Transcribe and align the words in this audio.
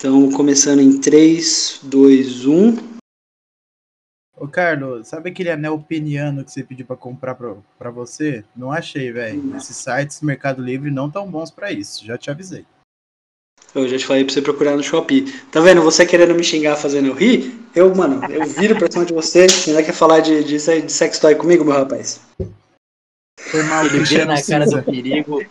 Então, 0.00 0.32
começando 0.32 0.80
em 0.80 0.98
3, 0.98 1.80
2, 1.82 2.46
1. 2.46 2.76
Ô, 4.34 4.48
Carlos, 4.48 5.06
sabe 5.06 5.28
aquele 5.28 5.50
anel 5.50 5.78
peniano 5.78 6.42
que 6.42 6.50
você 6.50 6.64
pediu 6.64 6.86
pra 6.86 6.96
comprar 6.96 7.34
pra, 7.34 7.54
pra 7.78 7.90
você? 7.90 8.42
Não 8.56 8.72
achei, 8.72 9.12
velho. 9.12 9.54
Esses 9.58 9.76
sites 9.76 10.22
Mercado 10.22 10.62
Livre 10.62 10.90
não 10.90 11.10
tão 11.10 11.30
bons 11.30 11.50
pra 11.50 11.70
isso, 11.70 12.02
já 12.02 12.16
te 12.16 12.30
avisei. 12.30 12.64
Eu 13.74 13.86
já 13.86 13.98
te 13.98 14.06
falei 14.06 14.24
pra 14.24 14.32
você 14.32 14.40
procurar 14.40 14.74
no 14.74 14.82
Shopee. 14.82 15.38
Tá 15.52 15.60
vendo? 15.60 15.82
Você 15.82 16.06
querendo 16.06 16.34
me 16.34 16.42
xingar 16.42 16.76
fazendo 16.76 17.08
eu 17.08 17.14
rir, 17.14 17.60
eu, 17.74 17.94
mano, 17.94 18.24
eu 18.32 18.46
viro 18.46 18.78
pra 18.78 18.90
cima 18.90 19.04
de 19.04 19.12
você. 19.12 19.50
Você 19.50 19.68
ainda 19.68 19.82
quer 19.82 19.92
falar 19.92 20.20
de, 20.20 20.42
de, 20.42 20.56
de 20.56 20.92
sex 20.92 21.18
toy 21.18 21.34
comigo, 21.34 21.62
meu 21.62 21.74
rapaz? 21.74 22.22
Foi 23.38 23.62
mal, 23.64 23.84
Ele 23.84 23.98
Cristiano 23.98 24.32
na 24.32 24.42
cara 24.42 24.64
do 24.64 24.82
perigo 24.82 25.42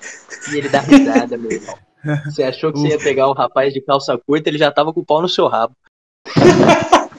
e 0.52 0.58
ele 0.58 0.70
dá 0.70 0.80
risada, 0.80 1.38
meu 1.38 1.52
irmão. 1.52 1.89
Você 2.26 2.44
achou 2.44 2.72
que 2.72 2.80
você 2.80 2.90
ia 2.90 2.98
pegar 2.98 3.28
o 3.28 3.34
rapaz 3.34 3.74
de 3.74 3.82
calça 3.82 4.18
curta, 4.18 4.50
ele 4.50 4.58
já 4.58 4.72
tava 4.72 4.94
com 4.94 5.02
o 5.02 5.06
pau 5.06 5.22
no 5.22 5.30
seu 5.30 5.48
rabo. 5.48 5.76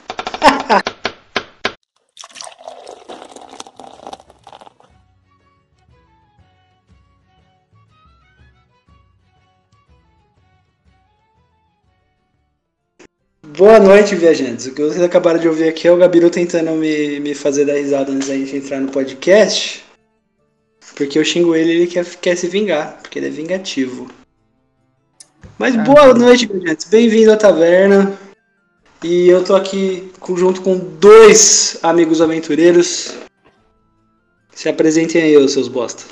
Boa 13.57 13.79
noite, 13.79 14.15
viajantes. 14.15 14.65
O 14.65 14.73
que 14.73 14.81
vocês 14.81 15.03
acabaram 15.03 15.39
de 15.39 15.47
ouvir 15.47 15.67
aqui 15.69 15.87
é 15.87 15.91
o 15.91 15.97
Gabiru 15.97 16.31
tentando 16.31 16.71
me, 16.71 17.19
me 17.19 17.35
fazer 17.35 17.65
dar 17.65 17.73
risada 17.73 18.11
antes 18.11 18.27
da 18.27 18.33
gente 18.33 18.55
entrar 18.55 18.79
no 18.79 18.91
podcast. 18.91 19.83
Porque 20.95 21.19
eu 21.19 21.23
xingo 21.23 21.55
ele 21.55 21.71
e 21.71 21.75
ele 21.75 21.87
quer, 21.87 22.05
quer 22.15 22.35
se 22.35 22.47
vingar, 22.47 22.97
porque 23.01 23.19
ele 23.19 23.27
é 23.27 23.29
vingativo. 23.29 24.09
Mas 25.57 25.75
Ah, 25.75 25.83
boa 25.83 26.13
noite, 26.13 26.47
viajantes. 26.47 26.89
Bem-vindo 26.89 27.31
à 27.31 27.37
taverna. 27.37 28.17
E 29.03 29.27
eu 29.27 29.43
tô 29.43 29.55
aqui 29.55 30.11
junto 30.35 30.61
com 30.61 30.77
dois 30.77 31.79
amigos 31.81 32.21
aventureiros. 32.21 33.17
Se 34.51 34.69
apresentem 34.69 35.21
aí, 35.21 35.37
os 35.37 35.53
seus 35.53 35.67
bosta. 35.67 36.03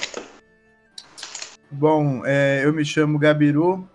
Bom, 1.71 2.23
é, 2.25 2.61
eu 2.63 2.73
me 2.73 2.83
chamo 2.83 3.19
Gabiru, 3.19 3.87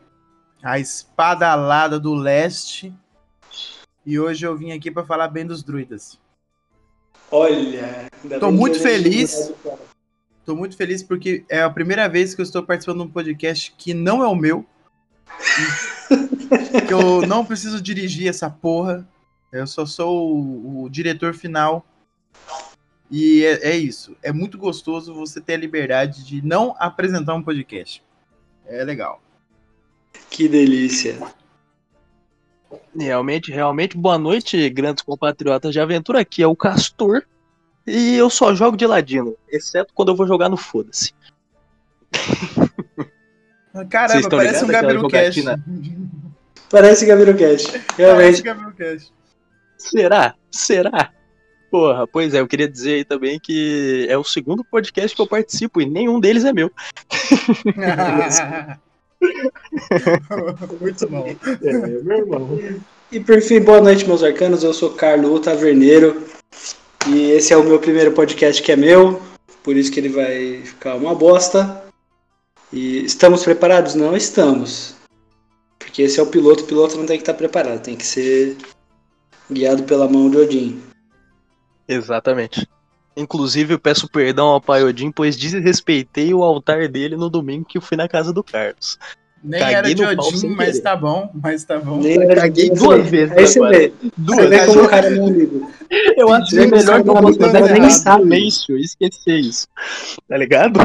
a 0.63 0.79
espada 0.79 1.49
alada 1.49 1.99
do 1.99 2.15
leste. 2.15 2.93
E 4.07 4.19
hoje 4.19 4.47
eu 4.47 4.57
vim 4.57 4.71
aqui 4.71 4.91
pra 4.91 5.05
falar 5.05 5.29
bem 5.29 5.45
dos 5.47 5.63
druidas. 5.63 6.19
Olha, 7.31 8.09
Tô 8.39 8.53
muito 8.53 8.79
feliz. 8.79 9.53
Tô 10.45 10.55
muito 10.55 10.77
feliz 10.77 11.03
porque 11.03 11.45
é 11.49 11.63
a 11.63 11.71
primeira 11.71 12.09
vez 12.09 12.35
que 12.35 12.41
eu 12.41 12.45
estou 12.45 12.63
participando 12.63 12.99
de 12.99 13.05
um 13.05 13.11
podcast 13.11 13.75
que 13.77 13.93
não 13.95 14.23
é 14.23 14.29
o 14.29 14.37
meu. 14.37 14.65
Que 16.87 16.93
eu 16.93 17.27
não 17.27 17.45
preciso 17.45 17.81
dirigir 17.81 18.29
essa 18.29 18.51
porra. 18.51 19.07
Eu 19.53 19.67
só 19.67 19.87
sou 19.87 20.37
o, 20.37 20.85
o 20.85 20.91
diretor 20.91 21.35
final. 21.35 21.85
E 23.11 23.45
é, 23.45 23.71
é 23.71 23.77
isso. 23.77 24.17
É 24.23 24.33
muito 24.33 24.59
gostoso 24.59 25.15
você 25.15 25.41
ter 25.41 25.55
a 25.55 25.59
liberdade 25.59 26.25
de 26.25 26.45
não 26.45 26.75
apresentar 26.79 27.35
um 27.35 27.43
podcast. 27.43 28.03
É 28.67 28.83
legal. 28.83 29.23
Que 30.31 30.49
delícia. 30.49 31.19
Realmente, 32.97 33.53
realmente, 33.53 33.97
boa 33.97 34.19
noite, 34.19 34.69
grandes 34.71 35.03
compatriotas 35.03 35.73
de 35.73 35.81
aventura. 35.81 36.21
Aqui 36.21 36.43
é 36.43 36.47
o 36.47 36.57
Castor. 36.57 37.23
E 37.87 38.15
eu 38.15 38.31
só 38.31 38.55
jogo 38.55 38.77
de 38.77 38.87
ladino, 38.87 39.37
exceto 39.49 39.93
quando 39.95 40.09
eu 40.09 40.17
vou 40.17 40.27
jogar 40.27 40.49
no 40.49 40.57
Foda-se. 40.57 41.13
Caramba, 43.91 44.29
parece 44.29 44.65
um 44.65 44.69
Gabiru 44.69 45.09
Cash. 45.09 45.45
Parece 46.71 47.07
Gabiru 47.07 47.37
Cash. 47.37 47.67
Parece 47.67 47.85
Realmente. 47.97 48.43
Gabiru 48.43 48.73
Cash. 48.73 49.13
Será? 49.77 50.35
Será? 50.51 51.11
Porra, 51.71 52.07
pois 52.07 52.35
é, 52.35 52.41
eu 52.41 52.47
queria 52.47 52.69
dizer 52.69 52.95
aí 52.95 53.05
também 53.05 53.41
que 53.41 54.07
é 54.09 54.17
o 54.17 54.23
segundo 54.23 54.65
podcast 54.65 55.15
que 55.15 55.21
eu 55.21 55.27
participo 55.27 55.81
e 55.81 55.87
nenhum 55.87 56.21
deles 56.21 56.45
é 56.45 56.53
meu. 56.53 56.71
muito 60.81 61.09
bom. 61.09 61.35
É, 61.63 61.73
meu 61.73 62.19
irmão. 62.19 62.59
E 63.11 63.19
por 63.19 63.41
fim, 63.43 63.61
boa 63.61 63.81
noite, 63.81 64.07
meus 64.07 64.23
arcanos. 64.23 64.63
Eu 64.63 64.73
sou 64.73 64.91
Carlo, 64.91 65.41
Taverneiro. 65.41 66.25
E 67.09 67.33
esse 67.33 67.53
é 67.53 67.57
o 67.57 67.65
meu 67.65 67.81
primeiro 67.81 68.13
podcast 68.13 68.63
que 68.63 68.71
é 68.71 68.77
meu. 68.77 69.21
Por 69.65 69.77
isso 69.77 69.91
que 69.91 69.99
ele 69.99 70.11
vai 70.11 70.63
ficar 70.63 70.95
uma 70.95 71.15
bosta. 71.15 71.84
E 72.75 73.05
estamos 73.05 73.45
preparados? 73.45 73.95
Não 73.95 74.17
estamos. 74.17 74.97
Porque 75.79 76.03
esse 76.03 76.19
é 76.19 76.23
o 76.23 76.27
piloto. 76.27 76.65
O 76.65 76.67
piloto 76.67 76.97
não 76.97 77.07
tem 77.07 77.17
que 77.17 77.23
estar 77.23 77.35
preparado. 77.35 77.81
Tem 77.81 77.95
que 77.95 78.05
ser 78.05 78.57
guiado 79.51 79.85
pela 79.85 80.09
mão 80.09 80.29
de 80.29 80.37
Odin. 80.39 80.83
Exatamente. 81.87 82.67
Inclusive, 83.17 83.75
eu 83.75 83.79
peço 83.79 84.09
perdão 84.09 84.47
ao 84.49 84.61
Pai 84.61 84.83
Odin, 84.83 85.13
pois 85.13 85.37
desrespeitei 85.37 86.35
o 86.35 86.43
altar 86.43 86.89
dele 86.89 87.17
no 87.17 87.31
domingo 87.31 87.65
que 87.65 87.79
eu 87.79 87.83
fui 87.83 87.97
na 87.97 88.09
casa 88.09 88.33
do 88.33 88.43
Carlos. 88.43 88.99
Nem 89.43 89.61
Caguei 89.61 89.77
era 89.77 89.95
de 89.95 90.05
Odin, 90.05 90.49
mas 90.57 90.69
querer. 90.71 90.81
tá 90.83 90.97
bom, 90.97 91.31
mas 91.35 91.65
tá 91.65 91.79
bom. 91.79 91.99
Nem 92.01 92.21
era- 92.23 92.35
caguei 92.41 92.71
duas 92.71 93.07
vezes 93.09 93.37
Aí 93.37 93.47
você 93.47 93.59
agora. 93.61 93.79
vê. 93.79 93.93
Duas 94.17 94.37
Você 94.39 94.43
vê 94.49 94.57
vezes. 94.57 94.67
como 94.75 94.85
o 94.85 94.89
cara 94.89 95.07
é 95.07 95.11
meu 95.11 95.27
amigo. 95.27 95.71
Eu 96.17 96.33
acho 96.33 96.57
vê 96.57 96.63
como 96.63 96.77
melhor 96.77 97.03
que 97.05 97.09
eu 97.43 97.47
é 97.67 97.79
nem 97.79 97.91
sabe. 97.91 98.23
silêncio 98.23 98.79
e 98.79 98.81
esquecer 98.81 99.39
isso. 99.39 99.69
Tá 100.27 100.37
ligado? 100.37 100.81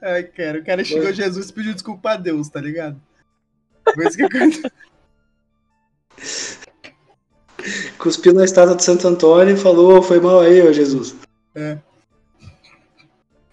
Ai, 0.00 0.24
cara, 0.24 0.58
o 0.58 0.64
cara 0.64 0.84
chegou 0.84 1.08
a 1.08 1.12
Jesus 1.12 1.48
e 1.48 1.52
pediu 1.52 1.72
desculpa 1.72 2.12
a 2.12 2.16
Deus, 2.16 2.48
tá 2.48 2.60
ligado? 2.60 3.00
Foi 3.94 4.06
isso 4.06 4.16
que 4.16 4.24
aconteceu. 4.24 4.70
Cuspiu 7.98 8.34
na 8.34 8.44
estátua 8.44 8.76
de 8.76 8.84
Santo 8.84 9.08
Antônio 9.08 9.54
e 9.54 9.58
falou: 9.58 10.02
foi 10.02 10.20
mal 10.20 10.40
aí, 10.40 10.60
ô 10.60 10.72
Jesus. 10.72 11.14
É. 11.54 11.78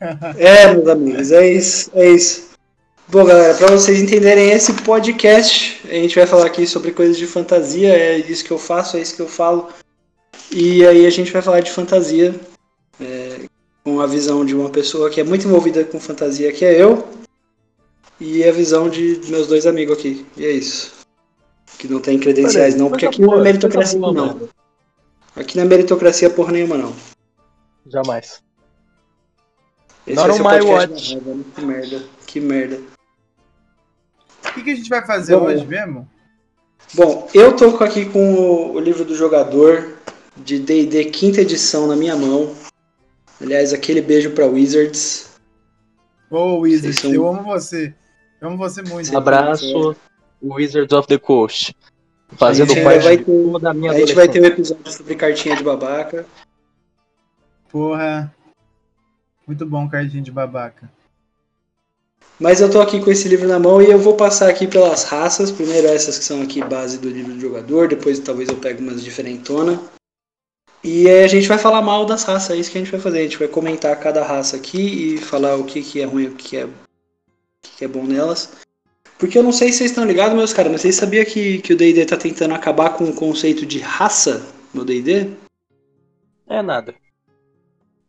É, 0.37 0.73
meus 0.73 0.87
amigos, 0.87 1.31
é 1.31 1.47
isso, 1.47 1.91
é 1.93 2.09
isso. 2.09 2.49
Bom, 3.07 3.23
galera, 3.23 3.53
para 3.53 3.67
vocês 3.67 4.01
entenderem 4.01 4.49
esse 4.49 4.73
podcast, 4.73 5.79
a 5.87 5.93
gente 5.93 6.15
vai 6.15 6.25
falar 6.25 6.47
aqui 6.47 6.65
sobre 6.65 6.91
coisas 6.91 7.17
de 7.17 7.27
fantasia, 7.27 7.93
é 7.93 8.17
isso 8.17 8.43
que 8.43 8.49
eu 8.49 8.57
faço, 8.57 8.97
é 8.97 9.01
isso 9.01 9.15
que 9.15 9.21
eu 9.21 9.27
falo. 9.27 9.69
E 10.49 10.83
aí 10.87 11.05
a 11.05 11.09
gente 11.11 11.31
vai 11.31 11.43
falar 11.43 11.59
de 11.59 11.69
fantasia, 11.69 12.33
com 13.83 13.99
a 13.99 14.07
visão 14.07 14.45
de 14.45 14.55
uma 14.55 14.69
pessoa 14.69 15.09
que 15.09 15.19
é 15.19 15.23
muito 15.23 15.47
envolvida 15.47 15.83
com 15.83 15.99
fantasia, 15.99 16.51
que 16.51 16.63
é 16.63 16.81
eu, 16.81 17.07
e 18.19 18.43
a 18.43 18.51
visão 18.51 18.89
de 18.89 19.19
meus 19.27 19.47
dois 19.47 19.65
amigos 19.65 19.97
aqui. 19.97 20.25
E 20.37 20.45
é 20.45 20.51
isso. 20.51 20.93
Que 21.77 21.87
não 21.87 21.99
tem 21.99 22.19
credenciais 22.19 22.75
não, 22.75 22.89
porque 22.89 23.05
aqui 23.05 23.21
não 23.21 23.39
é 23.39 23.41
meritocracia 23.41 23.99
não. 23.99 24.49
Aqui 25.35 25.57
não 25.57 25.63
é 25.63 25.67
meritocracia 25.67 26.29
porra 26.29 26.51
nenhuma 26.51 26.77
não. 26.77 26.93
Jamais. 27.87 28.41
Esse 30.05 30.15
Not 30.15 30.41
vai 30.41 30.61
ser 30.61 30.65
my 30.65 30.71
watch. 30.71 31.13
raiva, 31.13 31.33
né? 31.33 31.43
Que 31.55 31.65
merda, 31.65 32.03
que 32.27 32.39
merda. 32.39 32.79
O 34.45 34.53
que, 34.53 34.63
que 34.63 34.71
a 34.71 34.75
gente 34.75 34.89
vai 34.89 35.05
fazer 35.05 35.35
Bom. 35.35 35.45
hoje 35.45 35.65
mesmo? 35.65 36.07
Bom, 36.93 37.29
eu 37.33 37.55
tô 37.55 37.67
aqui 37.83 38.05
com 38.05 38.33
o, 38.33 38.73
o 38.73 38.79
livro 38.79 39.05
do 39.05 39.15
jogador 39.15 39.97
de 40.35 40.59
D&D 40.59 41.05
quinta 41.05 41.41
edição 41.41 41.87
na 41.87 41.95
minha 41.95 42.15
mão. 42.15 42.53
Aliás, 43.41 43.73
aquele 43.73 44.01
beijo 44.01 44.31
pra 44.31 44.45
Wizards. 44.45 45.31
Ô, 46.29 46.59
Wizard, 46.59 46.93
Vocês 46.93 46.99
são- 46.99 47.13
eu 47.13 47.27
amo 47.27 47.43
você. 47.43 47.93
Eu 48.39 48.47
amo 48.49 48.57
você 48.57 48.81
muito. 48.81 49.11
Um 49.13 49.17
abraço, 49.17 49.95
Wizards 50.41 50.93
of 50.93 51.07
the 51.07 51.17
Coast. 51.17 51.75
Fazendo 52.37 52.73
parte 52.81 53.03
vai 53.03 53.17
de 53.17 53.25
ter- 53.25 53.31
toda 53.51 53.69
a 53.69 53.73
minha 53.73 53.91
A 53.91 53.99
gente 53.99 54.13
vai 54.13 54.27
ter 54.27 54.41
um 54.41 54.45
episódio 54.45 54.91
sobre 54.91 55.15
cartinha 55.15 55.55
de 55.55 55.63
babaca. 55.63 56.25
Porra. 57.69 58.33
Muito 59.45 59.65
bom, 59.65 59.89
cardinho 59.89 60.23
de 60.23 60.31
babaca. 60.31 60.89
Mas 62.39 62.61
eu 62.61 62.71
tô 62.71 62.81
aqui 62.81 62.99
com 63.03 63.11
esse 63.11 63.27
livro 63.27 63.47
na 63.47 63.59
mão 63.59 63.81
e 63.81 63.91
eu 63.91 63.99
vou 63.99 64.15
passar 64.15 64.49
aqui 64.49 64.65
pelas 64.65 65.03
raças. 65.03 65.51
Primeiro 65.51 65.87
essas 65.87 66.17
que 66.17 66.23
são 66.23 66.41
aqui 66.41 66.63
base 66.63 66.97
do 66.97 67.09
livro 67.09 67.33
do 67.33 67.39
jogador, 67.39 67.87
depois 67.87 68.17
talvez 68.19 68.49
eu 68.49 68.55
pegue 68.57 68.81
umas 68.81 69.03
diferentona. 69.03 69.79
E 70.83 71.07
a 71.07 71.27
gente 71.27 71.47
vai 71.47 71.59
falar 71.59 71.81
mal 71.81 72.05
das 72.05 72.23
raças, 72.23 72.51
é 72.51 72.59
isso 72.59 72.71
que 72.71 72.77
a 72.77 72.81
gente 72.81 72.91
vai 72.91 72.99
fazer. 72.99 73.19
A 73.19 73.23
gente 73.23 73.37
vai 73.37 73.47
comentar 73.47 73.99
cada 73.99 74.23
raça 74.23 74.55
aqui 74.55 75.15
e 75.15 75.17
falar 75.17 75.55
o 75.55 75.63
que, 75.63 75.81
que 75.81 76.01
é 76.01 76.05
ruim, 76.05 76.27
o 76.27 76.35
que, 76.35 76.57
é, 76.57 76.65
o 76.65 76.73
que, 77.61 77.85
é 77.85 77.87
bom 77.87 78.03
nelas. 78.03 78.53
Porque 79.19 79.37
eu 79.37 79.43
não 79.43 79.51
sei 79.51 79.71
se 79.71 79.79
vocês 79.79 79.91
estão 79.91 80.05
ligados, 80.05 80.35
meus 80.35 80.53
caras, 80.53 80.71
mas 80.71 80.81
vocês 80.81 80.95
sabiam 80.95 81.23
que, 81.23 81.59
que 81.59 81.73
o 81.73 81.77
D&D 81.77 82.05
tá 82.05 82.17
tentando 82.17 82.55
acabar 82.55 82.91
com 82.91 83.03
o 83.03 83.13
conceito 83.13 83.65
de 83.65 83.79
raça 83.79 84.43
no 84.73 84.83
D&D? 84.83 85.29
É 86.47 86.61
nada. 86.63 86.95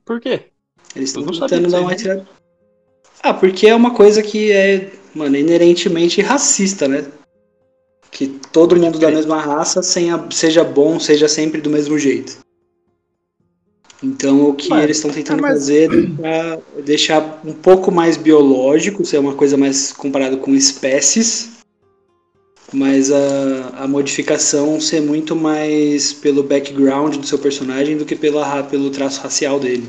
Por 0.07 0.19
quê? 0.19 0.47
Eles 0.97 1.11
estão 1.11 1.27
tentando 1.27 1.71
dar 1.71 1.81
uma 1.81 1.91
não. 1.91 1.97
tirada. 1.97 2.27
Ah, 3.23 3.35
porque 3.35 3.67
é 3.67 3.75
uma 3.75 3.95
coisa 3.95 4.23
que 4.23 4.51
é, 4.51 4.91
mano, 5.15 5.37
inerentemente 5.37 6.23
racista, 6.23 6.89
né? 6.89 7.05
Que 8.11 8.27
todo 8.51 8.77
mundo 8.77 8.99
da 8.99 9.11
mesma 9.11 9.39
raça 9.41 9.81
seja 9.83 10.65
bom, 10.65 10.99
seja 10.99 11.29
sempre 11.29 11.61
do 11.61 11.71
mesmo 11.71 11.99
jeito. 11.99 12.42
Então 14.03 14.49
o 14.49 14.55
que 14.55 14.69
Mano, 14.69 14.83
eles 14.83 14.97
estão 14.97 15.11
tentando 15.11 15.39
ah, 15.39 15.43
mas- 15.43 15.53
fazer 15.61 15.85
é 16.23 16.61
deixar, 16.81 16.81
deixar 16.85 17.41
um 17.45 17.53
pouco 17.55 17.93
mais 17.93 18.17
biológico, 18.17 19.05
ser 19.05 19.19
uma 19.19 19.35
coisa 19.35 19.57
mais 19.57 19.93
comparado 19.93 20.39
com 20.39 20.55
espécies. 20.55 21.51
mas 22.73 23.13
a, 23.13 23.85
a 23.85 23.89
modificação 23.89 24.81
ser 24.81 25.01
muito 25.03 25.37
mais 25.37 26.13
pelo 26.13 26.43
background 26.43 27.17
do 27.17 27.27
seu 27.27 27.39
personagem 27.39 27.97
do 27.97 28.05
que 28.07 28.17
pela, 28.17 28.63
pelo 28.65 28.91
traço 28.91 29.21
racial 29.21 29.61
dele. 29.61 29.89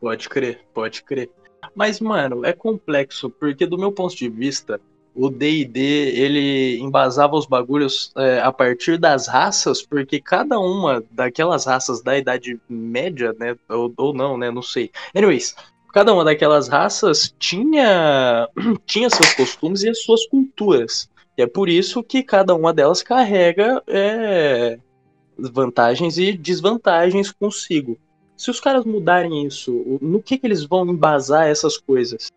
Pode 0.00 0.28
crer, 0.28 0.60
pode 0.72 1.02
crer. 1.02 1.30
Mas, 1.74 2.00
mano, 2.00 2.44
é 2.44 2.52
complexo, 2.52 3.28
porque 3.30 3.66
do 3.66 3.78
meu 3.78 3.90
ponto 3.90 4.14
de 4.14 4.28
vista, 4.28 4.80
o 5.18 5.28
D&D, 5.28 5.80
ele 5.80 6.78
embasava 6.78 7.34
os 7.34 7.44
bagulhos 7.44 8.12
é, 8.16 8.38
a 8.38 8.52
partir 8.52 8.96
das 8.96 9.26
raças, 9.26 9.82
porque 9.82 10.20
cada 10.20 10.60
uma 10.60 11.02
daquelas 11.10 11.66
raças 11.66 12.00
da 12.00 12.16
Idade 12.16 12.56
Média, 12.68 13.34
né, 13.36 13.56
ou, 13.68 13.92
ou 13.96 14.14
não, 14.14 14.38
né, 14.38 14.48
não 14.48 14.62
sei. 14.62 14.92
Anyways, 15.12 15.56
cada 15.92 16.14
uma 16.14 16.22
daquelas 16.22 16.68
raças 16.68 17.34
tinha, 17.36 18.48
tinha 18.86 19.10
seus 19.10 19.34
costumes 19.34 19.82
e 19.82 19.88
as 19.88 20.04
suas 20.04 20.24
culturas. 20.26 21.10
E 21.36 21.42
é 21.42 21.48
por 21.48 21.68
isso 21.68 22.00
que 22.00 22.22
cada 22.22 22.54
uma 22.54 22.72
delas 22.72 23.02
carrega 23.02 23.82
é, 23.88 24.78
vantagens 25.36 26.16
e 26.16 26.32
desvantagens 26.32 27.32
consigo. 27.32 27.98
Se 28.36 28.52
os 28.52 28.60
caras 28.60 28.84
mudarem 28.84 29.44
isso, 29.44 29.98
no 30.00 30.22
que, 30.22 30.38
que 30.38 30.46
eles 30.46 30.62
vão 30.64 30.86
embasar 30.86 31.48
essas 31.48 31.76
coisas? 31.76 32.28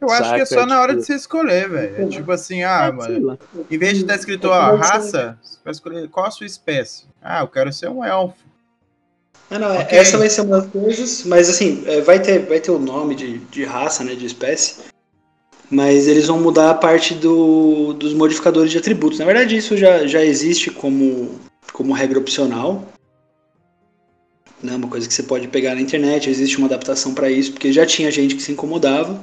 Eu 0.00 0.10
acho 0.10 0.24
Saca, 0.24 0.36
que 0.36 0.42
é 0.42 0.44
só 0.44 0.66
na 0.66 0.80
hora 0.80 0.92
tipo... 0.92 1.00
de 1.00 1.06
você 1.06 1.14
escolher, 1.14 1.68
velho. 1.68 2.02
É 2.02 2.06
tipo 2.06 2.30
assim, 2.30 2.62
ah, 2.62 2.86
é, 2.88 2.92
mano. 2.92 3.38
Em 3.70 3.78
vez 3.78 3.94
de 3.94 4.02
estar 4.02 4.14
escrito, 4.14 4.48
ó, 4.48 4.76
raça, 4.76 5.38
você 5.42 5.58
vai 5.64 5.72
escolher 5.72 6.08
qual 6.08 6.26
a 6.26 6.30
sua 6.30 6.46
espécie. 6.46 7.04
Ah, 7.22 7.40
eu 7.40 7.48
quero 7.48 7.72
ser 7.72 7.88
um 7.88 8.04
elfo. 8.04 8.36
Ah, 9.50 9.58
não, 9.58 9.80
okay. 9.80 9.98
essa 9.98 10.18
vai 10.18 10.28
ser 10.28 10.40
uma 10.40 10.60
das 10.60 10.70
coisas, 10.70 11.24
mas 11.24 11.48
assim, 11.48 11.84
é, 11.86 12.00
vai 12.00 12.20
ter, 12.20 12.40
vai 12.46 12.58
ter 12.58 12.72
o 12.72 12.78
nome 12.78 13.14
de, 13.14 13.38
de 13.38 13.64
raça, 13.64 14.02
né, 14.02 14.14
de 14.16 14.26
espécie, 14.26 14.82
mas 15.70 16.08
eles 16.08 16.26
vão 16.26 16.40
mudar 16.40 16.70
a 16.70 16.74
parte 16.74 17.14
do, 17.14 17.92
dos 17.92 18.12
modificadores 18.12 18.72
de 18.72 18.78
atributos. 18.78 19.20
Na 19.20 19.24
verdade, 19.24 19.56
isso 19.56 19.76
já, 19.76 20.04
já 20.04 20.20
existe 20.24 20.70
como, 20.72 21.38
como 21.72 21.92
regra 21.92 22.18
opcional, 22.18 22.84
né, 24.60 24.74
uma 24.74 24.88
coisa 24.88 25.06
que 25.06 25.14
você 25.14 25.22
pode 25.22 25.46
pegar 25.46 25.76
na 25.76 25.80
internet, 25.80 26.28
existe 26.28 26.58
uma 26.58 26.66
adaptação 26.66 27.14
para 27.14 27.30
isso, 27.30 27.52
porque 27.52 27.72
já 27.72 27.86
tinha 27.86 28.10
gente 28.10 28.34
que 28.34 28.42
se 28.42 28.50
incomodava, 28.50 29.22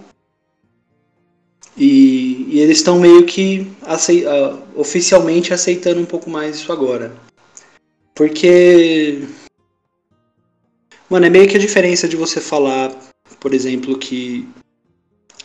e, 1.75 2.45
e 2.49 2.59
eles 2.59 2.77
estão 2.77 2.99
meio 2.99 3.25
que 3.25 3.71
acei, 3.81 4.25
uh, 4.25 4.61
oficialmente 4.75 5.53
aceitando 5.53 5.99
um 5.99 6.05
pouco 6.05 6.29
mais 6.29 6.57
isso 6.57 6.71
agora. 6.71 7.11
Porque. 8.13 9.27
Mano, 11.09 11.25
é 11.25 11.29
meio 11.29 11.47
que 11.47 11.57
a 11.57 11.59
diferença 11.59 12.07
de 12.07 12.15
você 12.15 12.39
falar, 12.39 12.91
por 13.39 13.53
exemplo, 13.53 13.97
que. 13.97 14.47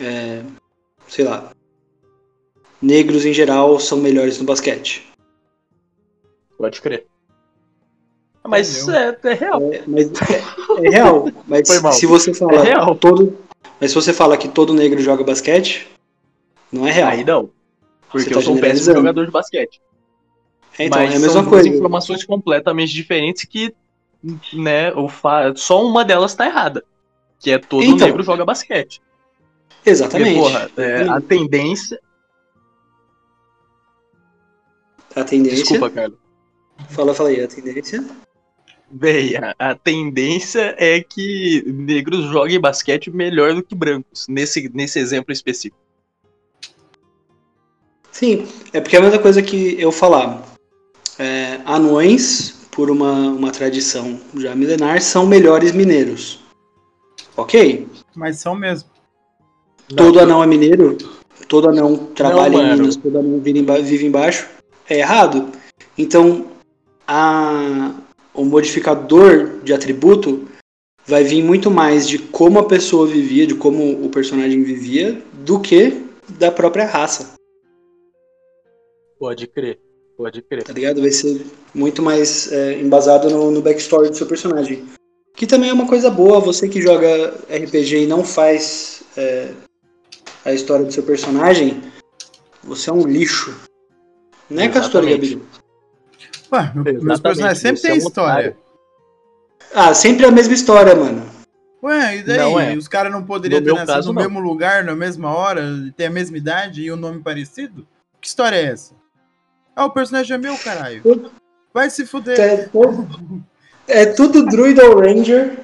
É, 0.01 0.43
sei 1.09 1.25
lá. 1.25 1.51
Negros 2.81 3.25
em 3.25 3.33
geral 3.33 3.81
são 3.81 3.99
melhores 3.99 4.39
no 4.39 4.45
basquete. 4.45 5.07
Pode 6.57 6.81
crer. 6.81 7.07
Mas 8.47 8.89
é, 8.89 9.19
é, 9.25 9.35
real. 9.35 9.73
É, 9.73 9.83
mas 9.87 10.11
é, 10.31 10.87
é 10.87 10.91
real. 10.91 11.29
Mas 11.47 11.69
se 11.97 12.07
você 12.07 12.33
falar 12.33 12.67
é 12.67 12.95
todo. 12.95 13.37
Mas 13.81 13.91
se 13.91 13.95
você 13.95 14.13
fala 14.13 14.37
que 14.37 14.49
todo 14.49 14.73
negro 14.73 15.01
joga 15.01 15.25
basquete, 15.25 15.89
não 16.73 16.87
é 16.87 16.93
real. 16.93 17.09
Aí 17.09 17.25
não. 17.25 17.51
Porque 18.11 18.31
tá 18.31 18.37
eu 18.37 18.43
sou 18.43 18.55
um 18.55 18.61
péssimo 18.61 18.95
jogador 18.95 19.25
de 19.25 19.33
basquete. 19.33 19.81
É, 20.79 20.87
então, 20.87 21.01
Mas 21.01 21.13
é 21.13 21.17
a 21.17 21.21
mesma 21.21 21.43
são 21.43 21.51
coisa. 21.51 21.69
informações 21.69 22.25
completamente 22.25 22.93
diferentes 22.93 23.45
que, 23.45 23.75
né, 24.53 24.93
o 24.95 25.09
fa... 25.09 25.55
só 25.57 25.85
uma 25.85 26.05
delas 26.05 26.35
tá 26.35 26.47
errada. 26.47 26.85
Que 27.41 27.51
é 27.53 27.59
todo 27.59 27.85
então, 27.85 28.07
negro 28.07 28.23
joga 28.23 28.45
basquete. 28.45 29.01
Exatamente. 29.85 30.39
Porque, 30.39 30.53
porra, 30.53 30.71
é, 30.77 31.03
a 31.09 31.21
tendência. 31.21 32.01
A 35.15 35.25
tendência. 35.25 35.59
Desculpa, 35.59 35.91
Carlos. 35.91 36.19
Fala, 36.91 37.15
fala 37.15 37.29
aí, 37.31 37.43
a 37.43 37.49
tendência. 37.49 38.05
Bem, 38.91 39.37
a, 39.37 39.55
a, 39.59 39.75
tendência 39.75 40.75
é 40.79 41.01
que 41.01 41.63
negros 41.67 42.25
joguem 42.27 42.59
basquete 42.59 43.11
melhor 43.11 43.55
do 43.55 43.63
que 43.63 43.75
brancos, 43.75 44.27
nesse, 44.29 44.71
nesse 44.73 44.99
exemplo 44.99 45.33
específico. 45.33 45.88
Sim, 48.19 48.49
é 48.73 48.81
porque 48.81 48.97
é 48.97 48.99
a 48.99 49.03
mesma 49.03 49.21
coisa 49.21 49.41
que 49.41 49.81
eu 49.81 49.93
falar. 49.93 50.43
É, 51.21 51.61
anões, 51.65 52.67
por 52.73 52.91
uma, 52.91 53.13
uma 53.13 53.53
tradição 53.53 54.19
já 54.37 54.57
milenar, 54.57 55.01
são 55.01 55.25
melhores 55.25 55.71
mineiros. 55.71 56.41
Ok? 57.37 57.87
Mas 58.17 58.39
são 58.41 58.57
mesmo. 58.57 58.89
Todo 59.95 60.17
Não, 60.17 60.23
anão 60.23 60.43
é 60.43 60.49
mineiro? 60.49 60.99
Todo 61.47 61.69
anão 61.69 61.97
trabalha 62.13 62.59
Não, 62.59 62.75
em 62.75 62.79
Minas, 62.79 62.97
todo 62.97 63.21
anão 63.21 63.39
vive, 63.39 63.63
vive 63.83 64.07
embaixo? 64.07 64.49
É 64.91 64.99
errado. 64.99 65.53
Então, 65.97 66.47
a, 67.07 67.93
o 68.35 68.45
modificador 68.45 69.61
de 69.63 69.73
atributo 69.73 70.49
vai 71.07 71.23
vir 71.23 71.45
muito 71.45 71.71
mais 71.71 72.09
de 72.09 72.19
como 72.19 72.59
a 72.59 72.65
pessoa 72.65 73.07
vivia, 73.07 73.47
de 73.47 73.55
como 73.55 74.05
o 74.05 74.09
personagem 74.09 74.65
vivia, 74.65 75.23
do 75.35 75.61
que 75.61 76.03
da 76.29 76.51
própria 76.51 76.85
raça. 76.85 77.38
Pode 79.19 79.47
crer, 79.47 79.79
pode 80.17 80.43
crer. 80.43 80.63
Tá 80.63 80.73
ligado? 80.73 81.01
Vai 81.01 81.11
ser 81.11 81.45
muito 81.75 82.03
mais 82.03 82.53
é, 82.53 82.81
embasado 82.81 83.29
no, 83.31 83.51
no 83.51 83.61
backstory 83.61 84.11
do 84.11 84.17
seu 84.17 84.27
personagem. 84.27 84.87
Que 85.35 85.47
também 85.47 85.71
é 85.71 85.73
uma 85.73 85.87
coisa 85.87 86.11
boa, 86.11 86.41
você 86.41 86.69
que 86.69 86.83
joga 86.83 87.29
RPG 87.49 88.05
e 88.05 88.07
não 88.07 88.25
faz 88.25 89.03
é, 89.17 89.53
a 90.45 90.53
história 90.53 90.85
do 90.85 90.93
seu 90.93 91.03
personagem, 91.03 91.83
você 92.63 92.91
é 92.91 92.93
um 92.93 93.07
lixo. 93.07 93.55
Né, 94.51 94.69
Castor 94.69 95.07
e 95.07 95.11
Gabriel? 95.11 95.41
Ué, 96.51 96.73
meus 97.03 97.21
personagens 97.21 97.59
sempre 97.59 97.83
têm 97.83 97.91
é 97.93 97.97
história. 97.97 98.57
Ah, 99.75 99.93
sempre 99.93 100.25
a 100.25 100.31
mesma 100.31 100.55
história, 100.55 100.95
mano. 100.95 101.29
Ué, 101.83 102.17
e 102.17 102.23
daí? 102.23 102.39
Não 102.39 102.59
é. 102.59 102.75
Os 102.75 102.89
caras 102.89 103.13
não 103.13 103.23
poderiam 103.23 103.63
ter 103.63 103.75
nascido 103.75 104.07
no 104.07 104.13
não. 104.15 104.23
mesmo 104.23 104.41
lugar, 104.41 104.83
na 104.83 104.97
mesma 104.97 105.35
hora, 105.35 105.63
ter 105.97 106.07
a 106.07 106.11
mesma 106.11 106.37
idade 106.37 106.83
e 106.83 106.91
o 106.91 106.95
um 106.95 106.97
nome 106.97 107.21
parecido? 107.23 107.87
Que 108.21 108.27
história 108.27 108.57
é 108.57 108.65
essa? 108.65 108.95
Ah, 109.79 109.85
o 109.85 109.91
personagem 109.91 110.35
é 110.35 110.39
meu, 110.39 110.59
caralho. 110.59 111.31
Vai 111.73 111.89
se 111.89 112.05
fuder. 112.05 112.37
É, 112.41 112.69
é 113.87 114.07
tudo 114.07 114.45
Druid 114.45 114.81
ou 114.81 114.99
Ranger. 114.99 115.57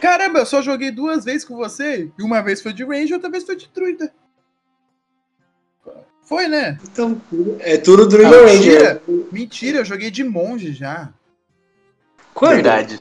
Caramba, 0.00 0.38
eu 0.38 0.46
só 0.46 0.62
joguei 0.62 0.90
duas 0.90 1.22
vezes 1.22 1.44
com 1.44 1.56
você. 1.56 2.10
E 2.18 2.22
uma 2.22 2.40
vez 2.40 2.62
foi 2.62 2.72
de 2.72 2.82
Ranger, 2.82 3.16
outra 3.16 3.28
vez 3.28 3.44
foi 3.44 3.54
de 3.54 3.68
Druida. 3.68 4.10
Foi, 6.22 6.48
né? 6.48 6.78
Então, 6.90 7.20
é 7.58 7.76
tudo 7.76 8.08
Druid 8.08 8.34
ou 8.34 8.46
Ranger. 8.46 9.02
Mentira, 9.30 9.80
eu 9.80 9.84
joguei 9.84 10.10
de 10.10 10.24
monge 10.24 10.72
já. 10.72 11.12
Quando? 12.32 12.54
Verdade. 12.54 12.98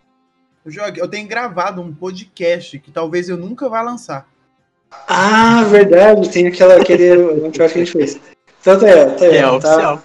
Eu, 0.66 0.72
joguei, 0.74 1.02
eu 1.02 1.08
tenho 1.08 1.26
gravado 1.26 1.82
um 1.82 1.96
podcast 1.96 2.78
que 2.80 2.92
talvez 2.92 3.30
eu 3.30 3.38
nunca 3.38 3.70
vá 3.70 3.82
lançar. 3.82 4.28
Ah, 5.08 5.64
verdade. 5.64 6.30
Tem 6.30 6.48
aquela, 6.48 6.82
aquele 6.82 7.14
anterior 7.48 7.72
que 7.72 7.80
a 7.80 7.86
gente 7.86 7.94
fez. 7.94 8.20
Então 8.62 8.80
tá 8.80 8.86
tá. 8.86 9.26
É 9.26 9.42
tá, 9.42 9.52
oficial. 9.54 10.04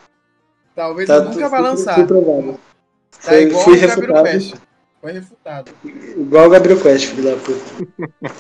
Talvez 0.75 1.09
tá, 1.09 1.15
eu 1.17 1.25
nunca 1.25 1.49
vá 1.49 1.59
lançar. 1.61 1.95
Fui 1.95 2.07
provado. 2.07 2.53
Tá 2.53 3.31
foi, 3.31 3.43
igual 3.43 3.65
fui 3.65 3.77
refutado. 3.77 4.25
Quest. 4.25 4.55
Foi 5.01 5.13
refutado. 5.13 5.73
Igual 5.85 6.47
o 6.47 6.51
Gabriel 6.51 6.81
Quest, 6.81 7.07
filho 7.07 7.25
da 7.25 7.37
puta. 7.37 8.35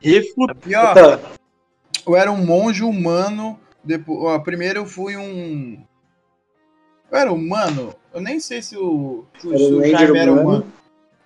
refutado. 0.00 0.60
E 0.66 0.74
ó, 0.74 1.18
eu 2.06 2.16
era 2.16 2.30
um 2.30 2.44
monge 2.44 2.82
humano. 2.82 3.58
Depois, 3.82 4.18
ó, 4.20 4.38
primeiro 4.38 4.80
eu 4.80 4.86
fui 4.86 5.16
um. 5.16 5.82
Eu 7.10 7.18
era 7.18 7.32
humano? 7.32 7.94
Eu 8.12 8.20
nem 8.20 8.38
sei 8.38 8.62
se 8.62 8.76
o, 8.76 9.24
se 9.38 9.48
o, 9.48 9.54
era 9.54 9.62
o 9.62 9.90
Jaime 9.90 10.18
era 10.18 10.32
humano. 10.32 10.66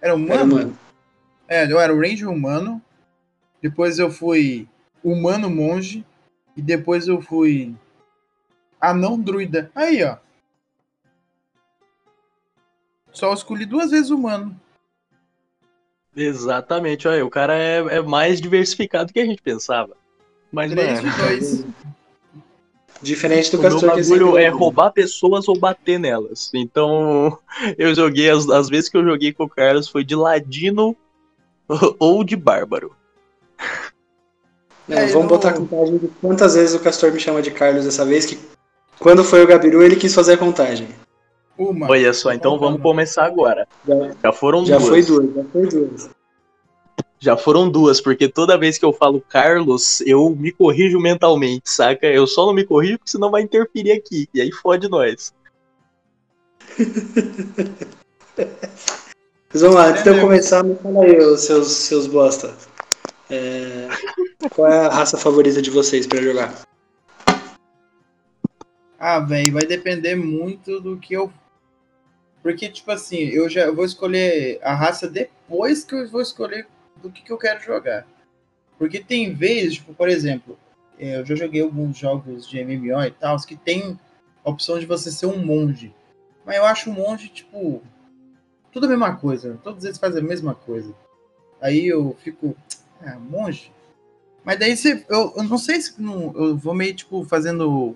Era 0.00 0.14
humano? 0.14 0.32
Era 0.32 0.44
humano. 0.44 0.78
É, 1.48 1.72
eu 1.72 1.80
era 1.80 1.94
o 1.94 2.00
Ranger 2.00 2.28
humano. 2.28 2.80
Depois 3.60 3.98
eu 3.98 4.10
fui 4.10 4.68
humano 5.02 5.50
monge. 5.50 6.04
E 6.56 6.62
depois 6.62 7.08
eu 7.08 7.20
fui 7.20 7.74
Anão 8.90 9.18
druida. 9.18 9.70
Aí, 9.74 10.02
ó. 10.04 10.16
Só 13.12 13.32
escolhi 13.32 13.64
duas 13.64 13.90
vezes 13.90 14.10
humano. 14.10 14.58
Exatamente, 16.16 17.08
olha, 17.08 17.24
o 17.24 17.30
cara 17.30 17.56
é, 17.56 17.78
é 17.96 18.02
mais 18.02 18.40
diversificado 18.40 19.06
do 19.06 19.12
que 19.12 19.20
a 19.20 19.26
gente 19.26 19.42
pensava. 19.42 19.96
Mas, 20.52 20.70
Três 20.70 21.02
mano, 21.02 21.16
dois. 21.18 21.64
Diferente 23.02 23.50
do 23.50 23.58
o 23.58 23.60
meu 23.60 23.80
bagulho 23.80 24.38
é 24.38 24.48
roubar 24.48 24.90
pessoas 24.90 25.46
ou 25.46 25.58
bater 25.58 25.98
nelas. 25.98 26.50
Então, 26.54 27.38
eu 27.76 27.94
joguei, 27.94 28.30
as, 28.30 28.48
as 28.48 28.68
vezes 28.68 28.88
que 28.88 28.96
eu 28.96 29.04
joguei 29.04 29.32
com 29.32 29.44
o 29.44 29.48
Carlos 29.48 29.88
foi 29.88 30.04
de 30.04 30.14
ladino 30.14 30.96
ou 31.98 32.24
de 32.24 32.36
bárbaro. 32.36 32.96
É, 34.88 35.06
vamos 35.06 35.14
não... 35.14 35.26
botar 35.26 35.50
a 35.50 35.54
contagem 35.54 35.98
de 35.98 36.08
quantas 36.20 36.54
vezes 36.54 36.74
o 36.74 36.80
Castor 36.80 37.12
me 37.12 37.20
chama 37.20 37.42
de 37.42 37.50
Carlos 37.50 37.84
dessa 37.84 38.04
vez, 38.04 38.26
que 38.26 38.38
quando 38.98 39.24
foi 39.24 39.42
o 39.42 39.46
Gabiru, 39.46 39.82
ele 39.82 39.96
quis 39.96 40.14
fazer 40.14 40.34
a 40.34 40.38
contagem. 40.38 40.88
Uma. 41.56 41.88
Olha 41.88 42.12
só, 42.12 42.32
então 42.32 42.58
vamos 42.58 42.82
começar 42.82 43.24
agora. 43.24 43.66
Já, 43.86 43.94
já 44.22 44.32
foram 44.32 44.66
já 44.66 44.76
duas. 44.78 44.88
Foi 44.88 45.02
duas. 45.02 45.34
Já 45.34 45.44
foi 45.44 45.66
duas. 45.66 46.10
Já 47.20 47.36
foram 47.36 47.70
duas, 47.70 48.00
porque 48.00 48.28
toda 48.28 48.58
vez 48.58 48.76
que 48.76 48.84
eu 48.84 48.92
falo 48.92 49.20
Carlos, 49.20 50.02
eu 50.02 50.28
me 50.30 50.52
corrijo 50.52 51.00
mentalmente, 51.00 51.70
saca? 51.70 52.06
Eu 52.06 52.26
só 52.26 52.44
não 52.44 52.52
me 52.52 52.64
corrijo 52.64 52.98
porque 52.98 53.10
senão 53.10 53.30
vai 53.30 53.42
interferir 53.42 53.92
aqui. 53.92 54.28
E 54.34 54.40
aí 54.40 54.52
fode 54.52 54.88
nós. 54.88 55.32
Mas 59.52 59.62
vamos 59.62 59.76
lá, 59.76 59.86
antes 59.86 60.02
de 60.02 60.10
eu 60.10 60.20
começar, 60.20 60.62
me 60.64 60.74
fala 60.74 61.04
aí, 61.04 61.16
os 61.18 61.40
seus, 61.42 61.68
seus 61.68 62.06
bosta. 62.06 62.52
É, 63.30 63.88
Qual 64.50 64.68
é 64.68 64.86
a 64.86 64.88
raça 64.88 65.16
favorita 65.16 65.62
de 65.62 65.70
vocês 65.70 66.06
pra 66.06 66.20
jogar? 66.20 66.54
Ah, 69.06 69.20
velho, 69.20 69.52
vai 69.52 69.66
depender 69.66 70.14
muito 70.16 70.80
do 70.80 70.96
que 70.96 71.12
eu. 71.12 71.30
Porque, 72.42 72.70
tipo 72.70 72.90
assim, 72.90 73.18
eu 73.18 73.50
já 73.50 73.70
vou 73.70 73.84
escolher 73.84 74.58
a 74.62 74.72
raça 74.74 75.06
depois 75.06 75.84
que 75.84 75.94
eu 75.94 76.08
vou 76.08 76.22
escolher 76.22 76.66
do 77.02 77.10
que, 77.10 77.22
que 77.22 77.30
eu 77.30 77.36
quero 77.36 77.62
jogar. 77.62 78.06
Porque 78.78 79.04
tem 79.04 79.34
vezes, 79.34 79.74
tipo, 79.74 79.92
por 79.92 80.08
exemplo, 80.08 80.58
é, 80.98 81.18
eu 81.18 81.26
já 81.26 81.34
joguei 81.34 81.60
alguns 81.60 81.98
jogos 81.98 82.48
de 82.48 82.64
MMO 82.64 83.04
e 83.04 83.10
tal, 83.10 83.36
que 83.46 83.56
tem 83.56 84.00
a 84.42 84.48
opção 84.48 84.78
de 84.78 84.86
você 84.86 85.12
ser 85.12 85.26
um 85.26 85.36
monge. 85.36 85.94
Mas 86.42 86.56
eu 86.56 86.64
acho 86.64 86.88
um 86.88 86.94
monge, 86.94 87.28
tipo, 87.28 87.82
tudo 88.72 88.86
a 88.86 88.88
mesma 88.88 89.16
coisa. 89.16 89.60
Todos 89.62 89.84
eles 89.84 89.98
fazem 89.98 90.22
a 90.22 90.26
mesma 90.26 90.54
coisa. 90.54 90.94
Aí 91.60 91.86
eu 91.86 92.16
fico, 92.20 92.56
ah, 93.02 93.18
monge? 93.18 93.70
Mas 94.42 94.58
daí 94.58 94.74
você, 94.74 95.04
eu, 95.10 95.34
eu 95.36 95.42
não 95.42 95.58
sei 95.58 95.78
se 95.82 96.00
não, 96.00 96.32
eu 96.34 96.56
vou 96.56 96.72
meio, 96.72 96.94
tipo, 96.94 97.22
fazendo 97.26 97.94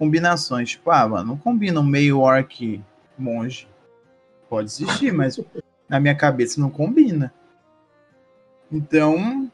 combinações. 0.00 0.70
Tipo, 0.70 0.90
ah, 0.90 1.06
mano, 1.06 1.26
não 1.26 1.36
combina 1.36 1.78
um 1.78 1.84
meio 1.84 2.20
orc 2.20 2.82
monge. 3.18 3.68
Pode 4.48 4.70
existir, 4.70 5.12
mas 5.12 5.38
na 5.86 6.00
minha 6.00 6.14
cabeça 6.14 6.58
não 6.58 6.70
combina. 6.70 7.32
Então, 8.72 9.52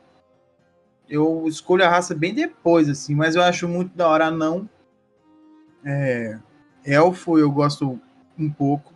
eu 1.08 1.44
escolho 1.48 1.84
a 1.84 1.88
raça 1.88 2.14
bem 2.14 2.32
depois, 2.32 2.88
assim, 2.88 3.12
mas 3.12 3.34
eu 3.34 3.42
acho 3.42 3.66
muito 3.66 3.94
da 3.96 4.08
hora 4.08 4.30
não. 4.30 4.68
É, 5.84 6.38
elfo 6.84 7.38
eu 7.38 7.50
gosto 7.50 8.00
um 8.38 8.48
pouco. 8.48 8.94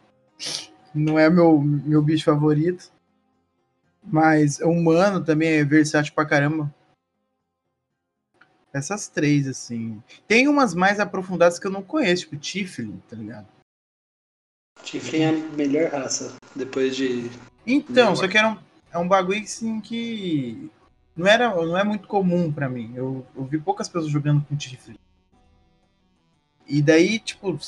Não 0.95 1.19
é 1.19 1.29
meu, 1.29 1.61
meu 1.61 2.01
bicho 2.01 2.25
favorito. 2.25 2.93
Mas 4.05 4.61
humano 4.61 5.23
também 5.23 5.49
é 5.51 5.65
versátil 5.65 6.15
pra 6.15 6.25
caramba. 6.25 6.73
Essas 8.73 9.09
três, 9.09 9.49
assim. 9.49 10.03
Tem 10.29 10.47
umas 10.47 10.75
mais 10.75 11.01
aprofundadas 11.01 11.59
que 11.59 11.67
eu 11.67 11.71
não 11.71 11.83
conheço, 11.83 12.23
tipo 12.23 12.37
Tiflin, 12.37 13.03
tá 13.09 13.17
ligado? 13.17 13.47
Tiflin 14.85 15.21
é 15.21 15.29
a 15.29 15.33
melhor 15.57 15.91
raça, 15.91 16.37
depois 16.55 16.95
de. 16.97 17.31
Então, 17.67 18.15
só 18.15 18.29
que 18.29 18.39
era 18.39 18.49
um, 18.49 18.57
é 18.93 18.99
um 18.99 19.09
bagulho 19.09 19.43
assim 19.43 19.81
que 19.81 20.71
não, 21.17 21.27
era, 21.27 21.55
não 21.55 21.77
é 21.77 21.85
muito 21.85 22.07
comum 22.09 22.53
para 22.53 22.69
mim. 22.69 22.93
Eu, 22.95 23.27
eu, 23.37 23.45
vi 23.45 23.59
poucas 23.59 23.89
pessoas 23.89 24.11
jogando 24.11 24.45
com 24.47 24.57
Tiflin. 24.57 24.97
E 26.67 26.81
daí, 26.81 27.19
tipo, 27.19 27.59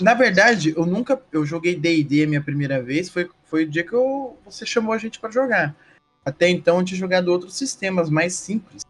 na 0.00 0.14
verdade, 0.14 0.74
eu 0.76 0.84
nunca. 0.84 1.22
Eu 1.30 1.46
joguei 1.46 1.76
DD 1.76 2.24
a 2.24 2.26
minha 2.26 2.42
primeira 2.42 2.82
vez, 2.82 3.08
foi, 3.08 3.30
foi 3.44 3.64
o 3.64 3.70
dia 3.70 3.84
que 3.84 3.92
eu, 3.92 4.36
você 4.44 4.66
chamou 4.66 4.92
a 4.92 4.98
gente 4.98 5.20
para 5.20 5.30
jogar. 5.30 5.76
Até 6.24 6.48
então 6.48 6.78
eu 6.78 6.84
tinha 6.84 6.98
jogado 6.98 7.28
outros 7.28 7.56
sistemas 7.56 8.10
mais 8.10 8.34
simples. 8.34 8.82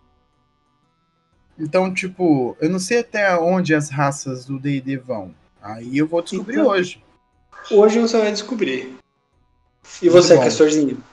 Então, 1.61 1.93
tipo, 1.93 2.57
eu 2.59 2.71
não 2.71 2.79
sei 2.79 3.01
até 3.01 3.39
onde 3.39 3.75
as 3.75 3.91
raças 3.91 4.47
do 4.47 4.59
DD 4.59 4.97
vão. 4.97 5.35
Aí 5.61 5.99
eu 5.99 6.07
vou 6.07 6.23
descobrir 6.23 6.55
então, 6.55 6.69
hoje. 6.69 7.05
Hoje 7.71 8.01
você 8.01 8.19
vai 8.19 8.33
descobrir. 8.33 8.97
E 10.01 10.09
você, 10.09 10.39
Castorzinho? 10.39 11.05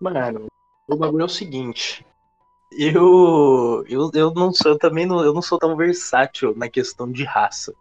Mano, 0.00 0.46
o 0.88 0.96
bagulho 0.96 1.22
é 1.22 1.24
o 1.24 1.28
seguinte. 1.28 2.06
Eu, 2.70 3.84
eu, 3.88 4.08
eu 4.14 4.32
não 4.32 4.52
sou 4.52 4.72
eu 4.72 4.78
também 4.78 5.04
não, 5.04 5.24
eu 5.24 5.34
não 5.34 5.42
sou 5.42 5.58
tão 5.58 5.76
versátil 5.76 6.54
na 6.56 6.68
questão 6.68 7.10
de 7.10 7.24
raça. 7.24 7.74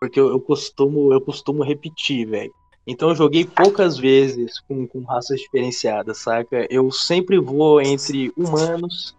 Porque 0.00 0.18
eu, 0.18 0.30
eu 0.30 0.40
costumo 0.40 1.12
eu 1.12 1.20
costumo 1.20 1.62
repetir, 1.62 2.26
velho. 2.26 2.52
Então 2.84 3.10
eu 3.10 3.14
joguei 3.14 3.44
poucas 3.44 3.96
vezes 3.96 4.58
com, 4.66 4.84
com 4.88 5.02
raças 5.02 5.38
diferenciadas, 5.38 6.18
saca? 6.18 6.66
Eu 6.68 6.90
sempre 6.90 7.38
vou 7.38 7.80
entre 7.80 8.32
humanos, 8.36 9.14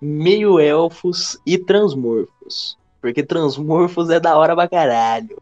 meio 0.00 0.58
elfos 0.60 1.38
e 1.46 1.58
transmorfos. 1.58 2.76
Porque 3.00 3.22
transmorfos 3.22 4.10
é 4.10 4.18
da 4.18 4.36
hora 4.36 4.54
pra 4.54 4.68
caralho. 4.68 5.40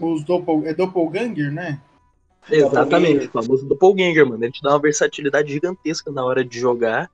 Os 0.00 0.24
doppel, 0.24 0.62
é 0.64 0.74
doppelganger, 0.74 1.52
né? 1.52 1.80
Exatamente, 2.50 3.26
o 3.26 3.30
famoso 3.30 3.66
doppelganger, 3.66 4.26
mano. 4.26 4.44
Ele 4.44 4.52
te 4.52 4.62
dá 4.62 4.70
uma 4.70 4.78
versatilidade 4.78 5.52
gigantesca 5.52 6.10
na 6.10 6.24
hora 6.24 6.44
de 6.44 6.58
jogar. 6.58 7.10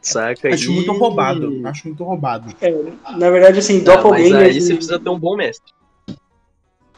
Saca? 0.00 0.48
Acho 0.48 0.70
e... 0.70 0.74
muito 0.74 0.92
roubado. 0.92 1.60
Acho 1.64 1.88
muito 1.88 2.04
roubado. 2.04 2.54
É, 2.60 2.70
na 3.16 3.30
verdade, 3.30 3.58
assim, 3.58 3.82
doppelganger. 3.82 4.32
Mas 4.32 4.42
aí 4.42 4.60
você 4.60 4.74
precisa 4.74 4.98
ter 4.98 5.08
um 5.08 5.18
bom 5.18 5.36
mestre. 5.36 5.72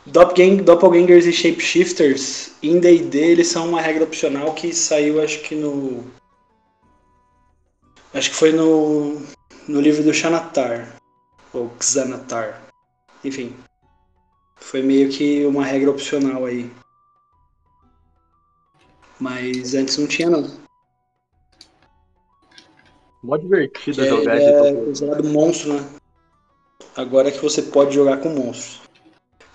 Doppelgang, 0.07 0.63
doppelgangers 0.63 1.27
e 1.27 1.33
shapeshifters 1.33 2.55
em 2.63 2.81
D&D 2.81 3.19
eles 3.19 3.49
são 3.49 3.69
uma 3.69 3.81
regra 3.81 4.03
opcional 4.03 4.55
que 4.55 4.73
saiu 4.73 5.23
acho 5.23 5.43
que 5.43 5.55
no 5.55 6.05
Acho 8.13 8.31
que 8.31 8.37
foi 8.37 8.53
no, 8.53 9.21
no 9.69 9.81
livro 9.81 10.03
do 10.03 10.13
Xanatar, 10.13 10.97
ou 11.53 11.71
Xanatar. 11.81 12.61
Enfim, 13.25 13.55
foi 14.57 14.83
meio 14.83 15.09
que 15.09 15.45
uma 15.47 15.65
regra 15.65 15.91
opcional 15.91 16.45
aí. 16.45 16.71
Mas 19.19 19.75
antes 19.75 19.97
não 19.99 20.07
tinha 20.07 20.31
não. 20.31 20.51
Mó 23.23 23.37
divertido 23.37 24.03
que 24.03 24.09
jogar 24.09 24.37
é, 24.39 24.71
é 24.71 24.75
considerado 24.75 25.25
monstro, 25.25 25.75
né? 25.75 25.89
Agora 26.97 27.29
é 27.29 27.31
que 27.31 27.43
você 27.43 27.63
pode 27.63 27.95
jogar 27.95 28.17
com 28.19 28.31
monstros. 28.31 28.81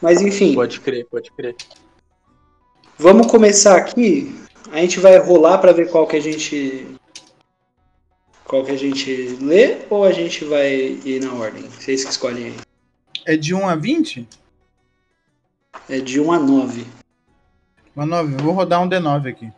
Mas 0.02 0.22
enfim. 0.22 0.54
Pode 0.54 0.80
crer, 0.80 1.08
pode 1.08 1.32
crer. 1.32 1.56
Vamos 2.98 3.28
começar 3.28 3.76
aqui. 3.76 4.34
A 4.72 4.78
gente 4.78 5.00
vai 5.00 5.18
rolar 5.18 5.58
para 5.58 5.74
ver 5.74 5.90
qual 5.90 6.08
que 6.08 6.16
a 6.16 6.22
gente 6.22 6.95
qual 8.46 8.64
que 8.64 8.72
a 8.72 8.78
gente 8.78 9.12
lê 9.42 9.80
ou 9.90 10.04
a 10.04 10.12
gente 10.12 10.46
vai 10.46 10.72
ir 11.04 11.22
na 11.24 11.34
ordem? 11.34 11.64
Vocês 11.64 12.04
que 12.04 12.12
escolhem 12.12 12.46
aí. 12.46 12.56
É 13.26 13.36
de 13.36 13.54
1 13.56 13.68
a 13.68 13.76
20? 13.76 14.28
É 15.90 16.00
de 16.00 16.22
1 16.22 16.32
a 16.32 16.40
9. 16.40 16.86
1 17.98 18.02
a 18.02 18.06
9. 18.06 18.36
Vou 18.38 18.54
rodar 18.54 18.82
um 18.82 18.90
D9 18.90 19.30
aqui. 19.30 19.52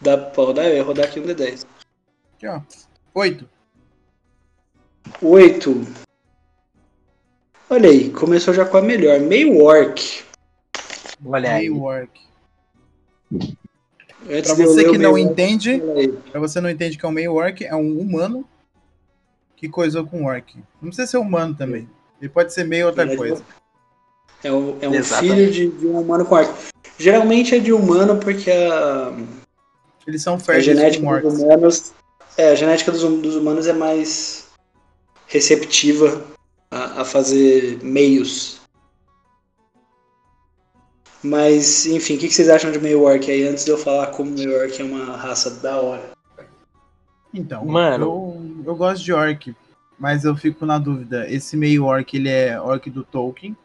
Dá 0.00 0.18
pra 0.18 0.44
rodar? 0.44 0.66
Eu 0.66 0.76
ia 0.76 0.82
rodar 0.82 1.06
aqui 1.06 1.18
um 1.18 1.24
D10. 1.24 1.64
Aqui, 2.36 2.46
ó. 2.46 2.60
8. 3.14 3.48
8. 5.22 5.86
Olha 7.70 7.88
aí, 7.88 8.10
começou 8.10 8.52
já 8.52 8.66
com 8.66 8.76
a 8.76 8.82
melhor. 8.82 9.18
Meio 9.20 9.62
orc. 9.62 10.24
Olha 11.24 11.54
aí. 11.54 11.70
Meio 11.70 11.82
orc. 11.82 12.20
Para 14.26 14.54
você 14.54 14.90
que 14.90 14.98
não 14.98 15.18
entende, 15.18 15.82
para 16.30 16.40
você 16.40 16.60
não 16.60 16.70
entende 16.70 16.96
que 16.96 17.04
é 17.04 17.08
um 17.08 17.12
meio 17.12 17.34
orc, 17.34 17.64
é 17.64 17.74
um 17.74 17.98
humano 17.98 18.44
que 19.56 19.68
coisou 19.68 20.04
com 20.06 20.24
orc. 20.24 20.56
Não 20.80 20.88
precisa 20.88 21.06
ser 21.06 21.18
humano 21.18 21.54
também. 21.54 21.88
Ele 22.20 22.28
pode 22.28 22.52
ser 22.52 22.64
meio 22.64 22.86
outra 22.86 23.16
coisa. 23.16 23.42
É 24.44 24.52
um, 24.52 24.76
é 24.80 24.88
um 24.88 25.02
filho 25.02 25.50
de, 25.50 25.68
de, 25.68 25.86
um 25.86 26.00
humano 26.00 26.24
com 26.24 26.34
orc. 26.34 26.52
Geralmente 26.98 27.54
é 27.54 27.58
de 27.58 27.72
humano 27.72 28.16
porque 28.16 28.50
a. 28.50 29.12
Eles 30.06 30.22
são 30.22 30.38
férteis 30.38 30.68
a 30.68 30.74
genética 30.74 31.20
dos 31.20 31.38
humanos. 31.38 31.92
É, 32.36 32.50
a 32.50 32.54
genética 32.54 32.90
dos, 32.90 33.02
dos 33.02 33.36
humanos 33.36 33.66
é 33.66 33.72
mais 33.72 34.46
receptiva 35.26 36.24
a, 36.70 37.02
a 37.02 37.04
fazer 37.04 37.78
meios 37.82 38.61
mas, 41.22 41.86
enfim, 41.86 42.16
o 42.16 42.18
que, 42.18 42.30
vocês 42.30 42.48
acham 42.48 42.72
de 42.72 42.78
meio 42.78 43.02
orc 43.02 43.30
aí, 43.30 43.46
antes 43.46 43.64
de 43.64 43.70
eu 43.70 43.78
falar 43.78 44.08
como 44.08 44.30
meio 44.30 44.56
orc 44.58 44.80
é 44.80 44.84
uma 44.84 45.16
raça 45.16 45.50
da 45.50 45.80
hora? 45.80 46.10
Então, 47.32 47.64
Mano. 47.64 48.04
Eu, 48.04 48.64
eu 48.66 48.76
gosto 48.76 49.04
de 49.04 49.12
orc, 49.12 49.54
mas 49.98 50.24
eu 50.24 50.36
fico 50.36 50.66
na 50.66 50.78
dúvida, 50.78 51.30
esse 51.30 51.56
meio 51.56 51.84
orc, 51.84 52.16
ele 52.16 52.28
é 52.28 52.60
orc 52.60 52.90
do 52.90 53.04
Tolkien, 53.04 53.56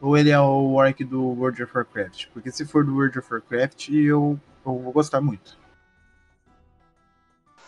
ou 0.00 0.16
ele 0.16 0.30
é 0.30 0.40
o 0.40 0.74
orc 0.74 1.02
do 1.02 1.20
World 1.20 1.62
of 1.62 1.72
Warcraft? 1.74 2.26
Porque 2.32 2.50
se 2.50 2.64
for 2.64 2.84
do 2.84 2.94
World 2.94 3.18
of 3.18 3.32
Warcraft, 3.32 3.88
eu, 3.88 4.38
eu 4.64 4.78
vou 4.78 4.92
gostar 4.92 5.20
muito. 5.20 5.58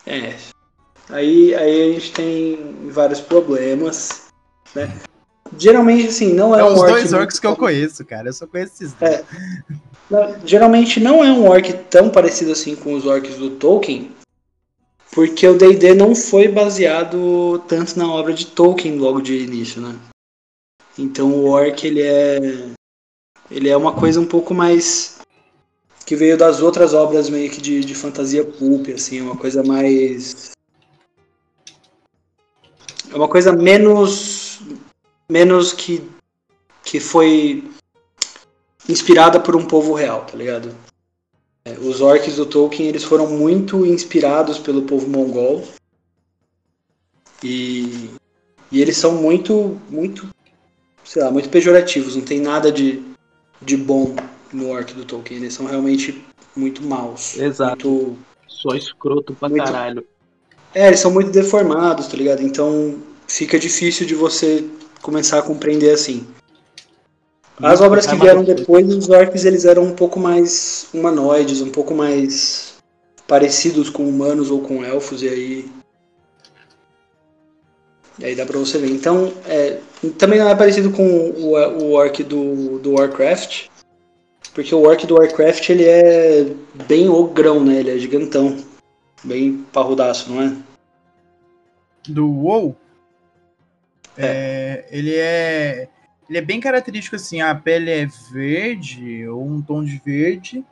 É, 0.06 0.36
aí, 1.08 1.52
aí 1.54 1.90
a 1.90 1.92
gente 1.94 2.12
tem 2.12 2.88
vários 2.90 3.20
problemas, 3.20 4.28
né? 4.74 4.88
Geralmente, 5.58 6.08
assim, 6.08 6.32
não 6.32 6.54
é, 6.54 6.60
é 6.60 6.64
um 6.64 6.72
os 6.72 6.80
orc. 6.80 6.92
Dois 6.92 7.12
orcs 7.12 7.38
que 7.38 7.46
eu 7.46 7.56
conheço, 7.56 8.04
cara. 8.04 8.28
Eu 8.28 8.32
só 8.32 8.46
conheço 8.46 8.74
esses 8.74 8.92
dois. 8.94 9.12
É. 9.12 9.24
Geralmente 10.44 11.00
não 11.00 11.24
é 11.24 11.32
um 11.32 11.48
orc 11.48 11.72
tão 11.90 12.08
parecido 12.08 12.52
assim 12.52 12.76
com 12.76 12.94
os 12.94 13.06
orcs 13.06 13.36
do 13.36 13.50
Tolkien, 13.50 14.12
porque 15.10 15.46
o 15.48 15.58
D&D 15.58 15.94
não 15.94 16.14
foi 16.14 16.46
baseado 16.46 17.58
tanto 17.66 17.98
na 17.98 18.08
obra 18.08 18.32
de 18.32 18.46
Tolkien 18.46 18.98
logo 18.98 19.20
de 19.20 19.36
início, 19.36 19.80
né? 19.80 19.96
Então 20.96 21.32
o 21.32 21.48
orc 21.48 21.84
ele 21.84 22.02
é 22.02 22.38
ele 23.50 23.68
é 23.68 23.76
uma 23.76 23.92
coisa 23.92 24.20
um 24.20 24.26
pouco 24.26 24.54
mais 24.54 25.16
que 26.04 26.14
veio 26.14 26.38
das 26.38 26.60
outras 26.60 26.94
obras 26.94 27.28
meio 27.28 27.50
que 27.50 27.60
de, 27.60 27.84
de 27.84 27.94
fantasia 27.94 28.44
pulp, 28.44 28.88
assim, 28.94 29.20
uma 29.20 29.36
coisa 29.36 29.62
mais. 29.62 30.52
É 33.10 33.16
uma 33.16 33.28
coisa 33.28 33.52
menos. 33.52 34.35
Menos 35.28 35.72
que. 35.72 36.02
que 36.84 37.00
foi 37.00 37.64
inspirada 38.88 39.40
por 39.40 39.56
um 39.56 39.64
povo 39.66 39.92
real, 39.94 40.24
tá 40.24 40.36
ligado? 40.36 40.72
É, 41.64 41.72
os 41.72 42.00
orcs 42.00 42.36
do 42.36 42.46
Tolkien 42.46 42.88
eles 42.88 43.02
foram 43.02 43.26
muito 43.26 43.84
inspirados 43.84 44.56
pelo 44.58 44.82
povo 44.82 45.08
mongol 45.08 45.64
e, 47.42 48.10
e 48.70 48.80
eles 48.80 48.96
são 48.96 49.12
muito 49.16 49.80
muito 49.90 50.28
sei 51.04 51.22
lá 51.22 51.30
muito 51.30 51.48
pejorativos 51.48 52.14
não 52.16 52.22
tem 52.22 52.40
nada 52.40 52.70
de, 52.70 53.02
de 53.60 53.76
bom 53.76 54.14
no 54.52 54.68
orc 54.68 54.92
do 54.94 55.04
Tolkien 55.04 55.40
eles 55.40 55.54
são 55.54 55.66
realmente 55.66 56.24
muito 56.54 56.82
maus 56.84 57.36
Exato. 57.36 57.88
muito, 57.88 58.16
Só 58.46 58.74
escroto 58.76 59.34
pra 59.34 59.48
Muito- 59.48 59.64
caralho. 59.64 60.06
é 60.74 60.86
eles 60.86 61.00
são 61.00 61.10
muito 61.10 61.30
deformados 61.30 62.06
tá 62.06 62.16
ligado 62.16 62.42
então 62.42 62.96
fica 63.26 63.58
difícil 63.58 64.06
de 64.06 64.14
você 64.14 64.64
começar 65.06 65.38
a 65.38 65.42
compreender 65.42 65.94
assim 65.94 66.26
As 67.62 67.80
obras 67.80 68.06
que 68.06 68.12
Ai, 68.12 68.18
vieram 68.18 68.42
depois, 68.42 68.92
os 68.92 69.08
orcs 69.08 69.44
eles 69.44 69.64
eram 69.64 69.84
um 69.84 69.94
pouco 69.94 70.18
mais 70.18 70.88
humanoides, 70.92 71.60
um 71.60 71.70
pouco 71.70 71.94
mais 71.94 72.74
parecidos 73.28 73.88
com 73.88 74.08
humanos 74.08 74.50
ou 74.50 74.60
com 74.60 74.84
elfos, 74.84 75.22
e 75.22 75.28
aí. 75.28 75.70
E 78.18 78.24
aí 78.24 78.34
dá 78.34 78.44
pra 78.44 78.58
você 78.58 78.78
ver. 78.78 78.90
Então, 78.90 79.32
é, 79.46 79.78
também 80.18 80.38
não 80.38 80.48
é 80.48 80.54
parecido 80.54 80.90
com 80.90 81.06
o, 81.06 81.54
o 81.54 81.92
orc 81.92 82.22
do, 82.22 82.78
do 82.78 82.92
Warcraft, 82.94 83.68
porque 84.54 84.74
o 84.74 84.82
orc 84.82 85.06
do 85.06 85.14
Warcraft 85.14 85.68
ele 85.70 85.84
é 85.84 86.46
bem 86.86 87.08
ogrão, 87.08 87.62
né? 87.64 87.80
Ele 87.80 87.90
é 87.90 87.98
gigantão. 87.98 88.56
Bem 89.24 89.64
parrudaço, 89.72 90.30
não 90.30 90.42
é? 90.42 90.56
do 92.08 92.30
WoW, 92.30 92.76
é, 94.16 94.86
ele 94.90 95.14
é 95.14 95.88
ele 96.28 96.38
é 96.38 96.42
bem 96.42 96.60
característico 96.60 97.16
assim, 97.16 97.40
a 97.40 97.54
pele 97.54 97.90
é 97.90 98.06
verde 98.32 99.28
ou 99.28 99.44
um 99.46 99.62
tom 99.62 99.84
de 99.84 100.00
verde. 100.04 100.64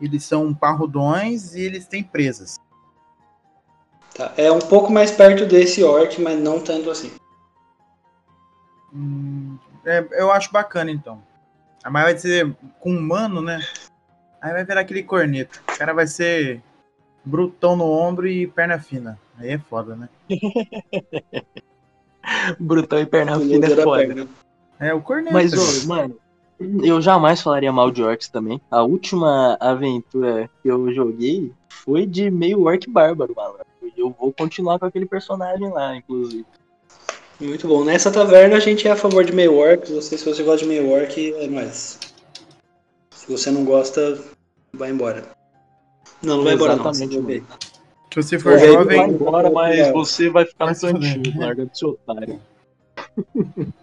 Eles 0.00 0.24
são 0.24 0.52
parrudões 0.52 1.54
e 1.54 1.60
eles 1.60 1.86
têm 1.86 2.02
presas. 2.02 2.58
Tá. 4.14 4.32
É 4.36 4.50
um 4.50 4.58
pouco 4.58 4.92
mais 4.92 5.10
perto 5.10 5.46
desse 5.46 5.82
orc, 5.84 6.20
mas 6.20 6.38
não 6.40 6.60
tanto 6.60 6.90
assim. 6.90 7.12
Hum, 8.92 9.56
é, 9.84 10.04
eu 10.12 10.32
acho 10.32 10.50
bacana 10.50 10.90
então. 10.90 11.22
A 11.84 11.90
maior 11.90 12.06
vai 12.06 12.18
ser 12.18 12.56
com 12.80 12.90
humano, 12.90 13.40
né? 13.40 13.60
Aí 14.40 14.52
vai 14.52 14.64
virar 14.64 14.80
aquele 14.80 15.02
corneto. 15.02 15.62
O 15.72 15.78
cara 15.78 15.92
vai 15.92 16.06
ser 16.06 16.60
brutão 17.24 17.76
no 17.76 17.84
ombro 17.84 18.26
e 18.26 18.46
perna 18.48 18.80
fina. 18.80 19.18
Aí 19.38 19.50
é 19.50 19.58
foda, 19.58 19.94
né? 19.94 20.08
Brutão 22.58 23.00
e 23.00 23.06
perna 23.06 23.38
fina 23.38 23.66
é 23.66 23.74
da 23.74 23.82
foda. 23.82 24.06
perna. 24.06 24.28
É 24.80 24.94
o 24.94 25.00
corneto. 25.00 25.32
Mas, 25.32 25.52
ô, 25.52 25.88
mano, 25.88 26.16
eu 26.82 27.00
jamais 27.00 27.40
falaria 27.40 27.72
mal 27.72 27.90
de 27.90 28.02
orcs 28.02 28.28
também. 28.28 28.60
A 28.70 28.82
última 28.82 29.56
aventura 29.60 30.48
que 30.62 30.68
eu 30.68 30.92
joguei 30.92 31.52
foi 31.68 32.06
de 32.06 32.30
meio 32.30 32.62
orc 32.64 32.88
bárbaro, 32.90 33.34
malandro. 33.34 33.66
E 33.82 34.00
eu 34.00 34.14
vou 34.18 34.32
continuar 34.32 34.78
com 34.78 34.86
aquele 34.86 35.06
personagem 35.06 35.68
lá, 35.70 35.96
inclusive. 35.96 36.46
Muito 37.40 37.68
bom. 37.68 37.84
Nessa 37.84 38.10
taverna 38.10 38.56
a 38.56 38.60
gente 38.60 38.86
é 38.88 38.90
a 38.90 38.96
favor 38.96 39.24
de 39.24 39.32
meio 39.32 39.56
orc. 39.56 39.92
Você, 39.92 40.18
se 40.18 40.24
você 40.24 40.42
gosta 40.42 40.64
de 40.64 40.66
meio 40.66 40.90
orc, 40.90 41.34
é 41.34 41.46
nóis. 41.46 41.98
Se 43.12 43.30
você 43.30 43.50
não 43.50 43.64
gosta, 43.64 44.18
vai 44.72 44.90
embora. 44.90 45.24
Não, 46.22 46.38
não 46.38 46.44
vai 46.44 46.54
embora 46.54 46.74
não. 46.74 46.90
Exatamente, 46.90 47.20
Você. 47.20 47.77
Se 48.12 48.22
você 48.22 48.38
for 48.38 48.58
jovem, 48.58 48.96
Vai 48.98 49.08
embora, 49.08 49.50
mas 49.50 49.90
você 49.92 50.28
vai 50.30 50.44
ficar 50.46 50.66
no 50.66 50.74
se 50.74 50.80
fuder. 50.90 51.14
cantinho, 51.16 51.40
larga 51.40 51.66
do 51.66 51.76
seu 51.76 51.88
otário. 51.90 52.40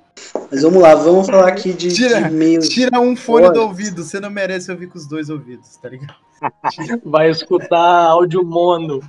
Mas 0.52 0.62
vamos 0.64 0.82
lá, 0.82 0.96
vamos 0.96 1.28
falar 1.28 1.50
aqui 1.50 1.74
de, 1.74 1.94
Tira- 1.94 2.22
de 2.24 2.34
meios. 2.34 2.68
tira 2.70 3.00
um 3.00 3.16
fone 3.16 3.46
Olha. 3.46 3.54
do 3.54 3.62
ouvido. 3.62 4.04
Você 4.04 4.20
não 4.20 4.30
merece 4.30 4.72
ouvir 4.72 4.88
com 4.88 4.98
os 4.98 5.06
dois 5.08 5.30
ouvidos, 5.30 5.76
tá 5.78 5.90
ligado? 5.90 6.16
Vai 7.06 7.30
escutar 7.30 8.06
áudio 8.08 8.44
mono. 8.44 9.02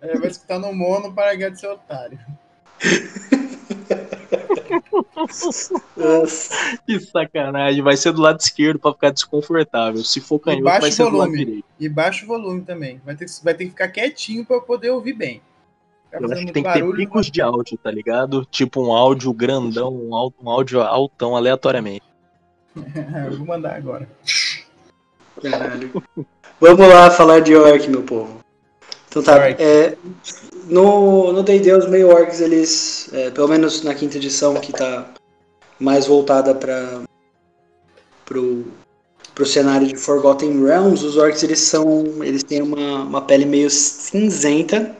É, 0.00 0.16
vai 0.18 0.28
escutar 0.28 0.58
no 0.58 0.72
mono 0.72 1.12
para 1.12 1.34
ganhar 1.34 1.50
de 1.50 1.60
ser 1.60 1.68
otário. 1.68 2.18
Que 6.86 7.00
sacanagem. 7.00 7.82
Vai 7.82 7.96
ser 7.96 8.12
do 8.12 8.20
lado 8.20 8.40
esquerdo 8.40 8.78
pra 8.78 8.92
ficar 8.92 9.10
desconfortável. 9.10 10.02
Se 10.04 10.20
for 10.20 10.38
canhoto, 10.38 10.80
vai 10.80 10.90
ser 10.92 11.04
do 11.04 11.16
lado 11.16 11.30
volume. 11.30 11.38
direito. 11.44 11.64
E 11.78 11.88
baixa 11.88 12.24
o 12.24 12.28
volume 12.28 12.62
também. 12.62 13.00
Vai 13.04 13.14
ter, 13.16 13.26
que- 13.26 13.44
vai 13.44 13.54
ter 13.54 13.64
que 13.64 13.70
ficar 13.70 13.88
quietinho 13.88 14.44
para 14.44 14.60
poder 14.60 14.90
ouvir 14.90 15.14
bem. 15.14 15.40
Ficar 16.10 16.22
Eu 16.24 16.32
acho 16.32 16.46
que 16.46 16.52
tem 16.52 16.62
que 16.62 16.72
ter 16.72 16.92
picos 16.94 17.30
de 17.30 17.40
áudio, 17.40 17.78
tá 17.78 17.90
ligado? 17.90 18.44
Tipo 18.50 18.82
um 18.86 18.92
áudio 18.92 19.32
grandão, 19.32 19.92
um 19.94 20.14
áudio, 20.14 20.38
um 20.42 20.50
áudio 20.50 20.80
altão 20.82 21.36
aleatoriamente. 21.36 22.04
Eu 22.76 23.36
vou 23.38 23.46
mandar 23.46 23.76
agora. 23.76 24.08
caralho. 25.42 26.02
Vamos 26.60 26.88
lá 26.88 27.10
falar 27.10 27.40
de 27.40 27.54
orc, 27.56 27.88
meu 27.88 28.02
povo. 28.02 28.40
Então 29.08 29.22
tá, 29.22 29.50
é, 29.50 29.96
no 30.66 31.32
no 31.32 31.42
D&D 31.42 31.72
os 31.72 31.88
meio 31.88 32.08
orcs, 32.08 32.40
eles, 32.40 33.08
é, 33.12 33.30
pelo 33.30 33.48
menos 33.48 33.82
na 33.82 33.94
quinta 33.94 34.16
edição, 34.16 34.54
que 34.54 34.72
tá 34.72 35.12
mais 35.78 36.06
voltada 36.06 36.54
para 36.54 37.02
pro, 38.24 38.64
pro 39.34 39.46
cenário 39.46 39.86
de 39.86 39.96
Forgotten 39.96 40.64
Realms, 40.64 41.04
os 41.04 41.16
orcs 41.16 41.42
eles 41.42 41.60
são, 41.60 42.22
eles 42.22 42.42
têm 42.42 42.62
uma, 42.62 43.02
uma 43.02 43.22
pele 43.22 43.44
meio 43.44 43.70
cinzenta, 43.70 44.96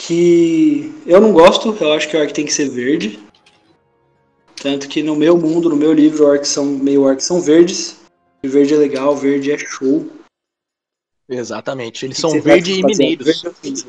que 0.00 0.94
eu 1.06 1.20
não 1.20 1.32
gosto, 1.32 1.76
eu 1.78 1.92
acho 1.92 2.08
que 2.08 2.16
o 2.16 2.20
orc 2.20 2.32
tem 2.32 2.46
que 2.46 2.52
ser 2.52 2.70
verde. 2.70 3.20
Tanto 4.62 4.88
que 4.88 5.02
no 5.02 5.14
meu 5.14 5.36
mundo, 5.36 5.68
no 5.68 5.76
meu 5.76 5.92
livro, 5.92 6.26
orcs 6.26 6.48
são 6.48 6.64
meio 6.64 7.02
orcs 7.02 7.26
são 7.26 7.40
verdes. 7.40 7.96
E 8.42 8.48
verde 8.48 8.74
é 8.74 8.78
legal, 8.78 9.14
verde 9.14 9.52
é 9.52 9.58
show. 9.58 10.06
Exatamente. 11.30 12.04
Eles 12.04 12.18
são 12.18 12.40
verde 12.42 12.72
e 12.72 12.82
mineiros. 12.84 13.42
Verde? 13.42 13.84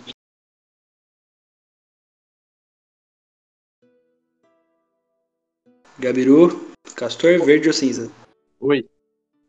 Gabiru, 5.99 6.71
Castor, 6.95 7.43
verde 7.45 7.67
ou 7.67 7.73
cinza? 7.73 8.11
Oi. 8.59 8.87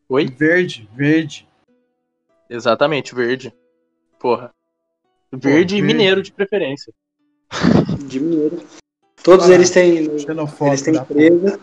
Oi? 0.09 0.26
Verde, 0.26 0.88
verde. 0.94 1.48
Exatamente, 2.50 3.14
verde. 3.14 3.55
Porra. 4.18 4.52
Verde 5.33 5.76
e 5.76 5.81
verde. 5.81 5.83
mineiro 5.83 6.22
de 6.22 6.33
preferência. 6.33 6.92
De 8.09 8.20
mineiro. 8.20 8.62
Todos 9.22 9.48
Ah, 9.48 9.55
eles 9.55 9.70
têm. 9.70 9.96
Eles 9.98 10.24
têm 10.24 10.35
da 10.35 10.46
porra. 10.46 11.05
presa. 11.07 11.61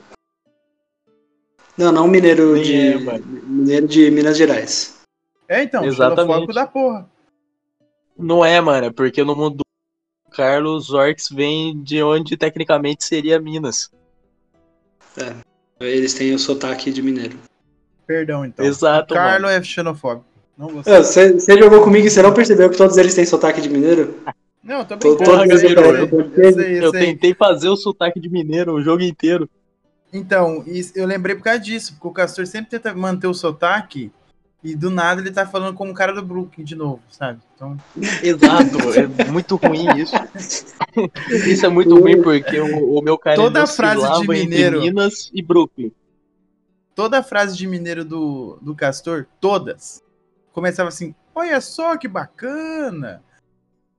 Não, 1.77 1.91
não 1.91 2.07
mineiro 2.07 2.53
Nem 2.53 2.63
de. 2.63 2.75
é, 2.75 2.97
mano. 2.99 3.25
mineiro 3.25 3.87
de 3.87 4.09
Minas 4.11 4.37
Gerais. 4.37 4.98
É, 5.49 5.63
então, 5.63 5.83
Exatamente. 5.83 6.21
xenofóbico 6.27 6.53
da 6.53 6.67
porra. 6.67 7.09
Não 8.15 8.45
é, 8.45 8.62
mano, 8.62 8.85
é 8.85 8.91
porque 8.91 9.23
no 9.23 9.35
mundo 9.35 9.57
do 9.57 9.63
Carlos 10.31 10.91
Orcs 10.93 11.27
vem 11.29 11.81
de 11.81 12.03
onde 12.03 12.38
tecnicamente 12.38 13.03
seria 13.03 13.39
Minas. 13.41 13.89
Eles 15.79 16.13
têm 16.13 16.33
o 16.35 16.39
sotaque 16.39 16.91
de 16.91 17.01
mineiro. 17.01 17.38
Perdão, 18.05 18.45
então. 18.45 18.63
Exato, 18.65 19.13
Carlo 19.15 19.47
é 19.47 19.62
xenofóbico. 19.63 20.25
Não 20.57 20.67
você. 20.67 20.89
Ah, 20.91 21.01
Você 21.01 21.33
você 21.33 21.57
jogou 21.57 21.83
comigo 21.83 22.05
e 22.05 22.12
você 22.12 22.21
não 22.21 22.33
percebeu 22.33 22.69
que 22.69 22.77
todos 22.77 22.97
eles 22.97 23.15
têm 23.15 23.25
sotaque 23.25 23.62
de 23.62 23.69
mineiro? 23.69 24.21
Não, 24.63 24.83
tô 24.85 24.97
brincando. 24.97 25.23
Porra, 25.23 25.45
eu 25.45 25.51
eu 25.51 25.57
sei, 25.57 25.73
tô- 25.75 25.81
eu 25.81 26.83
eu 26.83 26.91
tentei 26.91 27.33
fazer 27.33 27.69
o 27.69 27.77
sotaque 27.77 28.19
de 28.19 28.29
mineiro 28.29 28.73
o 28.73 28.81
jogo 28.81 29.01
inteiro. 29.01 29.49
Então, 30.12 30.63
eu 30.95 31.05
lembrei 31.05 31.35
por 31.35 31.43
causa 31.43 31.59
disso, 31.59 31.93
porque 31.93 32.07
o 32.07 32.12
Castor 32.12 32.45
sempre 32.45 32.69
tenta 32.71 32.93
manter 32.93 33.27
o 33.27 33.33
sotaque 33.33 34.12
e 34.63 34.75
do 34.75 34.89
nada 34.89 35.21
ele 35.21 35.31
tá 35.31 35.45
falando 35.45 35.73
como 35.75 35.91
o 35.91 35.95
cara 35.95 36.13
do 36.13 36.21
Brooklyn 36.21 36.65
de 36.65 36.75
novo, 36.75 37.01
sabe? 37.09 37.39
Então, 37.55 37.77
Exato, 38.21 38.77
é 38.93 39.29
muito 39.29 39.55
ruim 39.55 39.87
isso. 39.97 40.13
Isso 41.47 41.65
é 41.65 41.69
muito 41.69 41.97
ruim 41.97 42.21
porque 42.21 42.59
o, 42.59 42.97
o 42.97 43.01
meu 43.01 43.17
cara 43.17 43.35
Toda 43.37 43.59
ele 43.59 43.67
frase 43.67 44.21
de 44.21 44.27
mineiro- 44.27 44.81
Minas 44.81 45.29
e 45.33 45.41
Brooklyn. 45.41 45.91
toda 46.95 47.19
a 47.19 47.23
frase 47.23 47.55
de 47.55 47.65
mineiro 47.67 48.03
do, 48.03 48.57
do 48.61 48.75
Castor, 48.75 49.25
todas, 49.39 50.03
começava 50.51 50.89
assim: 50.89 51.15
Olha 51.33 51.61
só 51.61 51.95
que 51.97 52.07
bacana! 52.07 53.23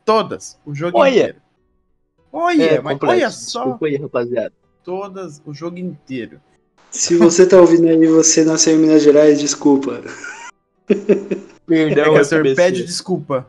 Todas, 0.04 0.58
o 0.66 0.74
jogo 0.74 0.98
Olha. 0.98 1.10
inteiro. 1.10 1.38
Olha, 2.32 2.62
É, 2.64 2.80
mas 2.80 2.92
complexo. 2.94 3.16
olha 3.16 3.30
só, 3.30 3.60
Desculpa 3.64 3.86
aí, 3.86 3.96
rapaziada. 3.96 4.52
todas, 4.84 5.42
o 5.44 5.52
jogo 5.54 5.78
inteiro. 5.78 6.40
Se 6.90 7.16
você 7.16 7.46
tá 7.46 7.56
ouvindo 7.60 7.86
aí 7.88 8.00
e 8.02 8.06
você 8.08 8.44
nasceu 8.44 8.74
em 8.74 8.78
Minas 8.78 9.02
Gerais, 9.02 9.38
desculpa. 9.40 10.02
Perdão, 11.66 12.16
É, 12.16 12.24
comecei. 12.24 12.55
pede 12.55 12.85
desculpa. 12.85 13.46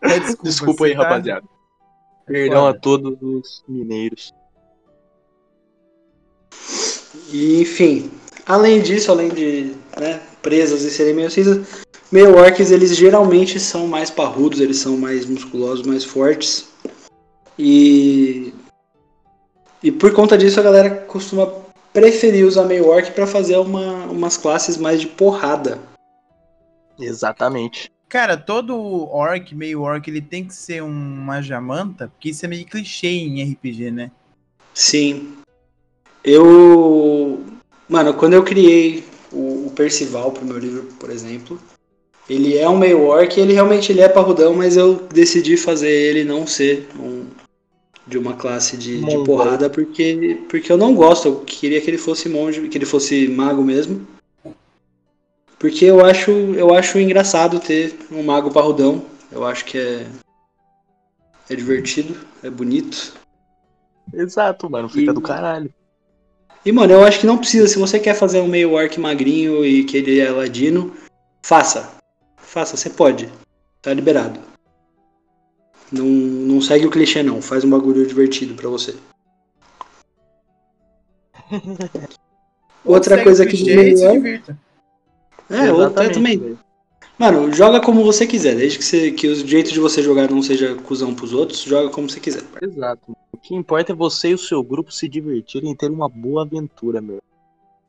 Pede 0.00 0.20
desculpa. 0.20 0.42
Desculpa 0.42 0.84
aí, 0.86 0.94
tá- 0.96 1.02
rapaziada. 1.02 1.46
Perdão 2.26 2.66
a 2.66 2.74
todos 2.74 3.16
os 3.20 3.64
mineiros. 3.68 4.32
E, 7.32 7.60
enfim, 7.62 8.10
além 8.46 8.80
disso, 8.80 9.10
além 9.10 9.28
de 9.30 9.74
né, 9.98 10.20
presas 10.42 10.82
e 10.82 10.90
serem 10.90 11.14
meio 11.14 11.30
cinzas, 11.30 11.66
meio 12.10 12.36
orcs 12.36 12.70
eles 12.70 12.96
geralmente 12.96 13.58
são 13.58 13.86
mais 13.86 14.10
parrudos, 14.10 14.60
eles 14.60 14.78
são 14.78 14.96
mais 14.96 15.26
musculosos, 15.26 15.84
mais 15.86 16.04
fortes. 16.04 16.68
E 17.58 18.54
e 19.82 19.90
por 19.90 20.12
conta 20.12 20.36
disso 20.36 20.60
a 20.60 20.62
galera 20.62 20.90
costuma 20.90 21.46
preferir 21.92 22.46
usar 22.46 22.64
meio 22.64 22.88
orc 22.88 23.10
para 23.12 23.26
fazer 23.26 23.56
uma, 23.56 24.06
umas 24.06 24.36
classes 24.36 24.76
mais 24.76 25.00
de 25.00 25.06
porrada. 25.06 25.78
Exatamente. 26.98 27.90
Cara, 28.08 28.36
todo 28.36 28.76
orc, 29.08 29.54
meio 29.54 29.82
orc, 29.82 30.08
ele 30.08 30.20
tem 30.20 30.44
que 30.44 30.54
ser 30.54 30.82
uma 30.82 31.40
jamanta, 31.40 32.08
porque 32.08 32.30
isso 32.30 32.44
é 32.44 32.48
meio 32.48 32.66
clichê 32.66 33.08
em 33.08 33.52
RPG, 33.52 33.90
né? 33.90 34.10
Sim. 34.74 35.34
Eu. 36.24 37.44
Mano, 37.88 38.14
quando 38.14 38.34
eu 38.34 38.42
criei 38.42 39.04
o, 39.32 39.66
o 39.66 39.72
Percival 39.74 40.32
pro 40.32 40.44
meu 40.44 40.58
livro, 40.58 40.88
por 40.98 41.10
exemplo, 41.10 41.60
ele 42.28 42.56
é 42.58 42.68
um 42.68 42.78
meio 42.78 43.02
orc, 43.02 43.38
ele 43.38 43.52
realmente 43.52 43.90
ele 43.90 44.00
é 44.00 44.08
parrudão, 44.08 44.54
mas 44.54 44.76
eu 44.76 44.94
decidi 45.12 45.56
fazer 45.56 45.90
ele 45.90 46.24
não 46.24 46.46
ser 46.46 46.88
um, 46.98 47.26
de 48.06 48.18
uma 48.18 48.34
classe 48.34 48.76
de, 48.76 49.00
de 49.04 49.24
porrada 49.24 49.70
porque, 49.70 50.42
porque 50.48 50.70
eu 50.72 50.76
não 50.76 50.94
gosto. 50.94 51.28
Eu 51.28 51.40
queria 51.40 51.80
que 51.80 51.88
ele 51.90 51.98
fosse 51.98 52.28
monge, 52.28 52.68
que 52.68 52.76
ele 52.78 52.86
fosse 52.86 53.28
mago 53.28 53.62
mesmo. 53.62 54.06
Porque 55.58 55.84
eu 55.84 56.04
acho, 56.04 56.30
eu 56.30 56.74
acho 56.74 56.98
engraçado 56.98 57.60
ter 57.60 57.94
um 58.10 58.22
mago 58.22 58.50
parrudão. 58.50 59.04
Eu 59.30 59.46
acho 59.46 59.64
que 59.64 59.76
é, 59.78 60.06
é 61.48 61.54
divertido, 61.54 62.16
é 62.42 62.48
bonito. 62.48 63.12
Exato, 64.12 64.68
mano. 64.70 64.88
Fica 64.88 65.12
E- 65.12 65.14
do 65.14 65.20
caralho. 65.20 65.72
E, 66.64 66.72
mano, 66.72 66.92
eu 66.92 67.04
acho 67.04 67.20
que 67.20 67.26
não 67.26 67.38
precisa. 67.38 67.66
Se 67.68 67.78
você 67.78 67.98
quer 67.98 68.14
fazer 68.14 68.40
um 68.40 68.46
meio 68.48 68.72
orc 68.72 68.98
magrinho 68.98 69.64
e 69.64 69.84
que 69.84 69.96
ele 69.96 70.18
é 70.18 70.30
ladino, 70.30 70.94
faça. 71.42 71.90
Faça, 72.36 72.76
você 72.76 72.90
pode. 72.90 73.30
Tá 73.80 73.94
liberado. 73.94 74.40
Não, 75.92 76.04
não 76.04 76.60
segue 76.60 76.86
o 76.86 76.90
clichê, 76.90 77.22
não. 77.22 77.42
Faz 77.42 77.64
um 77.64 77.70
bagulho 77.70 78.06
divertido 78.06 78.54
pra 78.54 78.68
você. 78.68 78.96
Outra 82.84 83.22
coisa 83.22 83.44
que 83.44 83.56
orc- 83.56 83.94
divirta. 83.94 84.58
É, 85.48 85.72
outra 85.72 86.12
também. 86.12 86.56
Mano, 87.18 87.52
joga 87.52 87.80
como 87.80 88.04
você 88.04 88.26
quiser. 88.26 88.56
Desde 88.56 88.78
que, 88.78 88.84
você, 88.84 89.10
que 89.10 89.26
o 89.26 89.34
jeito 89.34 89.72
de 89.72 89.80
você 89.80 90.02
jogar 90.02 90.30
não 90.30 90.42
seja 90.42 90.74
cuzão 90.76 91.14
pros 91.14 91.32
outros, 91.32 91.60
joga 91.62 91.90
como 91.90 92.08
você 92.08 92.20
quiser. 92.20 92.42
Exato. 92.62 93.14
O 93.32 93.36
que 93.36 93.54
importa 93.54 93.92
é 93.92 93.94
você 93.94 94.30
e 94.30 94.34
o 94.34 94.38
seu 94.38 94.62
grupo 94.62 94.92
se 94.92 95.08
divertirem 95.08 95.72
e 95.72 95.76
ter 95.76 95.90
uma 95.90 96.08
boa 96.08 96.42
aventura, 96.42 97.00
meu. 97.00 97.18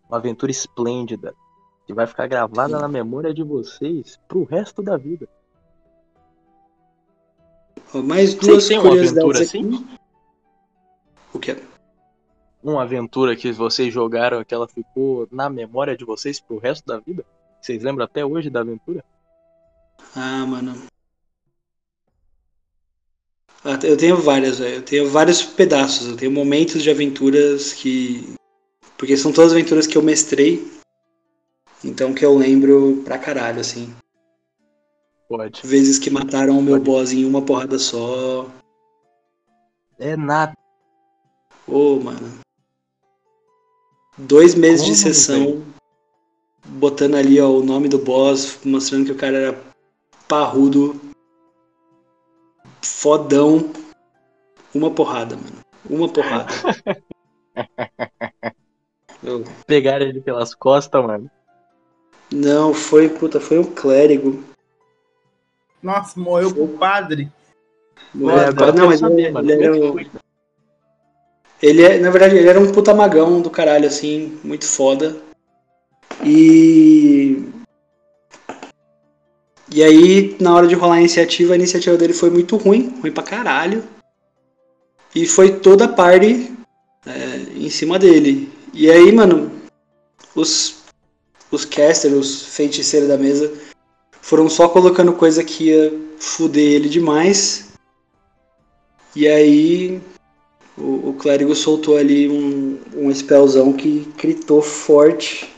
Uma 0.10 0.18
aventura 0.18 0.52
esplêndida. 0.52 1.34
Que 1.88 1.94
vai 1.94 2.06
ficar 2.08 2.28
gravada 2.28 2.80
na 2.80 2.88
memória 2.88 3.34
de 3.34 3.44
vocês 3.44 4.20
pro 4.28 4.44
resto 4.44 4.82
da 4.82 4.98
vida. 4.98 5.28
Ó, 7.94 8.02
Mais 8.02 8.34
duas 8.34 8.64
Vocês 8.64 8.68
têm 8.68 8.80
uma 8.80 8.94
aventura 8.94 9.44
aqui. 9.44 9.86
O 11.34 11.40
que? 11.40 11.58
Uma 12.64 12.84
aventura 12.84 13.36
que 13.36 13.52
vocês 13.52 13.94
jogaram 13.94 14.44
que 14.44 14.54
ela 14.54 14.68
ficou 14.68 15.28
na 15.32 15.50
memória 15.50 15.98
de 15.98 16.06
vocês 16.06 16.40
pro 16.40 16.58
resto 16.58 16.86
da 16.86 17.00
vida? 17.00 17.26
Vocês 17.62 17.84
lembram 17.84 18.06
até 18.06 18.26
hoje 18.26 18.50
da 18.50 18.62
aventura? 18.62 19.04
Ah, 20.16 20.46
mano. 20.46 20.76
Ah, 23.64 23.80
eu 23.84 23.96
tenho 23.96 24.18
várias. 24.18 24.60
Eu 24.60 24.82
tenho 24.82 25.10
vários 25.10 25.44
pedaços. 25.44 26.08
Eu 26.08 26.18
tenho 26.18 26.32
momentos 26.32 26.82
de 26.82 26.90
aventuras 26.90 27.74
que. 27.74 28.36
Porque 28.98 29.16
são 29.18 29.32
todas 29.32 29.52
aventuras 29.52 29.88
que 29.88 29.98
eu 29.98 30.02
mestrei. 30.02 30.72
Então 31.84 32.14
que 32.14 32.26
eu 32.26 32.38
lembro 32.38 33.02
pra 33.04 33.18
caralho, 33.18 33.60
assim. 33.60 33.94
Pode. 35.32 35.66
Vezes 35.66 35.98
que 35.98 36.10
mataram 36.10 36.60
o 36.60 36.62
meu 36.62 36.74
Pode. 36.74 36.84
boss 36.84 37.14
em 37.14 37.24
uma 37.24 37.42
porrada 37.42 37.80
só. 37.80 38.50
É 39.98 40.18
nada. 40.18 40.52
Ô, 41.66 41.96
mano. 42.02 42.42
Dois 44.18 44.54
meses 44.56 44.82
de 44.82 44.92
Como, 44.92 45.02
sessão. 45.02 45.64
Botando 46.66 47.16
ali, 47.16 47.40
ó, 47.40 47.50
o 47.50 47.64
nome 47.64 47.88
do 47.88 47.98
boss, 47.98 48.60
mostrando 48.66 49.06
que 49.06 49.14
o 49.14 49.18
cara 49.18 49.38
era 49.38 49.64
parrudo. 50.28 51.00
Fodão. 52.84 53.72
Uma 54.76 54.92
porrada, 54.92 55.38
mano. 55.38 55.62
Uma 55.90 56.10
porrada. 56.12 56.52
Eu- 59.24 59.46
Pegaram 59.66 60.06
ele 60.06 60.20
pelas 60.20 60.54
costas, 60.54 61.02
mano. 61.02 61.32
Não, 62.34 62.74
foi, 62.74 63.08
puta, 63.08 63.40
foi 63.40 63.60
um 63.60 63.64
clérigo. 63.64 64.44
Nossa, 65.82 66.20
morreu 66.20 66.54
pro 66.54 66.68
padre. 66.68 67.32
É, 68.16 68.46
agora 68.46 68.72
não, 68.74 68.88
mas 68.88 69.02
ele, 69.02 69.32
mano. 69.32 69.52
ele 69.52 69.64
é 69.64 69.66
era 69.66 69.76
um- 69.76 69.94
foi? 69.94 70.12
Ele 71.62 71.84
é, 71.84 72.00
na 72.00 72.10
verdade, 72.10 72.36
ele 72.36 72.48
era 72.50 72.60
um 72.60 72.72
puta 72.72 72.94
magão 72.94 73.42
do 73.42 73.50
caralho, 73.50 73.88
assim, 73.88 74.40
muito 74.44 74.66
foda. 74.66 75.16
E. 76.24 77.48
E 79.74 79.82
aí, 79.84 80.36
na 80.42 80.54
hora 80.54 80.68
de 80.68 80.76
rolar 80.76 80.96
a 80.96 81.00
iniciativa, 81.00 81.54
a 81.54 81.56
iniciativa 81.56 81.96
dele 81.96 82.14
foi 82.14 82.30
muito 82.30 82.58
ruim, 82.58 83.00
ruim 83.02 83.12
pra 83.12 83.24
caralho. 83.24 83.84
E 85.16 85.26
foi 85.26 85.60
toda 85.60 85.86
a 85.86 85.88
party 85.88 86.52
é, 87.06 87.38
em 87.56 87.70
cima 87.70 87.98
dele. 87.98 88.52
E 88.74 88.90
aí, 88.90 89.12
mano, 89.12 89.52
os, 90.36 90.84
os 91.52 91.64
casters, 91.64 92.14
os 92.14 92.46
feiticeiros 92.56 93.08
da 93.08 93.18
mesa, 93.18 93.52
foram 94.22 94.48
só 94.48 94.70
colocando 94.70 95.14
coisa 95.14 95.44
que 95.44 95.66
ia 95.66 95.94
fuder 96.18 96.74
ele 96.74 96.88
demais. 96.88 97.72
E 99.16 99.28
aí, 99.28 100.02
o, 100.78 101.10
o 101.10 101.14
clérigo 101.14 101.54
soltou 101.54 101.98
ali 101.98 102.30
um, 102.30 102.80
um 102.96 103.14
spellzão 103.14 103.74
que 103.74 104.08
gritou 104.18 104.62
forte. 104.62 105.50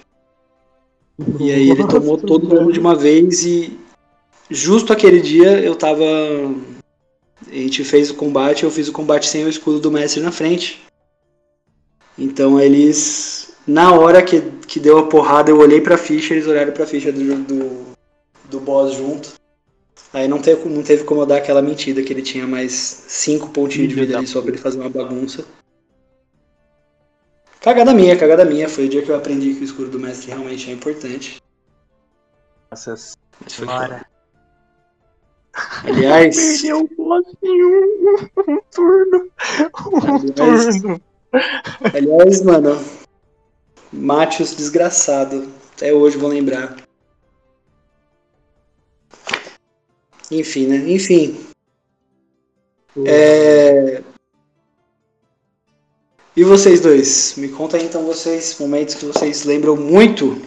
E 1.39 1.51
aí 1.51 1.69
ele 1.69 1.85
tomou 1.87 2.17
todo 2.17 2.47
mundo 2.47 2.73
de 2.73 2.79
uma 2.79 2.95
vez 2.95 3.45
e 3.45 3.77
justo 4.49 4.91
aquele 4.91 5.21
dia 5.21 5.59
eu 5.59 5.75
tava. 5.75 6.03
A 7.47 7.55
gente 7.55 7.83
fez 7.83 8.09
o 8.09 8.15
combate, 8.15 8.63
eu 8.63 8.71
fiz 8.71 8.87
o 8.87 8.93
combate 8.93 9.27
sem 9.27 9.45
o 9.45 9.49
escudo 9.49 9.79
do 9.79 9.91
mestre 9.91 10.21
na 10.21 10.31
frente. 10.31 10.81
Então 12.17 12.59
eles. 12.59 13.53
Na 13.65 13.93
hora 13.93 14.21
que, 14.21 14.41
que 14.67 14.77
deu 14.77 14.97
a 14.97 15.07
porrada, 15.07 15.49
eu 15.49 15.57
olhei 15.57 15.79
pra 15.79 15.97
ficha, 15.97 16.33
eles 16.33 16.47
olharam 16.47 16.73
pra 16.73 16.85
ficha 16.85 17.13
do, 17.13 17.35
do, 17.43 17.92
do 18.53 18.59
boss 18.59 18.93
junto. 18.95 19.33
Aí 20.13 20.27
não 20.27 20.39
teve, 20.39 20.69
não 20.69 20.83
teve 20.83 21.03
como 21.03 21.21
eu 21.21 21.25
dar 21.25 21.37
aquela 21.37 21.61
mentira 21.61 22.01
que 22.03 22.13
ele 22.13 22.21
tinha 22.21 22.45
mais 22.45 22.71
cinco 23.07 23.49
pontinhos 23.49 23.89
de 23.89 23.95
vida 23.95 24.13
da 24.13 24.19
ali 24.19 24.27
só 24.27 24.41
pra 24.41 24.51
ele 24.51 24.59
fazer 24.59 24.79
uma 24.79 24.89
bagunça. 24.89 25.43
Cagada 27.59 27.93
minha, 27.93 28.15
cagada 28.17 28.45
minha. 28.45 28.69
Foi 28.69 28.85
o 28.85 28.89
dia 28.89 29.01
que 29.01 29.09
eu 29.09 29.15
aprendi 29.15 29.53
que 29.55 29.61
o 29.61 29.63
escuro 29.63 29.89
do 29.89 29.99
mestre 29.99 30.27
realmente 30.27 30.69
é 30.69 30.73
importante. 30.73 31.41
Nossa 32.69 32.95
senhora. 33.47 34.05
Aliás, 35.83 36.35
Perdeu 36.35 36.81
o 36.81 36.89
boss 36.95 37.25
em 37.43 37.63
um, 37.63 38.15
um 38.47 38.59
turno. 38.71 39.29
Um 39.91 40.41
Aliás- 40.41 40.81
turno. 40.81 41.01
aliás, 41.93 42.41
mano, 42.43 42.83
mate 43.91 44.43
os 44.43 44.55
desgraçado. 44.55 45.47
Até 45.75 45.93
hoje 45.93 46.17
vou 46.17 46.29
lembrar. 46.29 46.75
Enfim, 50.31 50.67
né? 50.67 50.91
Enfim. 50.91 51.37
É... 53.05 54.03
E 56.35 56.43
vocês 56.43 56.81
dois? 56.81 57.35
Me 57.37 57.49
conta 57.49 57.77
aí 57.77 57.85
então 57.85 58.05
vocês, 58.05 58.57
momentos 58.59 58.95
que 58.95 59.05
vocês 59.05 59.43
lembram 59.43 59.75
muito. 59.75 60.41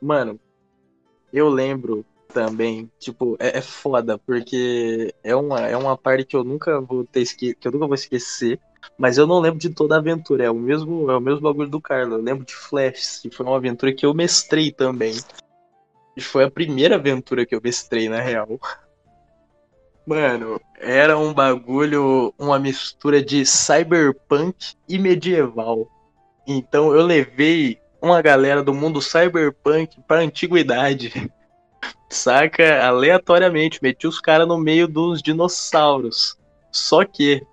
Mano, 0.00 0.38
eu 1.32 1.48
lembro 1.48 2.04
também, 2.32 2.90
tipo, 2.98 3.36
é, 3.38 3.58
é 3.58 3.60
foda, 3.60 4.16
porque 4.18 5.12
é 5.24 5.34
uma, 5.34 5.60
é 5.66 5.76
uma 5.76 5.96
parte 5.96 6.24
que 6.24 6.36
eu 6.36 6.44
nunca 6.44 6.80
vou 6.80 7.04
ter 7.04 7.22
esque 7.22 7.54
que 7.54 7.66
eu 7.66 7.72
nunca 7.72 7.86
vou 7.86 7.94
esquecer, 7.94 8.60
mas 8.96 9.18
eu 9.18 9.26
não 9.26 9.40
lembro 9.40 9.58
de 9.58 9.70
toda 9.70 9.96
a 9.96 9.98
aventura, 9.98 10.44
é 10.44 10.50
o 10.50 10.54
mesmo, 10.54 11.10
é 11.10 11.16
o 11.16 11.20
mesmo 11.20 11.40
bagulho 11.40 11.68
do 11.68 11.80
Carlos. 11.80 12.18
Eu 12.18 12.24
lembro 12.24 12.44
de 12.44 12.54
Flash, 12.54 13.20
que 13.22 13.30
foi 13.30 13.44
uma 13.44 13.56
aventura 13.56 13.92
que 13.92 14.06
eu 14.06 14.14
mestrei 14.14 14.70
também. 14.70 15.14
E 16.18 16.20
foi 16.20 16.42
a 16.42 16.50
primeira 16.50 16.96
aventura 16.96 17.46
que 17.46 17.54
eu 17.54 17.60
mestrei, 17.62 18.08
na 18.08 18.20
real. 18.20 18.58
Mano, 20.04 20.60
era 20.80 21.16
um 21.16 21.32
bagulho, 21.32 22.34
uma 22.36 22.58
mistura 22.58 23.22
de 23.22 23.46
cyberpunk 23.46 24.74
e 24.88 24.98
medieval. 24.98 25.88
Então 26.44 26.92
eu 26.92 27.06
levei 27.06 27.78
uma 28.02 28.20
galera 28.20 28.64
do 28.64 28.74
mundo 28.74 29.00
cyberpunk 29.00 29.96
pra 30.08 30.18
antiguidade. 30.18 31.30
Saca? 32.10 32.84
Aleatoriamente, 32.84 33.78
meti 33.80 34.08
os 34.08 34.20
caras 34.20 34.48
no 34.48 34.58
meio 34.58 34.88
dos 34.88 35.22
dinossauros. 35.22 36.36
Só 36.72 37.04
que 37.04 37.46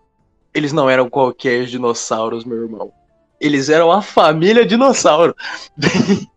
eles 0.55 0.73
não 0.73 0.89
eram 0.89 1.07
qualquer 1.07 1.67
dinossauros, 1.67 2.43
meu 2.43 2.63
irmão. 2.63 2.91
Eles 3.39 3.69
eram 3.69 3.91
a 3.91 4.01
família 4.01 4.65
dinossauro. 4.65 5.35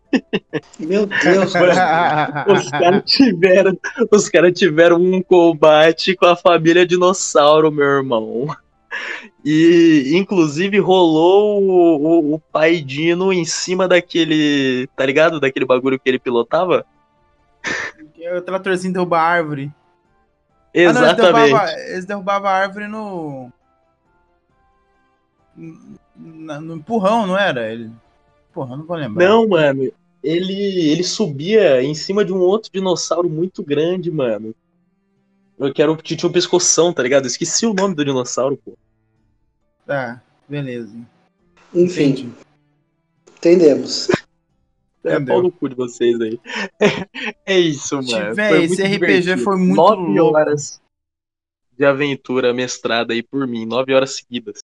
Meu 0.79 1.05
Deus, 1.05 1.53
Os 2.47 2.69
caras 2.69 3.03
tiveram, 3.05 3.77
os 4.11 4.29
cara 4.29 4.51
tiveram 4.51 4.97
um 4.97 5.21
combate 5.21 6.15
com 6.15 6.25
a 6.25 6.35
família 6.35 6.85
dinossauro, 6.85 7.71
meu 7.71 7.85
irmão. 7.85 8.47
E 9.45 10.11
inclusive 10.15 10.79
rolou 10.79 11.61
o, 11.61 12.31
o, 12.31 12.33
o 12.35 12.39
pai 12.39 12.81
Dino 12.81 13.31
em 13.31 13.45
cima 13.45 13.87
daquele. 13.87 14.87
Tá 14.95 15.05
ligado? 15.05 15.39
Daquele 15.39 15.65
bagulho 15.65 15.99
que 15.99 16.09
ele 16.09 16.19
pilotava? 16.19 16.85
O 18.35 18.41
tratorzinho 18.41 18.93
derruba 18.93 19.19
a 19.19 19.23
árvore. 19.23 19.71
Exatamente. 20.73 21.21
Ah, 21.21 21.25
não, 21.25 21.39
eles, 21.39 21.45
derrubavam, 21.47 21.79
eles 21.87 22.05
derrubavam 22.05 22.49
a 22.49 22.53
árvore 22.53 22.87
no. 22.87 23.51
No, 25.55 26.61
no 26.61 26.75
empurrão, 26.75 27.27
não 27.27 27.37
era? 27.37 27.71
Ele... 27.71 27.91
Porra, 28.53 28.75
não 28.75 28.85
vou 28.85 28.97
lembrar. 28.97 29.27
Não, 29.27 29.47
mano. 29.47 29.91
Ele, 30.23 30.53
ele 30.91 31.03
subia 31.03 31.81
em 31.81 31.95
cima 31.95 32.25
de 32.25 32.33
um 32.33 32.39
outro 32.39 32.69
dinossauro 32.73 33.29
muito 33.29 33.63
grande, 33.63 34.11
mano. 34.11 34.53
Eu 35.57 35.73
quero 35.73 35.95
que 35.97 36.15
tinha 36.15 36.29
um 36.29 36.33
pescoção, 36.33 36.91
tá 36.93 37.01
ligado? 37.03 37.23
Eu 37.23 37.27
esqueci 37.27 37.65
o 37.65 37.73
nome 37.73 37.95
do 37.95 38.03
dinossauro, 38.03 38.57
pô. 38.57 38.77
Tá, 39.85 40.21
beleza. 40.47 40.93
Enfim, 41.73 42.03
Entendi. 42.09 42.29
entendemos. 43.37 44.09
É 45.03 45.15
Entendeu? 45.15 45.35
pau 45.35 45.41
no 45.43 45.51
cu 45.51 45.69
de 45.69 45.75
vocês 45.75 46.19
aí. 46.19 46.39
É 47.45 47.57
isso, 47.57 47.95
mano. 48.01 48.35
Véi, 48.35 48.49
Foi 48.49 48.63
esse 48.63 48.81
muito 48.81 48.95
RPG 48.95 49.19
divertido. 49.21 49.43
foi 49.43 49.57
muito 49.57 49.75
Nove 49.75 50.19
louco. 50.19 50.37
horas 50.37 50.81
de 51.77 51.85
aventura 51.85 52.53
mestrada 52.53 53.13
aí 53.13 53.23
por 53.23 53.47
mim. 53.47 53.65
Nove 53.65 53.93
horas 53.93 54.15
seguidas. 54.17 54.59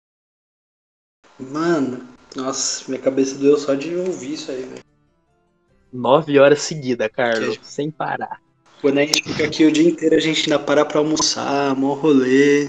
Mano, 1.38 2.06
nossa, 2.36 2.84
minha 2.90 3.00
cabeça 3.00 3.36
doeu 3.38 3.56
só 3.56 3.74
de 3.74 3.94
ouvir 3.96 4.34
isso 4.34 4.50
aí, 4.50 4.62
velho. 4.64 4.82
Nove 5.94 6.38
horas 6.40 6.60
seguidas, 6.62 7.08
Carlos. 7.12 7.56
Que- 7.56 7.66
Sem 7.66 7.88
parar. 7.90 8.40
Quando 8.80 8.98
a 8.98 9.06
gente 9.06 9.22
fica 9.22 9.44
aqui 9.44 9.64
o 9.64 9.72
dia 9.72 9.88
inteiro, 9.88 10.16
a 10.16 10.20
gente 10.20 10.50
ainda 10.52 10.62
para 10.62 10.84
pra 10.84 10.98
almoçar, 10.98 11.74
mó 11.76 11.94
rolê. 11.94 12.68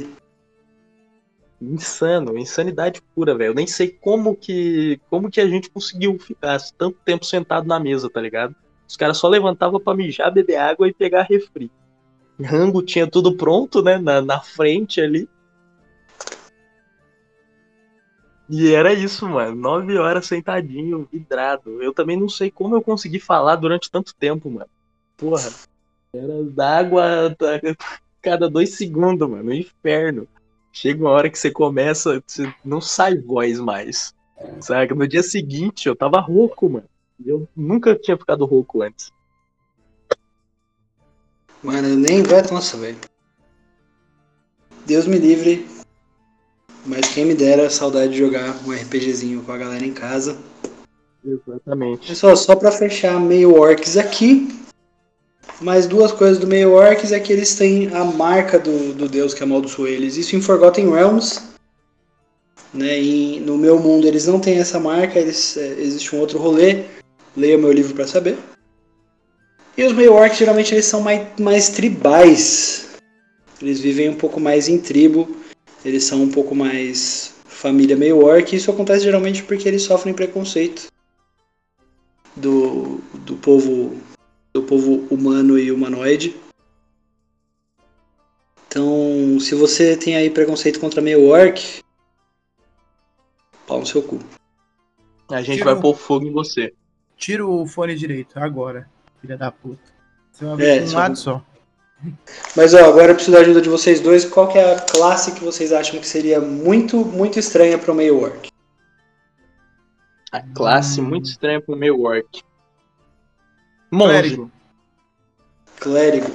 Insano, 1.62 2.38
insanidade 2.38 3.02
pura, 3.16 3.36
velho. 3.36 3.50
Eu 3.52 3.56
nem 3.56 3.66
sei 3.66 3.90
como 3.90 4.36
que 4.36 5.00
como 5.10 5.30
que 5.32 5.42
a 5.42 5.48
gente 5.48 5.70
conseguiu 5.70 6.20
ficar 6.20 6.60
tanto 6.78 6.98
tempo 7.04 7.26
sentado 7.26 7.68
na 7.68 7.80
mesa, 7.80 8.10
tá 8.10 8.22
ligado? 8.22 8.56
Os 8.88 8.96
caras 8.96 9.18
só 9.18 9.28
levantavam 9.28 9.80
pra 9.80 9.96
mijar, 9.96 10.32
beber 10.32 10.58
água 10.58 10.88
e 10.88 10.94
pegar 10.94 11.24
refri. 11.24 11.72
Rango 12.40 12.84
tinha 12.84 13.08
tudo 13.08 13.36
pronto, 13.36 13.82
né? 13.82 13.98
Na, 13.98 14.22
na 14.22 14.40
frente 14.42 15.02
ali. 15.02 15.28
E 18.50 18.74
era 18.74 18.94
isso, 18.94 19.28
mano. 19.28 19.56
Nove 19.56 19.98
horas 19.98 20.28
sentadinho, 20.28 21.08
vidrado. 21.12 21.82
Eu 21.82 21.94
também 21.94 22.18
não 22.18 22.30
sei 22.30 22.52
como 22.52 22.76
eu 22.76 22.82
consegui 22.82 23.20
falar 23.20 23.56
durante 23.56 23.90
tanto 23.90 24.14
tempo, 24.16 24.50
mano. 24.50 24.70
Porra. 25.18 25.50
Era 26.14 26.44
d'água 26.44 27.28
a 27.28 27.76
cada 28.22 28.50
dois 28.50 28.76
segundos, 28.76 29.28
mano. 29.28 29.50
Um 29.50 29.54
inferno. 29.54 30.28
Chega 30.72 31.02
uma 31.02 31.12
hora 31.12 31.30
que 31.30 31.40
você 31.40 31.50
começa, 31.50 32.22
você 32.26 32.54
não 32.64 32.82
sai 32.82 33.18
voz 33.18 33.60
mais. 33.60 34.14
Sabe? 34.60 34.94
No 34.94 35.08
dia 35.08 35.24
seguinte 35.24 35.88
eu 35.88 35.96
tava 35.96 36.20
rouco, 36.20 36.70
mano. 36.70 36.90
Eu 37.26 37.48
nunca 37.56 37.96
tinha 37.96 38.18
ficado 38.18 38.46
rouco 38.46 38.82
antes. 38.82 39.12
Mano, 41.64 41.88
eu 41.88 41.96
nem 41.96 42.22
vai. 42.22 42.42
Nossa, 42.52 42.78
velho. 42.78 42.98
Deus 44.86 45.08
me 45.08 45.18
livre. 45.18 45.66
Mas 46.86 47.08
quem 47.08 47.26
me 47.26 47.34
dera 47.34 47.70
saudade 47.70 48.12
de 48.12 48.20
jogar 48.20 48.56
um 48.66 48.72
RPGzinho 48.72 49.42
com 49.42 49.52
a 49.52 49.58
galera 49.58 49.84
em 49.84 49.94
casa. 49.94 50.38
Exatamente. 51.26 52.08
Pessoal, 52.08 52.38
só 52.38 52.56
pra 52.56 52.72
fechar 52.72 53.20
meio 53.20 53.56
orcs 53.56 53.98
aqui. 53.98 54.48
Mais 55.60 55.88
duas 55.88 56.12
coisas 56.12 56.38
do 56.38 56.46
meio 56.46 56.74
orcs 56.74 57.12
é 57.12 57.20
que 57.20 57.34
eles 57.34 57.56
têm 57.56 57.88
a 57.96 58.04
marca 58.04 58.60
do, 58.60 58.94
do 58.94 59.10
deus 59.10 59.34
que 59.34 59.42
amaldiçoou 59.42 59.88
eles. 59.88 60.18
Isso 60.18 60.36
em 60.36 60.42
Forgotten 60.42 60.92
Realms. 60.92 61.42
Né? 62.72 63.02
E 63.02 63.40
no 63.40 63.58
meu 63.58 63.80
mundo 63.80 64.06
eles 64.06 64.28
não 64.28 64.40
têm 64.40 64.60
essa 64.60 64.80
marca, 64.80 65.18
eles, 65.18 65.58
é, 65.58 65.80
existe 65.80 66.16
um 66.16 66.20
outro 66.20 66.38
rolê. 66.38 66.84
Leia 67.36 67.58
meu 67.58 67.72
livro 67.72 67.96
pra 67.96 68.06
saber. 68.06 68.38
E 69.78 69.84
os 69.84 69.94
meio 69.94 70.14
orcs 70.14 70.38
geralmente 70.38 70.74
eles 70.74 70.86
são 70.86 71.02
mais, 71.02 71.28
mais 71.40 71.70
tribais. 71.70 72.90
Eles 73.62 73.80
vivem 73.80 74.10
um 74.10 74.16
pouco 74.16 74.40
mais 74.40 74.68
em 74.68 74.78
tribo. 74.78 75.36
Eles 75.86 76.04
são 76.04 76.24
um 76.24 76.32
pouco 76.32 76.56
mais 76.56 77.36
família 77.46 77.96
meio 77.96 78.26
orc. 78.26 78.54
Isso 78.56 78.72
acontece 78.72 79.04
geralmente 79.06 79.44
porque 79.44 79.68
eles 79.68 79.84
sofrem 79.84 80.14
preconceito 80.14 80.88
do, 82.36 82.98
do 83.14 83.36
povo 83.38 83.96
do 84.52 84.64
povo 84.64 85.06
humano 85.14 85.60
e 85.60 85.72
humanoide. 85.72 86.36
Então, 88.68 89.38
se 89.40 89.54
você 89.56 89.96
tem 89.96 90.16
aí 90.16 90.30
preconceito 90.30 90.80
contra 90.80 91.02
meio 91.02 91.26
orc, 91.28 91.82
pau 93.68 93.80
no 93.80 93.86
seu 93.86 94.02
cu. 94.02 94.20
A 95.30 95.42
gente 95.42 95.58
Tira 95.58 95.66
vai 95.72 95.76
um- 95.76 95.82
pôr 95.82 95.96
fogo 95.96 96.26
em 96.26 96.32
você. 96.32 96.74
Tira 97.18 97.46
o 97.46 97.66
fone 97.66 97.96
direito, 97.96 98.38
agora, 98.38 98.90
filha 99.22 99.38
da 99.38 99.52
puta. 99.52 99.94
Você 100.32 100.46
vai 100.46 100.54
É, 100.54 100.58
ver 100.58 100.80
com 100.80 100.86
um 100.86 100.88
só- 100.90 100.98
lado 100.98 101.16
só. 101.18 101.46
Mas 102.56 102.74
ó, 102.74 102.86
agora 102.86 103.12
eu 103.12 103.16
preciso 103.16 103.36
da 103.36 103.42
ajuda 103.42 103.62
de 103.62 103.70
vocês 103.70 104.00
dois. 104.00 104.26
Qual 104.26 104.48
que 104.48 104.58
é 104.58 104.76
a 104.76 104.80
classe 104.80 105.34
que 105.34 105.44
vocês 105.44 105.72
acham 105.72 106.00
que 106.00 106.08
seria 106.08 106.40
muito, 106.40 106.98
muito 107.06 107.40
estranha 107.40 107.78
para 107.78 107.92
o 107.92 107.96
meio 107.96 108.22
orc? 108.22 108.50
A 110.32 110.42
classe 110.54 111.02
Hum. 111.02 111.06
muito 111.06 111.26
estranha 111.26 111.62
pro 111.62 111.76
meio 111.76 112.02
orc. 112.02 112.42
Monge. 113.92 114.12
Clérigo. 114.12 114.52
Clérigo. 115.80 116.32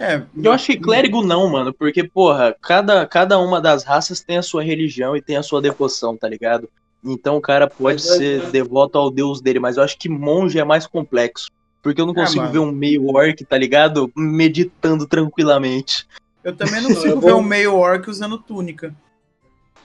É, 0.00 0.22
Eu 0.40 0.52
acho 0.52 0.66
que 0.66 0.78
clérigo 0.78 1.22
não, 1.24 1.48
mano, 1.48 1.74
porque, 1.74 2.04
porra, 2.04 2.56
cada, 2.62 3.04
cada 3.04 3.36
uma 3.40 3.60
das 3.60 3.82
raças 3.82 4.20
tem 4.20 4.38
a 4.38 4.42
sua 4.42 4.62
religião 4.62 5.16
e 5.16 5.20
tem 5.20 5.36
a 5.36 5.42
sua 5.42 5.60
devoção, 5.60 6.16
tá 6.16 6.28
ligado? 6.28 6.70
Então 7.04 7.36
o 7.36 7.40
cara 7.40 7.66
pode 7.68 7.94
Mas 8.06 8.16
ser 8.16 8.48
devoto 8.50 8.96
ao 8.96 9.10
deus 9.10 9.40
dele, 9.40 9.58
mas 9.58 9.76
eu 9.76 9.82
acho 9.82 9.98
que 9.98 10.08
monge 10.08 10.58
é 10.58 10.64
mais 10.64 10.86
complexo. 10.86 11.48
Porque 11.82 12.00
eu 12.00 12.06
não 12.06 12.12
É, 12.12 12.16
consigo 12.16 12.48
ver 12.48 12.58
um 12.58 12.72
meio 12.72 13.06
orc, 13.06 13.44
tá 13.44 13.56
ligado? 13.56 14.10
Meditando 14.16 15.06
tranquilamente. 15.06 16.06
Eu 16.42 16.54
também 16.56 16.80
não 16.82 16.88
consigo 16.94 17.20
vou- 17.20 17.30
ver 17.30 17.34
um 17.34 17.42
meio 17.42 17.74
orc 17.74 18.08
usando 18.08 18.38
túnica. 18.38 18.94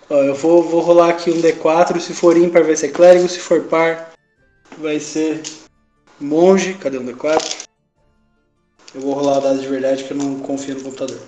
Ó, 0.09 0.15
eu 0.23 0.35
vou, 0.35 0.63
vou 0.63 0.81
rolar 0.81 1.09
aqui 1.09 1.29
um 1.31 1.41
D4. 1.41 1.99
Se 1.99 2.13
for 2.13 2.35
ímpar, 2.37 2.63
vai 2.63 2.75
ser 2.75 2.89
clérigo. 2.89 3.27
Se 3.29 3.39
for 3.39 3.61
par, 3.63 4.11
vai 4.77 4.99
ser 4.99 5.41
monge. 6.19 6.73
Cadê 6.75 6.97
um 6.97 7.05
D4? 7.05 7.63
Eu 8.95 9.01
vou 9.01 9.13
rolar 9.13 9.37
o 9.39 9.41
dado 9.41 9.59
de 9.59 9.67
verdade 9.67 10.03
que 10.03 10.11
eu 10.11 10.17
não 10.17 10.39
confio 10.39 10.75
no 10.75 10.83
computador. 10.83 11.19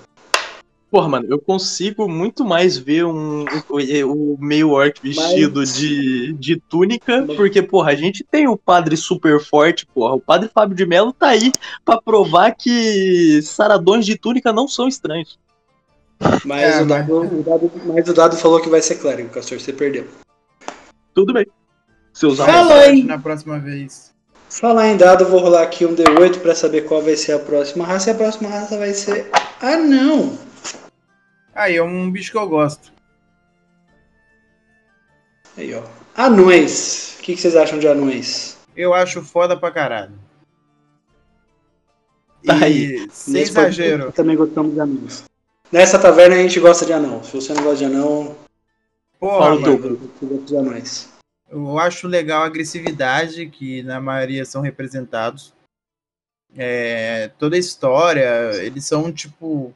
Porra, 0.91 1.09
mano, 1.09 1.25
eu 1.29 1.39
consigo 1.39 2.07
muito 2.07 2.45
mais 2.45 2.77
ver 2.77 3.05
um, 3.05 3.43
o, 3.69 4.33
o 4.33 4.37
meio 4.39 4.69
orc 4.69 5.01
vestido 5.01 5.59
Mas- 5.59 5.75
de, 5.75 6.31
de 6.33 6.57
túnica, 6.69 7.25
Mas- 7.27 7.35
porque, 7.35 7.61
porra, 7.61 7.91
a 7.91 7.95
gente 7.95 8.23
tem 8.23 8.47
o 8.47 8.55
padre 8.55 8.95
super 8.95 9.43
forte, 9.43 9.85
porra. 9.87 10.13
O 10.15 10.21
padre 10.21 10.49
Fábio 10.53 10.75
de 10.75 10.85
Mello 10.85 11.11
tá 11.11 11.27
aí 11.29 11.51
pra 11.83 11.99
provar 11.99 12.51
que 12.55 13.41
saradões 13.41 14.05
de 14.05 14.17
túnica 14.17 14.53
não 14.53 14.67
são 14.67 14.87
estranhos. 14.87 15.37
Mas, 16.45 16.61
É, 16.77 16.81
o, 16.81 16.85
dado, 16.85 17.13
o 17.17 17.43
dado, 17.43 17.71
mas 17.87 18.07
o 18.07 18.13
dado 18.13 18.37
falou 18.37 18.61
que 18.61 18.69
vai 18.69 18.81
ser 18.81 18.95
clérigo, 18.95 19.29
Castor. 19.29 19.59
Você 19.59 19.73
perdeu. 19.73 20.07
Tudo 21.13 21.33
bem. 21.33 21.45
Se 22.13 22.25
usar 22.25 22.45
Fala 22.45 22.73
uma- 22.73 22.75
aí. 22.83 23.03
Na 23.03 23.17
próxima 23.19 23.59
vez. 23.59 24.13
Falar 24.49 24.87
em 24.87 24.95
dado, 24.95 25.25
eu 25.25 25.29
vou 25.29 25.41
rolar 25.41 25.63
aqui 25.63 25.85
um 25.85 25.93
D8 25.93 26.37
pra 26.39 26.55
saber 26.55 26.83
qual 26.85 27.01
vai 27.01 27.17
ser 27.17 27.33
a 27.33 27.39
próxima 27.39 27.83
raça. 27.85 28.09
E 28.09 28.13
a 28.13 28.15
próxima 28.15 28.47
raça 28.47 28.77
vai 28.77 28.93
ser. 28.93 29.29
Ah, 29.59 29.75
não! 29.75 30.37
Aí, 31.55 31.77
é 31.77 31.81
um 31.81 32.11
bicho 32.11 32.31
que 32.31 32.37
eu 32.37 32.47
gosto. 32.47 32.91
Aí, 35.57 35.73
ó. 35.73 35.83
Anões. 36.15 37.17
O 37.17 37.23
que, 37.23 37.33
que 37.33 37.41
vocês 37.41 37.55
acham 37.55 37.79
de 37.79 37.87
anões? 37.87 38.57
Eu 38.75 38.93
acho 38.93 39.21
foda 39.21 39.57
pra 39.57 39.71
caralho. 39.71 40.13
Tá 42.45 42.55
aí. 42.63 43.07
sem 43.09 43.41
exagero. 43.41 44.11
Também 44.11 44.35
gostamos 44.35 44.73
de 44.73 44.79
anões. 44.81 45.23
Nessa 45.71 45.97
taverna 45.97 46.35
a 46.35 46.39
gente 46.39 46.59
gosta 46.59 46.85
de 46.85 46.93
anão. 46.93 47.23
Se 47.23 47.31
você 47.31 47.53
não 47.53 47.63
gosta 47.63 47.77
de 47.77 47.85
anão, 47.85 48.35
Porra, 49.19 49.55
mano. 49.55 50.11
de 50.45 50.57
anões. 50.57 51.09
Eu 51.49 51.79
acho 51.79 52.07
legal 52.07 52.43
a 52.43 52.45
agressividade, 52.45 53.47
que 53.47 53.81
na 53.83 54.01
maioria 54.01 54.45
são 54.45 54.61
representados. 54.61 55.53
É, 56.55 57.31
toda 57.39 57.55
a 57.55 57.59
história, 57.59 58.51
eles 58.63 58.85
são 58.85 59.11
tipo. 59.11 59.73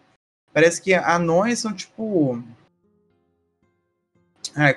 Parece 0.54 0.82
que 0.82 0.94
anões 0.94 1.60
são 1.60 1.74
tipo. 1.74 2.42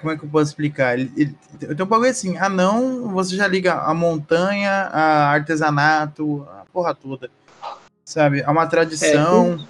Como 0.00 0.12
é 0.12 0.16
que 0.18 0.24
eu 0.24 0.28
posso 0.28 0.50
explicar? 0.50 0.98
Ele, 0.98 1.11
ele, 1.16 1.35
tenho 1.58 1.85
um 1.85 1.87
bagulho 1.87 2.11
assim: 2.11 2.37
anão, 2.37 3.08
você 3.08 3.37
já 3.37 3.48
liga 3.48 3.74
a 3.74 3.94
montanha, 3.94 4.70
a 4.92 5.30
artesanato, 5.30 6.46
a 6.50 6.64
porra 6.72 6.94
toda. 6.94 7.30
Sabe? 8.04 8.40
É 8.40 8.50
uma 8.50 8.66
tradição. 8.66 9.66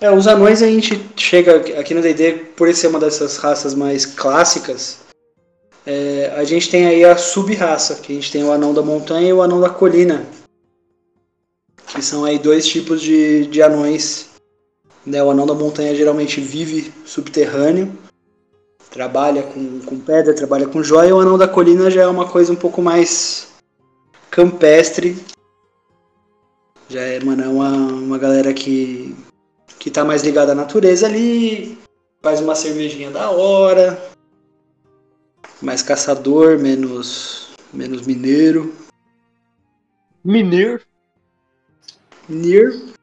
É, 0.00 0.10
os 0.10 0.26
anões 0.26 0.62
a 0.62 0.66
gente 0.66 1.00
chega 1.16 1.56
aqui 1.80 1.94
no 1.94 2.02
D&D, 2.02 2.32
por 2.56 2.72
ser 2.74 2.88
uma 2.88 2.98
dessas 2.98 3.36
raças 3.36 3.74
mais 3.74 4.04
clássicas, 4.04 5.04
é, 5.86 6.32
a 6.36 6.44
gente 6.44 6.70
tem 6.70 6.86
aí 6.86 7.04
a 7.04 7.16
sub-raça, 7.16 7.96
que 7.96 8.12
a 8.12 8.14
gente 8.14 8.32
tem 8.32 8.42
o 8.42 8.52
anão 8.52 8.72
da 8.72 8.82
montanha 8.82 9.28
e 9.28 9.32
o 9.32 9.42
anão 9.42 9.60
da 9.60 9.68
colina, 9.68 10.26
que 11.94 12.02
são 12.02 12.24
aí 12.24 12.38
dois 12.38 12.66
tipos 12.66 13.00
de, 13.00 13.46
de 13.46 13.62
anões. 13.62 14.30
Né? 15.06 15.22
O 15.22 15.30
anão 15.30 15.46
da 15.46 15.54
montanha 15.54 15.94
geralmente 15.94 16.40
vive 16.40 16.92
subterrâneo, 17.04 17.96
trabalha 18.90 19.42
com, 19.42 19.80
com 19.80 19.98
pedra, 19.98 20.34
trabalha 20.34 20.66
com 20.66 20.82
joia, 20.82 21.14
o 21.14 21.20
anão 21.20 21.38
da 21.38 21.46
colina 21.46 21.90
já 21.90 22.02
é 22.02 22.06
uma 22.06 22.28
coisa 22.28 22.52
um 22.52 22.56
pouco 22.56 22.82
mais 22.82 23.48
campestre. 24.30 25.16
Já 26.88 27.00
é, 27.00 27.22
mano, 27.22 27.42
é 27.42 27.48
uma, 27.48 27.70
uma 27.70 28.18
galera 28.18 28.52
que, 28.52 29.14
que 29.78 29.90
tá 29.90 30.04
mais 30.04 30.22
ligada 30.22 30.52
à 30.52 30.54
natureza 30.54 31.06
ali, 31.06 31.78
faz 32.22 32.40
uma 32.40 32.54
cervejinha 32.54 33.10
da 33.10 33.30
hora, 33.30 34.10
mais 35.62 35.82
caçador, 35.82 36.58
menos, 36.58 37.48
menos 37.72 38.06
mineiro. 38.06 38.74
Mineiro. 40.24 40.80
Mineiro. 42.28 42.94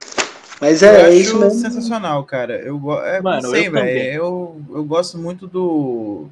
Mas 0.60 0.84
eu 0.84 0.90
é, 0.90 1.10
é 1.10 1.14
isso 1.16 1.40
mesmo. 1.40 1.60
sensacional, 1.60 2.24
cara. 2.24 2.60
Eu, 2.60 2.80
é, 3.04 3.20
Mano, 3.20 3.42
não 3.42 3.50
sei, 3.50 3.68
eu 3.68 3.72
velho. 3.72 4.14
Eu, 4.14 4.62
eu 4.70 4.84
gosto 4.84 5.18
muito 5.18 5.48
do. 5.48 6.28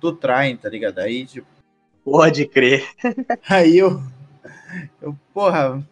Do 0.00 0.12
Train, 0.12 0.56
tá 0.56 0.68
ligado? 0.68 1.00
Aí, 1.00 1.26
tipo. 1.26 1.46
Pode 2.04 2.46
crer. 2.46 2.88
Aí 3.48 3.78
eu. 3.78 4.02
Eu, 5.02 5.16
porra. 5.34 5.86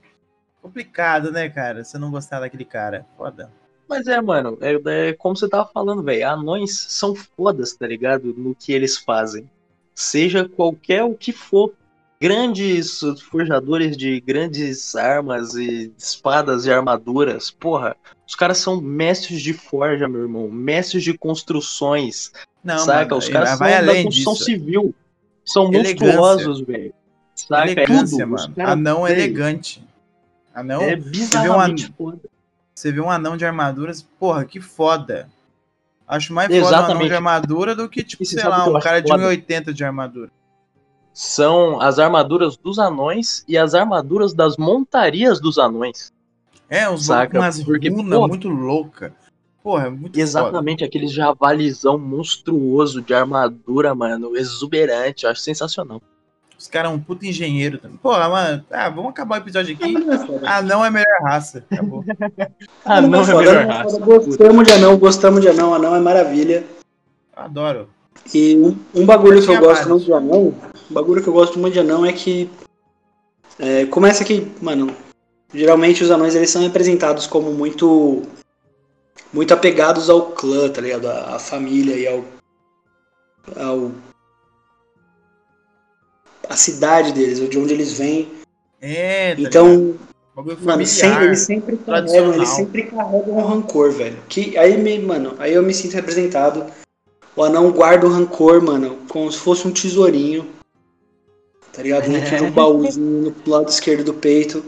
Complicado, 0.63 1.31
né, 1.31 1.51
cara? 1.51 1.85
Você 1.85 1.99
não 1.99 2.11
gostar 2.11 2.41
daquele 2.41 2.65
cara. 2.65 3.07
Foda. 3.17 3.51
Mas 3.87 4.07
é, 4.07 4.19
mano, 4.21 4.57
é, 4.63 5.09
é 5.11 5.13
como 5.13 5.37
você 5.37 5.47
tava 5.49 5.69
falando, 5.71 6.03
velho. 6.03 6.27
Anões 6.27 6.75
são 6.75 7.15
fodas, 7.15 7.75
tá 7.75 7.87
ligado? 7.87 8.33
No 8.35 8.55
que 8.55 8.73
eles 8.73 8.97
fazem. 8.97 9.49
Seja 9.95 10.49
qualquer 10.49 11.05
o 11.05 11.15
que 11.15 11.33
for. 11.33 11.75
Grandes 12.25 13.01
forjadores 13.31 13.99
de 13.99 14.19
grandes 14.19 14.97
armas 14.97 15.55
e 15.57 15.93
espadas 15.99 16.65
e 16.65 16.73
armaduras. 16.73 17.51
Porra, 17.51 17.95
os 18.27 18.35
caras 18.35 18.57
são 18.57 18.81
mestres 18.81 19.43
de 19.43 19.53
forja, 19.53 20.09
meu 20.09 20.23
irmão. 20.23 20.51
Mestres 20.51 21.05
de 21.05 21.19
construções. 21.19 22.33
Não, 22.65 22.79
saca? 22.79 23.11
mano, 23.11 23.17
os 23.19 23.29
caras 23.29 23.51
são 23.51 23.59
da 23.59 24.03
construção 24.03 24.33
disso. 24.33 24.45
civil. 24.47 24.95
São 25.45 25.65
Elegância. 25.71 26.17
monstruosos, 26.17 26.61
velho. 26.63 26.95
Saca? 27.35 27.71
Elegância, 27.71 28.23
é 28.23 28.25
tudo. 28.25 28.35
Os 28.37 28.47
mano. 28.49 28.71
Anão 28.71 29.03
velho, 29.03 29.21
elegante. 29.21 29.85
Anão. 30.55 30.81
É 30.81 30.97
bizarramente 30.97 31.93
foda. 31.95 32.23
Você 32.75 32.91
vê 32.91 33.03
um 33.03 33.11
anão 33.11 33.37
de 33.37 33.45
armaduras, 33.45 34.01
porra, 34.01 34.47
que 34.47 34.63
foda. 34.63 35.29
Acho 36.09 36.33
mais 36.33 36.49
foda 36.49 36.63
um 36.63 36.67
anão 36.69 36.79
Exatamente. 36.79 37.09
de 37.09 37.15
armadura 37.15 37.75
do 37.75 37.87
que, 37.87 38.03
tipo, 38.03 38.23
E 38.23 38.27
você 38.27 38.41
sei 38.41 38.49
lá, 38.49 38.67
um 38.67 38.81
cara 38.81 39.03
de 39.03 39.09
foda? 39.09 39.25
1,80 39.25 39.75
de 39.75 39.85
armadura. 39.85 40.31
São 41.15 41.81
as 41.81 42.01
armaduras 42.01 42.57
dos 42.57 42.77
anões 42.79 43.45
e 43.47 43.57
as 43.57 43.73
armaduras 43.73 44.35
das 44.35 44.57
montarias 44.57 45.41
dos 45.41 45.59
anões. 45.59 46.13
É, 46.69 46.91
uns 46.91 47.07
Saca? 47.07 47.39
umas 47.39 47.63
Porque, 47.63 47.89
runas 47.89 48.19
pô, 48.19 48.27
muito 48.27 48.49
louca. 48.49 49.15
Porra, 49.63 49.87
é 49.87 49.91
muito 49.91 50.19
Exatamente, 50.19 50.83
aquele 50.85 51.07
javalizão 51.07 51.97
monstruoso 51.97 53.01
de 53.01 53.15
armadura, 53.15 53.95
mano, 53.95 54.37
exuberante. 54.37 55.25
Eu 55.25 55.31
acho 55.31 55.41
sensacional. 55.41 56.01
foda. 56.01 56.13
Os 56.59 56.67
caras 56.67 56.91
são 56.91 56.97
um 56.99 57.01
puta 57.01 57.27
engenheiro 57.27 57.79
também. 57.79 57.97
Porra, 57.99 58.29
mano, 58.29 58.65
ah, 58.71 58.89
vamos 58.89 59.11
acabar 59.11 59.37
o 59.39 59.43
episódio 59.43 59.75
aqui. 59.75 59.93
Não 59.93 60.13
é 60.13 60.19
foda. 60.19 60.51
Anão 60.51 60.85
é 60.85 60.91
melhor 60.91 61.21
raça. 61.23 61.65
Acabou. 61.71 62.05
Ah, 62.85 63.01
Não 63.01 63.09
não, 63.09 63.19
é 63.21 63.23
é 63.23 63.27
foda, 63.27 63.39
melhor 63.39 63.55
não 63.55 63.61
é 63.73 63.77
raça. 63.79 64.01
foda. 64.01 64.05
Gostamos 64.27 64.67
de 64.67 64.73
anão, 64.73 64.97
gostamos 64.99 65.41
de 65.41 65.49
anão, 65.49 65.75
anão 65.75 65.95
é 65.95 66.01
maravilha. 66.01 66.65
Adoro. 67.37 67.89
E 68.35 68.57
um, 68.57 68.77
um 68.95 69.07
bagulho 69.07 69.43
que 69.45 69.51
eu 69.51 69.61
gosto 69.61 69.89
muito 69.89 70.05
de 70.05 70.13
anão, 70.13 70.55
um 70.95 71.03
bagulho 71.03 71.21
que 71.21 71.29
eu 71.29 71.33
gosto 71.33 71.59
muito 71.59 71.75
de 71.75 71.81
anão 71.81 72.07
é 72.07 72.13
que 72.13 72.49
é, 73.59 73.85
começa 73.87 74.25
que, 74.25 74.47
mano, 74.63 74.95
geralmente 75.53 76.05
os 76.05 76.11
anões 76.11 76.37
eles 76.37 76.51
são 76.51 76.63
representados 76.63 77.27
como 77.27 77.53
muito 77.53 78.23
muito 79.33 79.53
apegados 79.53 80.09
ao 80.09 80.31
clã, 80.31 80.69
tá 80.69 80.81
ligado? 80.81 81.09
À, 81.09 81.35
à 81.35 81.39
família 81.41 81.97
e 81.97 82.07
ao 82.07 82.25
ao 83.57 83.91
a 86.49 86.57
cidade 86.57 87.13
deles, 87.13 87.41
de 87.49 87.59
onde 87.59 87.75
eles 87.75 87.95
vêm. 87.95 88.31
É, 88.81 89.35
tá? 89.35 89.41
Então, 89.41 89.97
Bagulho 90.37 90.57
Mano, 90.59 90.71
familiar. 90.73 90.87
sempre, 90.87 91.25
eles 91.25 91.41
sempre 91.41 91.77
carregam, 91.79 92.35
eles 92.35 92.49
sempre 92.51 92.83
carregam 92.85 93.37
um 93.39 93.45
rancor, 93.45 93.91
velho. 93.91 94.19
Que 94.29 94.57
aí 94.57 94.77
me, 94.77 94.99
mano, 95.01 95.35
aí 95.39 95.55
eu 95.55 95.63
me 95.63 95.75
sinto 95.75 95.95
representado. 95.95 96.67
O 97.35 97.43
anão 97.43 97.73
guarda 97.73 98.07
o 98.07 98.11
rancor, 98.11 98.63
mano, 98.63 98.99
como 99.09 99.31
se 99.33 99.39
fosse 99.39 99.67
um 99.67 99.73
tesourinho. 99.73 100.54
Tá 101.75 101.83
ligado? 101.83 102.09
Dentro 102.09 102.37
de 102.37 102.43
um 102.45 102.51
baúzinho 102.53 103.35
no 103.45 103.53
lado 103.53 103.69
esquerdo 103.69 104.05
do 104.05 104.15
peito. 104.15 104.65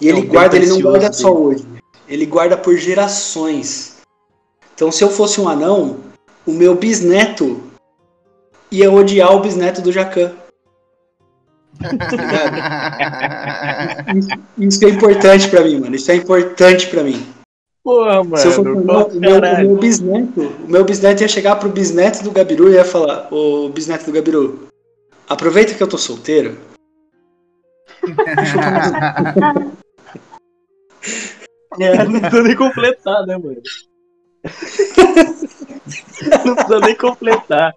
E 0.00 0.06
É 0.08 0.10
ele 0.10 0.18
um 0.18 0.22
bem 0.22 0.30
guarda, 0.30 0.56
ele 0.56 0.66
não 0.66 0.80
guarda 0.80 1.12
só 1.12 1.28
dele. 1.30 1.40
hoje. 1.44 1.66
Ele 2.08 2.26
guarda 2.26 2.56
por 2.56 2.76
gerações. 2.76 3.96
Então, 4.74 4.90
se 4.90 5.02
eu 5.04 5.08
fosse 5.10 5.40
um 5.40 5.48
anão, 5.48 5.98
o 6.46 6.52
meu 6.52 6.74
bisneto 6.74 7.62
ia 8.70 8.90
odiar 8.90 9.34
o 9.34 9.40
bisneto 9.40 9.80
do 9.80 9.92
Jacan. 9.92 10.32
Isso, 14.16 14.28
isso 14.58 14.84
é 14.84 14.88
importante 14.88 15.48
pra 15.48 15.62
mim, 15.62 15.80
mano. 15.80 15.94
Isso 15.96 16.10
é 16.10 16.16
importante 16.16 16.88
pra 16.88 17.02
mim. 17.02 17.24
Porra, 17.82 18.24
mano. 18.24 18.36
Se 18.36 18.46
eu 18.48 18.52
fosse 18.52 18.68
um 18.68 19.20
meu, 19.20 19.40
caralho? 19.40 19.68
meu 19.68 19.76
bisneto, 19.78 20.40
o 20.40 20.70
meu 20.70 20.84
bisneto 20.84 21.22
ia 21.22 21.28
chegar 21.28 21.56
pro 21.56 21.68
bisneto 21.68 22.22
do 22.24 22.30
Gabiru 22.30 22.70
e 22.70 22.74
ia 22.74 22.84
falar: 22.84 23.28
Ô 23.32 23.68
bisneto 23.68 24.06
do 24.06 24.12
Gabiru, 24.12 24.66
aproveita 25.28 25.74
que 25.74 25.82
eu 25.82 25.88
tô 25.88 25.98
solteiro. 25.98 26.58
É, 31.80 32.04
não 32.04 32.20
precisa 32.20 32.42
nem 32.42 32.56
completar, 32.56 33.26
né, 33.26 33.36
mano? 33.36 33.60
não 36.44 36.54
precisa 36.54 36.80
nem 36.80 36.96
completar. 36.96 37.72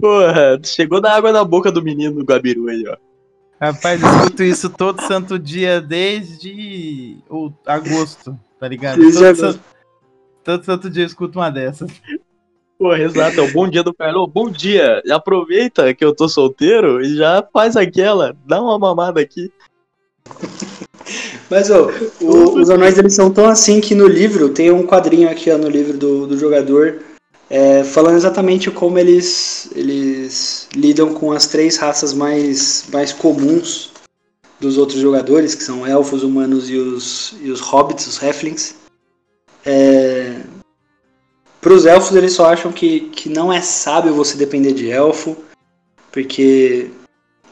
Porra, 0.00 0.58
chegou 0.64 1.00
da 1.00 1.14
água 1.14 1.32
na 1.32 1.44
boca 1.44 1.70
do 1.70 1.82
menino 1.82 2.16
do 2.16 2.24
Gabiru 2.24 2.68
aí, 2.68 2.84
ó. 2.88 2.96
Rapaz, 3.60 4.00
eu 4.00 4.08
escuto 4.08 4.42
isso 4.42 4.70
todo 4.70 5.02
santo 5.02 5.38
dia 5.38 5.80
desde 5.80 7.18
o 7.28 7.52
agosto, 7.66 8.38
tá 8.58 8.68
ligado? 8.68 9.00
Desde 9.00 9.18
Todo, 9.18 9.26
agosto. 9.26 9.52
santo, 9.52 9.60
todo 10.44 10.64
santo 10.64 10.90
dia 10.90 11.02
eu 11.02 11.06
escuto 11.08 11.38
uma 11.38 11.50
dessas. 11.50 11.90
Porra, 12.78 12.98
exato, 13.02 13.40
é 13.40 13.42
o 13.42 13.52
bom 13.52 13.68
dia 13.68 13.82
do 13.82 13.92
Carlão. 13.92 14.26
Bom 14.26 14.48
dia, 14.48 15.02
aproveita 15.10 15.92
que 15.92 16.04
eu 16.04 16.14
tô 16.14 16.28
solteiro 16.28 17.00
e 17.02 17.16
já 17.16 17.44
faz 17.52 17.76
aquela, 17.76 18.36
dá 18.46 18.62
uma 18.62 18.78
mamada 18.78 19.20
aqui. 19.20 19.50
Mas, 21.50 21.70
ó, 21.70 21.90
o- 22.20 22.60
os 22.60 22.70
anões 22.70 22.96
eles 22.98 23.14
são 23.14 23.32
tão 23.32 23.46
assim 23.48 23.80
que 23.80 23.94
no 23.94 24.06
livro, 24.06 24.50
tem 24.50 24.70
um 24.70 24.86
quadrinho 24.86 25.28
aqui 25.28 25.50
ó, 25.50 25.58
no 25.58 25.68
livro 25.68 25.96
do, 25.96 26.26
do 26.26 26.38
jogador, 26.38 27.00
é, 27.50 27.82
falando 27.82 28.16
exatamente 28.16 28.70
como 28.70 28.98
eles, 28.98 29.70
eles 29.74 30.68
lidam 30.76 31.14
com 31.14 31.32
as 31.32 31.46
três 31.46 31.78
raças 31.78 32.12
mais, 32.12 32.84
mais 32.92 33.12
comuns 33.12 33.90
dos 34.60 34.76
outros 34.76 35.00
jogadores, 35.00 35.54
que 35.54 35.64
são 35.64 35.86
elfos, 35.86 36.22
humanos 36.22 36.68
e 36.68 36.76
os, 36.76 37.34
e 37.40 37.50
os 37.50 37.60
hobbits, 37.60 38.06
os 38.06 38.22
halflings. 38.22 38.74
É, 39.64 40.42
para 41.60 41.72
os 41.72 41.86
elfos, 41.86 42.14
eles 42.14 42.32
só 42.32 42.46
acham 42.46 42.70
que, 42.70 43.00
que 43.00 43.28
não 43.28 43.52
é 43.52 43.60
sábio 43.60 44.14
você 44.14 44.36
depender 44.36 44.72
de 44.72 44.90
elfo, 44.90 45.36
porque 46.12 46.90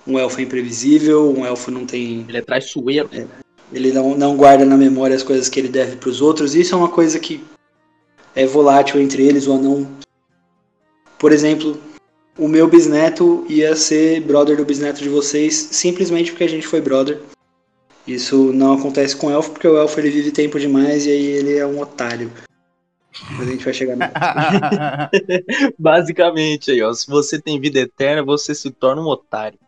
um 0.06 0.18
elfo 0.18 0.38
é 0.38 0.44
imprevisível, 0.44 1.32
um 1.36 1.44
elfo 1.44 1.70
não 1.70 1.84
tem 1.84 2.24
Ele 2.28 2.38
é 2.38 2.42
traiçoeiro. 2.42 3.10
ele 3.72 3.92
não, 3.92 4.16
não 4.16 4.36
guarda 4.36 4.64
na 4.64 4.76
memória 4.76 5.16
as 5.16 5.22
coisas 5.22 5.48
que 5.48 5.58
ele 5.58 5.68
deve 5.68 5.96
para 5.96 6.08
os 6.08 6.20
outros. 6.20 6.54
Isso 6.54 6.74
é 6.74 6.78
uma 6.78 6.88
coisa 6.88 7.18
que 7.18 7.42
é 8.34 8.46
volátil 8.46 9.00
entre 9.00 9.26
eles, 9.26 9.46
o 9.46 9.52
anão. 9.52 9.88
Por 11.18 11.32
exemplo, 11.32 11.76
o 12.38 12.46
meu 12.46 12.68
bisneto 12.68 13.44
ia 13.48 13.74
ser 13.74 14.20
brother 14.20 14.56
do 14.56 14.64
bisneto 14.64 15.02
de 15.02 15.08
vocês 15.08 15.54
simplesmente 15.72 16.30
porque 16.30 16.44
a 16.44 16.48
gente 16.48 16.66
foi 16.66 16.80
brother. 16.80 17.20
Isso 18.06 18.52
não 18.52 18.74
acontece 18.74 19.16
com 19.16 19.26
o 19.26 19.30
elfo, 19.30 19.50
porque 19.50 19.66
o 19.66 19.76
elfo 19.76 19.98
ele 19.98 20.10
vive 20.10 20.30
tempo 20.30 20.60
demais 20.60 21.06
e 21.06 21.10
aí 21.10 21.26
ele 21.26 21.56
é 21.56 21.66
um 21.66 21.80
otário. 21.80 22.30
Mas 23.38 23.48
a 23.48 23.50
gente 23.50 23.64
vai 23.64 23.74
chegar 23.74 23.96
nisso. 23.96 24.12
Basicamente 25.78 26.70
aí, 26.70 26.82
ó. 26.82 26.92
Se 26.92 27.06
você 27.06 27.40
tem 27.40 27.60
vida 27.60 27.78
eterna, 27.80 28.22
você 28.22 28.54
se 28.54 28.70
torna 28.70 29.02
um 29.02 29.06
otário. 29.06 29.58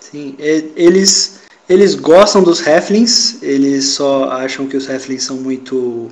Sim, 0.00 0.34
eles, 0.38 1.42
eles 1.68 1.94
gostam 1.94 2.42
dos 2.42 2.60
halflings, 2.66 3.42
eles 3.42 3.84
só 3.90 4.24
acham 4.30 4.66
que 4.66 4.76
os 4.76 4.88
halflings 4.90 5.22
são 5.24 5.36
muito, 5.36 6.10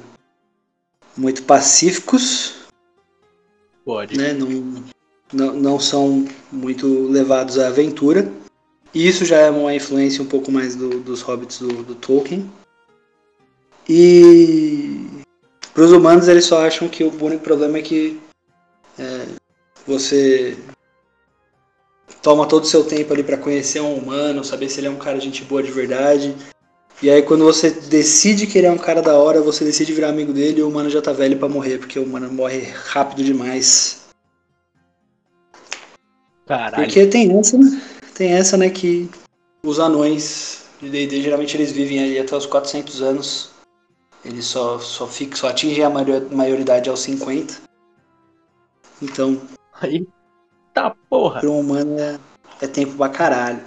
muito 1.16 1.42
pacíficos. 1.42 2.54
Pode. 3.84 4.16
né, 4.16 4.32
não, 4.32 4.84
não, 5.32 5.52
não 5.54 5.80
são 5.80 6.24
muito 6.52 6.86
levados 7.08 7.58
à 7.58 7.66
aventura. 7.68 8.30
E 8.94 9.06
isso 9.08 9.24
já 9.24 9.38
é 9.38 9.50
uma 9.50 9.74
influência 9.74 10.22
um 10.22 10.26
pouco 10.26 10.50
mais 10.52 10.76
do- 10.76 11.00
dos 11.00 11.20
hobbits 11.22 11.58
do, 11.58 11.68
do 11.82 11.94
Tolkien. 11.94 12.48
E 13.88 15.19
Pros 15.80 15.92
humanos, 15.92 16.28
eles 16.28 16.44
só 16.44 16.66
acham 16.66 16.90
que 16.90 17.02
o 17.02 17.24
único 17.24 17.42
problema 17.42 17.78
é 17.78 17.80
que 17.80 18.20
é, 18.98 19.24
você 19.86 20.54
toma 22.20 22.46
todo 22.46 22.64
o 22.64 22.66
seu 22.66 22.84
tempo 22.84 23.14
ali 23.14 23.22
para 23.22 23.38
conhecer 23.38 23.80
um 23.80 23.94
humano, 23.94 24.44
saber 24.44 24.68
se 24.68 24.78
ele 24.78 24.88
é 24.88 24.90
um 24.90 24.98
cara 24.98 25.16
de 25.16 25.24
gente 25.24 25.42
boa 25.42 25.62
de 25.62 25.72
verdade. 25.72 26.36
E 27.02 27.08
aí 27.10 27.22
quando 27.22 27.44
você 27.44 27.70
decide 27.70 28.46
que 28.46 28.58
ele 28.58 28.66
é 28.66 28.70
um 28.70 28.76
cara 28.76 29.00
da 29.00 29.16
hora, 29.16 29.40
você 29.40 29.64
decide 29.64 29.94
virar 29.94 30.10
amigo 30.10 30.34
dele 30.34 30.60
e 30.60 30.62
o 30.62 30.68
humano 30.68 30.90
já 30.90 31.00
tá 31.00 31.14
velho 31.14 31.38
para 31.38 31.48
morrer, 31.48 31.78
porque 31.78 31.98
o 31.98 32.04
humano 32.04 32.30
morre 32.30 32.60
rápido 32.60 33.24
demais. 33.24 34.02
Caralho. 36.44 36.84
Porque 36.84 37.06
tem 37.06 37.38
essa, 37.38 37.56
né? 37.56 37.82
Tem 38.14 38.32
essa, 38.34 38.58
né, 38.58 38.68
que 38.68 39.08
os 39.64 39.80
anões 39.80 40.64
de 40.78 40.90
D&D 40.90 41.22
geralmente 41.22 41.56
eles 41.56 41.72
vivem 41.72 42.00
aí 42.00 42.18
até 42.18 42.36
os 42.36 42.44
400 42.44 43.00
anos. 43.00 43.49
Eles 44.24 44.44
só 44.46 44.78
só 44.78 45.06
ficam, 45.06 45.36
só 45.36 45.48
atingem 45.48 45.82
a 45.84 45.90
maior- 45.90 46.30
maioridade 46.30 46.88
aos 46.90 47.00
50. 47.00 47.54
Então, 49.00 49.40
Aí, 49.80 50.06
tá 50.74 50.94
porra. 51.08 51.40
para 51.40 51.48
um 51.48 51.60
humano 51.60 51.98
é, 51.98 52.18
é 52.60 52.66
tempo 52.66 52.94
pra 52.96 53.08
caralho. 53.08 53.60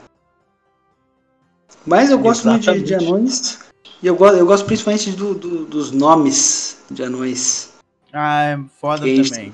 Mas 1.86 2.12
eu 2.12 2.20
gosto 2.20 2.48
muito 2.48 2.62
de, 2.72 2.82
de 2.84 2.94
Exatamente. 2.94 3.08
anões. 3.14 3.60
E 4.02 4.08
eu 4.08 4.16
gosto, 4.16 4.38
eu 4.38 4.46
gosto 4.46 4.66
principalmente 4.66 5.12
do- 5.12 5.34
do- 5.34 5.66
dos 5.66 5.92
nomes 5.92 6.78
de 6.90 7.04
anões. 7.04 7.74
Ah, 8.14 8.44
é 8.44 8.60
foda 8.80 9.06
também. 9.06 9.54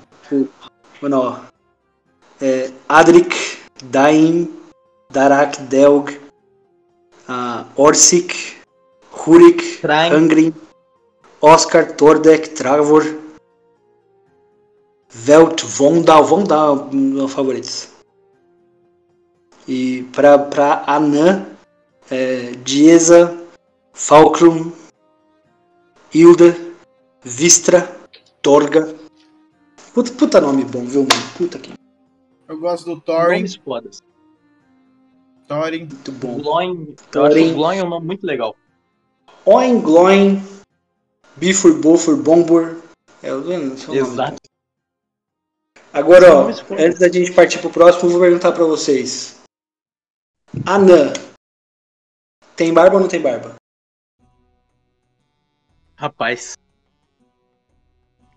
Mano, 1.00 1.18
ó. 1.18 1.40
É, 2.40 2.70
Adric, 2.88 3.34
Daim, 3.84 4.52
Darak, 5.10 5.62
Delg, 5.62 6.20
ah, 7.26 7.64
Orsik, 7.74 8.58
Hurik, 9.12 9.78
Traim. 9.80 10.52
Oscar, 11.40 11.96
Tordek, 11.96 12.50
Travor, 12.50 13.02
Velt, 15.08 15.64
Vondal, 15.64 16.24
Vondal 16.24 16.68
é 16.68 16.80
um 16.80 16.88
dos 16.88 16.94
meus 16.94 17.32
favoritos. 17.32 17.88
E 19.66 20.02
pra, 20.12 20.38
pra 20.38 20.84
Anã, 20.86 21.46
é, 22.10 22.52
Dieza, 22.62 23.42
Falkrum, 23.92 24.70
Hilda, 26.12 26.56
Vistra, 27.22 27.96
Torga. 28.42 28.94
Puta, 29.94 30.12
puta 30.12 30.40
nome 30.40 30.64
bom, 30.64 30.84
viu, 30.84 31.02
mano? 31.02 31.22
Puta 31.36 31.58
que 31.58 31.72
Eu 32.48 32.58
gosto 32.58 32.94
do 32.94 33.00
Thorin. 33.00 33.36
Nomes 33.36 33.56
fodas. 33.56 33.98
Thorin. 35.48 35.86
muito 35.86 36.12
bom. 36.12 36.38
Gloin. 36.38 36.94
Thorin. 37.10 37.54
Gloin 37.54 37.82
um 37.82 37.88
nome 37.88 38.06
muito 38.06 38.24
legal. 38.24 38.54
Oin, 39.44 39.80
Gloin, 39.80 40.42
Bifur, 41.40 41.72
Bofur, 41.80 42.16
Bombur. 42.16 42.76
É, 43.22 43.30
eu 43.30 43.40
não 43.40 43.76
sei 43.76 43.88
o 43.88 44.04
nome. 44.04 44.12
Exato. 44.12 44.36
Agora, 45.92 46.36
ó, 46.36 46.48
antes 46.78 46.98
da 46.98 47.08
gente 47.08 47.32
partir 47.32 47.58
pro 47.58 47.70
próximo, 47.70 48.08
eu 48.08 48.12
vou 48.12 48.20
perguntar 48.20 48.52
pra 48.52 48.64
vocês. 48.64 49.40
Anã. 50.66 51.12
Tem 52.54 52.72
barba 52.74 52.96
ou 52.96 53.00
não 53.00 53.08
tem 53.08 53.20
barba? 53.22 53.54
Rapaz. 55.96 56.56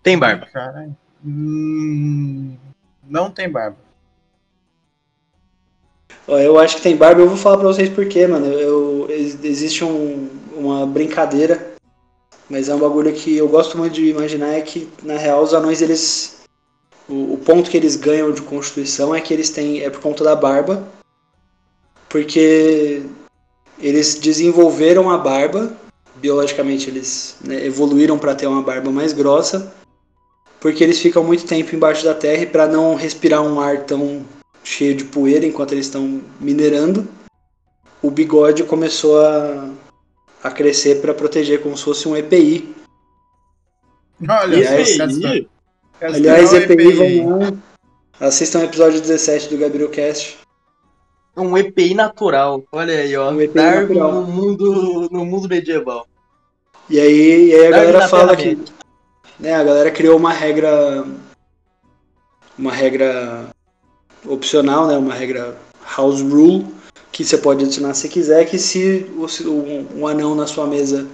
Tem 0.02 0.18
barba. 0.18 0.46
Caralho. 0.46 0.96
Hum, 1.24 2.56
não 3.04 3.30
tem 3.30 3.48
barba. 3.50 3.76
Ó, 6.26 6.38
eu 6.38 6.58
acho 6.58 6.76
que 6.76 6.82
tem 6.82 6.96
barba, 6.96 7.20
eu 7.20 7.28
vou 7.28 7.36
falar 7.36 7.58
pra 7.58 7.68
vocês 7.68 7.88
por 7.90 8.08
quê, 8.08 8.26
mano. 8.26 8.46
Eu, 8.46 9.10
ex- 9.10 9.42
existe 9.44 9.84
um- 9.84 10.28
uma 10.56 10.86
brincadeira, 10.86 11.73
mas 12.48 12.68
é 12.68 12.74
um 12.74 12.78
bagulho 12.78 13.12
que 13.12 13.36
eu 13.36 13.48
gosto 13.48 13.78
muito 13.78 13.94
de 13.94 14.06
imaginar 14.08 14.54
é 14.54 14.60
que, 14.60 14.88
na 15.02 15.16
real, 15.16 15.42
os 15.42 15.54
anões, 15.54 15.80
eles. 15.80 16.36
O, 17.08 17.34
o 17.34 17.38
ponto 17.38 17.70
que 17.70 17.76
eles 17.76 17.96
ganham 17.96 18.32
de 18.32 18.42
constituição 18.42 19.14
é 19.14 19.20
que 19.20 19.32
eles 19.32 19.50
têm. 19.50 19.82
é 19.82 19.90
por 19.90 20.00
conta 20.00 20.22
da 20.24 20.36
barba. 20.36 20.86
Porque 22.08 23.02
eles 23.78 24.14
desenvolveram 24.14 25.10
a 25.10 25.18
barba, 25.18 25.76
biologicamente 26.16 26.88
eles 26.88 27.36
né, 27.44 27.64
evoluíram 27.66 28.18
para 28.18 28.34
ter 28.34 28.46
uma 28.46 28.62
barba 28.62 28.90
mais 28.90 29.12
grossa, 29.12 29.74
porque 30.60 30.84
eles 30.84 31.00
ficam 31.00 31.24
muito 31.24 31.44
tempo 31.44 31.74
embaixo 31.74 32.04
da 32.04 32.14
terra 32.14 32.42
e 32.42 32.46
para 32.46 32.68
não 32.68 32.94
respirar 32.94 33.42
um 33.42 33.58
ar 33.58 33.84
tão 33.84 34.24
cheio 34.62 34.94
de 34.94 35.04
poeira 35.04 35.44
enquanto 35.44 35.72
eles 35.72 35.86
estão 35.86 36.22
minerando, 36.40 37.06
o 38.00 38.10
bigode 38.10 38.64
começou 38.64 39.20
a, 39.20 39.68
a 40.44 40.50
crescer 40.50 41.00
para 41.00 41.14
proteger 41.14 41.62
como 41.62 41.74
se 41.74 41.82
fosse 41.82 42.06
um 42.06 42.14
EPI. 42.14 42.74
Olha, 44.28 44.62
Castor 45.98 46.16
Aliás, 46.16 46.52
é 46.52 46.58
o 46.58 46.62
EPI, 46.62 46.72
EPI. 46.72 47.20
vão 47.20 47.38
lá. 47.38 47.52
Assistam 48.20 48.60
o 48.60 48.64
episódio 48.64 49.00
17 49.00 49.48
do 49.48 49.58
GabrielCast. 49.58 50.36
um 51.34 51.56
EPI 51.56 51.94
natural. 51.94 52.62
Olha 52.70 52.94
aí, 52.94 53.16
ó. 53.16 53.30
Um 53.30 53.40
EPI 53.40 53.54
Darwin 53.54 53.94
natural. 53.94 54.12
no 54.12 54.26
mundo, 54.26 55.08
no 55.10 55.24
mundo 55.24 55.48
medieval. 55.48 56.06
E 56.90 57.00
aí, 57.00 57.48
e 57.48 57.54
aí 57.54 57.66
a 57.66 57.70
Darwin 57.70 57.86
galera 57.92 58.08
fala 58.08 58.36
que. 58.36 58.58
Né, 59.40 59.54
a 59.54 59.64
galera 59.64 59.90
criou 59.90 60.18
uma 60.18 60.32
regra. 60.32 61.06
Uma 62.56 62.70
regra 62.70 63.46
opcional, 64.26 64.86
né? 64.86 64.96
Uma 64.98 65.14
regra 65.14 65.56
house 65.96 66.20
rule. 66.20 66.66
Que 67.14 67.24
você 67.24 67.38
pode 67.38 67.62
adicionar 67.64 67.94
se 67.94 68.08
quiser. 68.08 68.44
Que 68.44 68.58
se 68.58 69.06
o- 69.16 69.26
um, 69.48 70.00
um 70.00 70.06
anão 70.08 70.34
na 70.34 70.48
sua 70.48 70.66
mesa. 70.66 71.06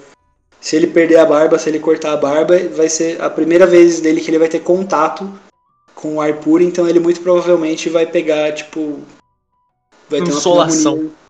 Se 0.59 0.75
ele 0.75 0.87
perder 0.87 1.17
a 1.19 1.27
barba, 1.27 1.59
se 1.59 1.69
ele 1.69 1.79
cortar 1.79 2.13
a 2.13 2.17
barba, 2.17 2.59
vai 2.75 2.89
ser 2.89 3.21
a 3.21 3.29
primeira 3.29 3.67
vez 3.67 4.01
dele 4.01 4.21
que 4.23 4.31
ele 4.31 4.39
vai 4.39 4.49
ter 4.49 4.61
contato 4.61 5.31
com 5.95 6.15
o 6.17 6.21
ar 6.21 6.35
puro. 6.39 6.63
Então 6.63 6.89
ele 6.89 6.99
muito 7.01 7.21
provavelmente 7.21 7.91
vai 7.91 8.07
pegar, 8.07 8.53
tipo. 8.53 9.01
Vai 10.09 10.21
ter 10.21 10.31
uma 10.31 10.39
Insolação. 10.39 10.93
pneumonia. 10.95 11.21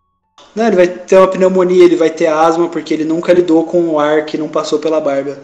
Não, 0.55 0.67
ele 0.67 0.77
vai 0.77 0.89
ter 0.89 1.17
uma 1.17 1.29
pneumonia, 1.29 1.85
ele 1.85 1.97
vai 1.97 2.11
ter 2.11 2.27
asma 2.29 2.69
porque 2.69 2.95
ele 2.95 3.05
nunca 3.05 3.33
lidou 3.33 3.65
com 3.65 3.89
o 3.89 3.99
ar 3.99 4.25
que 4.25 4.39
não 4.39 4.49
passou 4.49 4.79
pela 4.79 5.01
barba. 5.01 5.39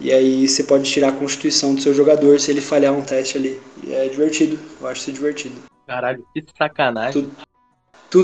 E 0.00 0.12
aí 0.12 0.48
você 0.48 0.64
pode 0.64 0.90
tirar 0.90 1.08
a 1.10 1.12
constituição 1.12 1.74
do 1.74 1.80
seu 1.80 1.94
jogador 1.94 2.38
se 2.40 2.50
ele 2.50 2.60
falhar 2.60 2.92
um 2.92 3.02
teste 3.02 3.38
ali. 3.38 3.60
E 3.84 3.92
é 3.92 4.08
divertido, 4.08 4.58
eu 4.80 4.86
acho 4.88 5.00
isso 5.02 5.12
divertido. 5.12 5.54
Caralho, 5.86 6.24
que 6.34 6.44
sacanagem. 6.58 7.12
Tudo 7.22 7.32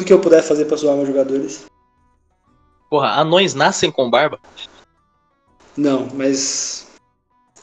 que 0.05 0.13
eu 0.13 0.21
puder 0.21 0.43
fazer 0.43 0.67
pra 0.67 0.77
zoar 0.77 0.97
meus 0.97 1.09
jogadores. 1.09 1.65
Porra, 2.91 3.09
anões 3.21 3.55
nascem 3.55 3.91
com 3.91 4.11
barba? 4.11 4.39
Não, 5.77 6.09
mas 6.15 6.87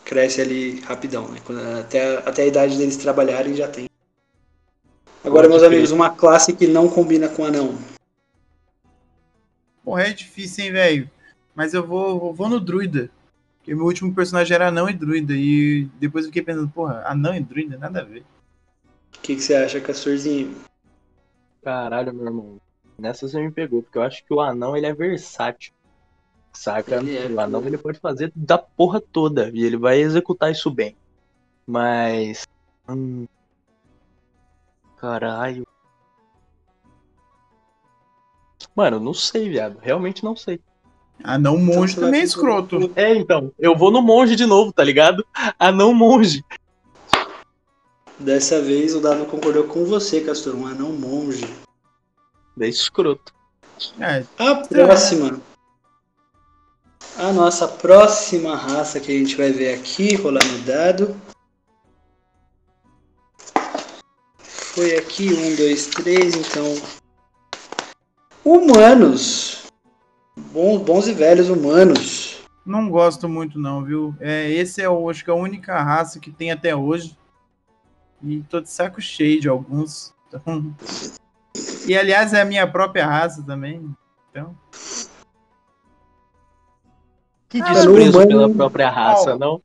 cresce 0.03 0.41
ali 0.41 0.79
rapidão, 0.81 1.27
né? 1.27 1.39
Quando- 1.43 1.61
Até, 1.79 2.17
até 2.17 2.43
a 2.43 2.47
idade 2.47 2.77
deles 2.77 2.97
trabalharem 2.97 3.55
já 3.55 3.67
tem. 3.67 3.87
Agora, 5.23 5.49
meus 5.49 5.63
amigos, 5.63 5.91
uma 5.91 6.09
classe 6.11 6.53
que 6.53 6.67
não 6.67 6.87
combina 6.87 7.27
com 7.27 7.43
anão. 7.45 7.75
Porra, 9.83 10.03
é 10.03 10.13
difícil, 10.13 10.65
hein, 10.65 10.71
velho? 10.71 11.09
Mas 11.55 11.73
eu 11.73 11.85
vou, 11.85 12.19
vou, 12.19 12.33
vou 12.33 12.49
no 12.49 12.59
druida. 12.59 13.09
Porque 13.57 13.73
meu 13.73 13.85
último 13.85 14.13
personagem 14.13 14.53
era 14.53 14.67
anão 14.67 14.87
e 14.89 14.93
druida. 14.93 15.33
E 15.33 15.85
depois 15.99 16.25
eu 16.25 16.29
fiquei 16.29 16.43
pensando, 16.43 16.67
porra, 16.69 17.03
anão 17.07 17.35
e 17.35 17.39
druida, 17.39 17.77
nada 17.77 18.01
a 18.01 18.03
ver. 18.03 18.23
O 19.17 19.21
que, 19.21 19.35
que 19.35 19.41
você 19.41 19.55
acha, 19.55 19.81
Castorzinho? 19.81 20.55
Caralho, 21.65 22.13
meu 22.13 22.27
irmão. 22.27 22.61
Nessa 22.95 23.27
você 23.27 23.41
me 23.41 23.51
pegou, 23.51 23.81
porque 23.81 23.97
eu 23.97 24.03
acho 24.03 24.23
que 24.23 24.31
o 24.31 24.39
anão 24.39 24.77
ele 24.77 24.85
é 24.85 24.93
versátil. 24.93 25.73
Saca? 26.53 26.97
Ele 26.97 27.17
é, 27.17 27.25
o 27.25 27.39
anão 27.39 27.65
ele 27.65 27.75
pode 27.75 27.97
fazer 27.99 28.31
da 28.35 28.55
porra 28.55 29.01
toda 29.01 29.49
e 29.51 29.63
ele 29.63 29.75
vai 29.75 29.97
executar 29.97 30.51
isso 30.51 30.69
bem. 30.69 30.95
Mas. 31.65 32.45
Hum, 32.87 33.25
caralho. 34.95 35.65
Mano, 38.75 38.99
não 38.99 39.13
sei, 39.15 39.49
viado. 39.49 39.79
Realmente 39.81 40.23
não 40.23 40.35
sei. 40.35 40.61
Anão 41.23 41.57
monge 41.57 41.95
vai 41.95 42.05
também 42.05 42.21
é 42.21 42.23
escroto. 42.25 42.91
É, 42.95 43.15
então. 43.15 43.51
Eu 43.57 43.75
vou 43.75 43.89
no 43.89 44.03
monge 44.03 44.35
de 44.35 44.45
novo, 44.45 44.71
tá 44.71 44.83
ligado? 44.83 45.25
Anão 45.57 45.95
monge. 45.95 46.45
Dessa 48.19 48.61
vez 48.61 48.95
o 48.95 49.01
Dado 49.01 49.25
concordou 49.25 49.65
com 49.65 49.83
você, 49.85 50.21
Castor, 50.21 50.55
um 50.55 50.65
anão 50.65 50.93
monge. 50.93 51.45
É 52.59 52.67
escroto. 52.67 53.33
É, 53.99 54.23
A 54.37 54.55
próxima. 54.55 55.41
A 57.17 57.31
nossa 57.33 57.67
próxima 57.67 58.55
raça 58.55 58.99
que 58.99 59.11
a 59.11 59.17
gente 59.17 59.35
vai 59.35 59.51
ver 59.51 59.73
aqui, 59.73 60.15
rolar 60.15 60.45
no 60.45 60.59
dado. 60.59 61.15
Foi 64.37 64.95
aqui, 64.97 65.33
um, 65.33 65.55
dois, 65.55 65.87
três, 65.87 66.35
então. 66.35 66.75
Humanos. 68.43 69.65
Bons, 70.37 70.81
bons 70.81 71.07
e 71.07 71.13
velhos 71.13 71.49
humanos. 71.49 72.37
não 72.65 72.89
gosto 72.89 73.27
muito 73.27 73.57
não, 73.59 73.83
viu? 73.83 74.13
É, 74.19 74.49
esse 74.51 74.81
é, 74.81 74.85
acho 75.09 75.23
que 75.23 75.29
é 75.29 75.33
a 75.33 75.37
única 75.37 75.81
raça 75.81 76.19
que 76.19 76.31
tem 76.31 76.51
até 76.51 76.75
hoje. 76.75 77.17
E 78.23 78.41
tô 78.43 78.59
de 78.61 78.69
saco 78.69 79.01
cheio 79.01 79.39
de 79.39 79.47
alguns. 79.49 80.13
Então... 80.27 80.75
E 81.87 81.95
aliás, 81.97 82.33
é 82.33 82.41
a 82.41 82.45
minha 82.45 82.69
própria 82.69 83.05
raça 83.05 83.43
também. 83.43 83.95
Então, 84.29 84.57
Que 87.47 87.61
Ah, 87.61 87.73
desprezo 87.73 88.17
humano- 88.17 88.27
pela 88.27 88.49
própria 88.53 88.89
raça, 88.89 89.37
não? 89.37 89.61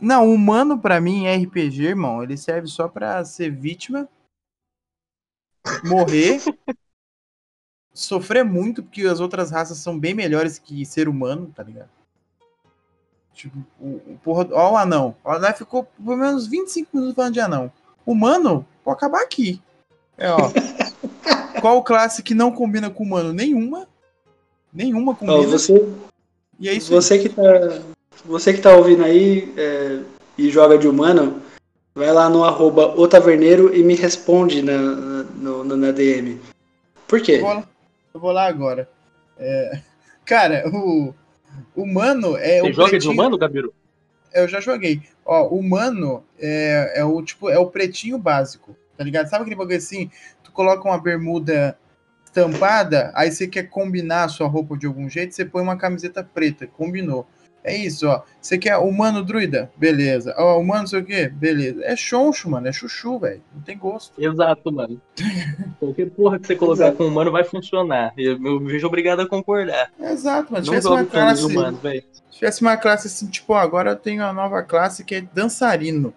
Não, 0.00 0.28
o 0.28 0.34
humano 0.34 0.78
pra 0.78 1.00
mim 1.00 1.24
em 1.26 1.44
RPG, 1.44 1.84
irmão, 1.84 2.22
ele 2.22 2.36
serve 2.36 2.66
só 2.66 2.88
pra 2.88 3.24
ser 3.24 3.50
vítima, 3.50 4.08
morrer, 5.84 6.40
sofrer 7.94 8.44
muito, 8.44 8.82
porque 8.82 9.02
as 9.02 9.20
outras 9.20 9.50
raças 9.52 9.78
são 9.78 9.96
bem 9.98 10.12
melhores 10.12 10.58
que 10.58 10.84
ser 10.84 11.08
humano, 11.08 11.52
tá 11.54 11.62
ligado? 11.62 11.88
Tipo, 13.32 13.56
o, 13.80 13.88
o 14.12 14.20
porra. 14.22 14.46
Ó, 14.52 14.72
o 14.72 14.76
anão. 14.76 15.16
O 15.24 15.30
anão 15.30 15.54
ficou 15.54 15.84
pelo 15.84 16.16
menos 16.16 16.46
25 16.48 16.90
minutos 16.92 17.14
falando 17.14 17.32
de 17.34 17.40
anão. 17.40 17.72
Humano, 18.06 18.66
pode 18.84 18.96
acabar 18.96 19.22
aqui. 19.22 19.60
É, 20.18 20.28
ó. 20.30 20.38
Qual 21.60 21.82
classe 21.82 22.22
que 22.22 22.34
não 22.34 22.50
combina 22.52 22.90
com 22.90 23.04
humano? 23.04 23.32
Nenhuma. 23.32 23.86
Nenhuma 24.72 25.12
Ó, 25.12 25.14
combina. 25.14 25.46
você, 25.46 25.74
E 26.58 26.68
é 26.68 26.72
isso. 26.74 26.90
você 26.90 27.18
que 27.18 27.28
tá, 27.28 27.42
você 28.24 28.52
que 28.52 28.60
tá 28.60 28.74
ouvindo 28.74 29.04
aí 29.04 29.52
é, 29.56 30.00
e 30.36 30.50
joga 30.50 30.78
de 30.78 30.88
humano, 30.88 31.40
vai 31.94 32.10
lá 32.12 32.28
no 32.28 32.42
arroba 32.44 32.98
o 32.98 33.06
taverneiro 33.06 33.74
e 33.74 33.82
me 33.84 33.94
responde 33.94 34.62
na, 34.62 34.78
na, 34.78 35.22
no- 35.34 35.64
na 35.76 35.90
DM. 35.92 36.40
Por 37.06 37.18
Eu 37.18 37.24
quê? 37.24 37.38
vou 37.38 37.52
lá, 37.54 37.68
eu 38.14 38.20
vou 38.20 38.32
lá 38.32 38.46
agora. 38.46 38.88
É, 39.38 39.80
cara, 40.24 40.64
o 40.72 41.12
humano 41.76 42.36
é 42.38 42.60
Você 42.60 42.70
o 42.70 42.72
joga 42.72 42.84
de 42.86 42.90
pretinho- 42.92 43.12
humano, 43.12 43.36
Gabiru? 43.38 43.74
Eu 44.34 44.48
já 44.48 44.60
joguei. 44.60 45.02
Ó, 45.24 45.48
o 45.48 45.58
humano 45.58 46.24
é, 46.38 47.00
é 47.00 47.04
o 47.04 47.22
tipo 47.22 47.48
é 47.48 47.58
o 47.58 47.66
pretinho 47.66 48.18
básico, 48.18 48.76
tá 48.96 49.04
ligado? 49.04 49.28
Sabe 49.28 49.42
aquele 49.42 49.56
bagulho 49.56 49.76
assim? 49.76 50.10
Tu 50.42 50.50
coloca 50.52 50.88
uma 50.88 51.00
bermuda 51.00 51.78
estampada, 52.24 53.12
aí 53.14 53.30
você 53.30 53.46
quer 53.46 53.64
combinar 53.64 54.24
a 54.24 54.28
sua 54.28 54.48
roupa 54.48 54.76
de 54.76 54.86
algum 54.86 55.08
jeito, 55.08 55.34
você 55.34 55.44
põe 55.44 55.62
uma 55.62 55.76
camiseta 55.76 56.24
preta, 56.24 56.66
combinou. 56.66 57.26
É 57.64 57.76
isso, 57.76 58.08
ó. 58.08 58.22
Você 58.40 58.58
quer 58.58 58.76
humano 58.76 59.22
druida? 59.22 59.70
Beleza. 59.76 60.34
Ó, 60.36 60.58
humano 60.58 60.80
não 60.80 60.86
sei 60.88 61.00
o 61.00 61.04
quê? 61.04 61.28
Beleza. 61.28 61.80
É 61.84 61.94
choncho, 61.94 62.50
mano. 62.50 62.66
É 62.66 62.72
chuchu, 62.72 63.20
velho. 63.20 63.40
Não 63.54 63.62
tem 63.62 63.78
gosto. 63.78 64.20
Exato, 64.20 64.72
mano. 64.72 65.00
Qualquer 65.78 66.10
porra 66.10 66.40
que 66.40 66.46
você 66.48 66.56
colocar 66.56 66.84
Exato. 66.86 66.96
com 66.98 67.04
humano 67.06 67.30
vai 67.30 67.44
funcionar. 67.44 68.12
Eu 68.16 68.38
me 68.38 68.72
vejo 68.72 68.86
obrigado 68.86 69.20
a 69.20 69.28
concordar. 69.28 69.90
Exato, 70.00 70.52
mano. 70.52 70.64
Se 70.64 70.70
Não 70.72 70.78
tivesse 70.80 70.88
uma 70.88 71.04
classe. 71.04 71.44
humano, 71.44 71.78
tivesse 72.32 72.62
uma 72.62 72.76
classe 72.76 73.06
assim, 73.06 73.26
tipo, 73.28 73.52
ó, 73.52 73.58
agora 73.58 73.90
eu 73.90 73.96
tenho 73.96 74.22
uma 74.24 74.32
nova 74.32 74.62
classe 74.64 75.04
que 75.04 75.14
é 75.14 75.20
dançarino. 75.20 76.12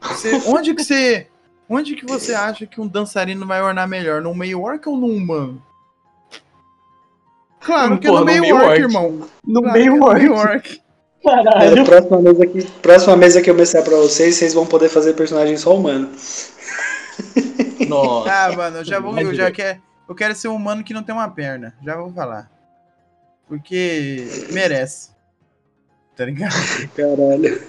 Você- 0.00 0.40
onde 0.46 0.72
que 0.74 0.84
você. 0.84 1.26
Onde 1.68 1.94
que 1.96 2.06
você 2.06 2.32
acha 2.32 2.64
que 2.66 2.80
um 2.80 2.86
dançarino 2.86 3.44
vai 3.46 3.60
ornar 3.60 3.86
melhor? 3.86 4.22
No 4.22 4.34
meio 4.34 4.62
orc 4.62 4.88
ou 4.88 4.96
no 4.96 5.06
humano? 5.08 5.62
Claro 7.60 7.98
que 7.98 8.06
Porra, 8.06 8.20
no 8.20 8.26
no 8.26 8.32
meio 8.40 8.54
orc, 8.56 8.66
orc. 8.66 8.80
irmão. 8.80 9.28
No 9.44 9.62
Claro 9.62 9.78
meio 9.78 9.92
é 9.94 9.96
no 9.98 10.04
orc. 10.04 10.18
meio 10.20 10.34
orc. 10.34 10.80
Cara, 11.24 11.44
Caralho. 11.44 11.84
próxima 11.84 12.20
mesa 12.22 12.46
que 12.46 12.64
próxima 12.80 13.16
mesa 13.16 13.42
que 13.42 13.50
eu 13.50 13.56
mostrar 13.56 13.82
pra 13.82 13.96
vocês, 13.96 14.36
vocês 14.36 14.54
vão 14.54 14.64
poder 14.66 14.88
fazer 14.88 15.14
personagem 15.14 15.56
só 15.56 15.76
humano. 15.76 16.10
Nossa. 17.88 18.30
Ah, 18.32 18.52
mano, 18.56 18.78
eu 18.78 18.84
já 18.84 19.00
vou. 19.00 19.10
Eu 19.12 19.16
já 19.16 19.22
Imagina. 19.22 19.50
quero. 19.50 19.82
Eu 20.08 20.14
quero 20.14 20.34
ser 20.34 20.48
um 20.48 20.54
humano 20.54 20.82
que 20.84 20.94
não 20.94 21.02
tem 21.02 21.14
uma 21.14 21.28
perna. 21.28 21.74
Já 21.84 21.96
vou 21.96 22.12
falar. 22.12 22.50
Porque 23.46 24.26
merece. 24.52 25.10
Tá 26.16 26.24
ligado? 26.24 26.52
Caralho. 26.96 27.62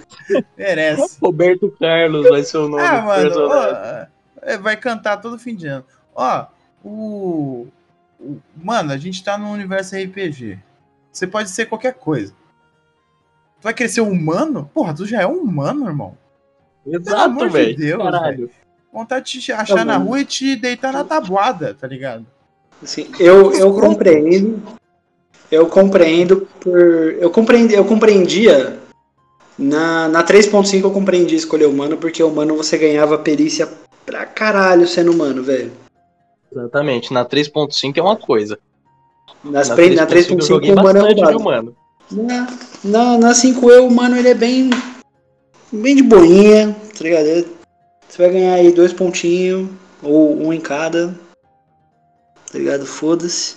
Merece. 0.56 1.18
Roberto 1.22 1.74
Carlos 1.78 2.28
vai 2.28 2.42
ser 2.42 2.58
o 2.58 2.68
nome 2.68 2.82
Ah, 2.82 2.98
do 3.00 3.06
mano, 3.06 3.22
personagem. 3.22 3.76
ó, 3.76 4.06
é, 4.42 4.58
vai 4.58 4.76
cantar 4.76 5.18
todo 5.18 5.38
fim 5.38 5.54
de 5.54 5.66
ano. 5.68 5.84
Ó, 6.14 6.46
o- 6.84 7.66
Mano, 8.56 8.92
a 8.92 8.96
gente 8.96 9.22
tá 9.24 9.38
no 9.38 9.50
universo 9.50 9.96
RPG. 9.96 10.58
Você 11.12 11.26
pode 11.26 11.50
ser 11.50 11.66
qualquer 11.66 11.94
coisa. 11.94 12.32
Tu 13.60 13.64
vai 13.64 13.74
querer 13.74 13.88
ser 13.88 14.00
humano? 14.00 14.70
Porra, 14.72 14.94
tu 14.94 15.06
já 15.06 15.22
é 15.22 15.26
um 15.26 15.40
humano, 15.40 15.86
irmão. 15.86 16.16
amor 16.86 17.00
Exato, 17.00 17.38
de 17.38 17.48
velho. 17.48 17.76
Deus, 17.76 18.02
Caralho. 18.02 18.50
Vontade 18.92 19.32
de 19.32 19.40
te 19.40 19.52
achar 19.52 19.84
na 19.84 19.96
rua 19.96 20.20
e 20.20 20.24
te 20.24 20.56
deitar 20.56 20.92
na 20.92 21.04
tabuada, 21.04 21.74
tá 21.74 21.86
ligado? 21.86 22.26
Assim, 22.82 23.10
eu, 23.20 23.52
eu 23.52 23.72
compreendo. 23.74 24.62
Eu 25.50 25.66
compreendo 25.66 26.48
por. 26.60 26.78
Eu 27.18 27.30
compreendi, 27.30 27.74
eu 27.74 27.84
compreendia. 27.84 28.78
Na, 29.58 30.08
na 30.08 30.24
3.5 30.24 30.84
eu 30.84 30.90
compreendi 30.90 31.34
escolher 31.34 31.66
humano, 31.66 31.98
porque 31.98 32.22
humano 32.22 32.56
você 32.56 32.78
ganhava 32.78 33.18
perícia 33.18 33.68
pra 34.06 34.24
caralho 34.24 34.88
sendo 34.88 35.12
humano, 35.12 35.42
velho. 35.42 35.70
Exatamente. 36.52 37.12
Na 37.12 37.24
3.5 37.24 37.96
é 37.98 38.02
uma 38.02 38.16
coisa. 38.16 38.58
Nas 39.44 39.68
na 39.68 39.74
pre- 39.74 39.94
na 39.94 40.06
3.5 40.06 40.30
eu 40.30 40.36
3.5 40.38 40.46
joguei 40.46 40.70
o 40.70 40.74
humano 40.74 40.98
é 40.98 41.12
roubado. 41.12 41.38
humano. 41.38 41.76
Na, 42.10 42.46
na, 42.82 43.18
na 43.18 43.30
5E 43.32 43.80
o 43.80 43.86
humano 43.86 44.16
ele 44.16 44.28
é 44.28 44.34
bem. 44.34 44.70
Bem 45.72 45.94
de 45.96 46.02
boinha, 46.02 46.74
tá 46.98 47.04
ligado? 47.04 47.48
Você 48.08 48.18
vai 48.18 48.30
ganhar 48.30 48.54
aí 48.54 48.72
dois 48.72 48.92
pontinhos, 48.92 49.70
ou 50.02 50.36
um 50.36 50.52
em 50.52 50.60
cada. 50.60 51.14
Tá 52.50 52.58
ligado? 52.58 52.84
Foda-se. 52.84 53.56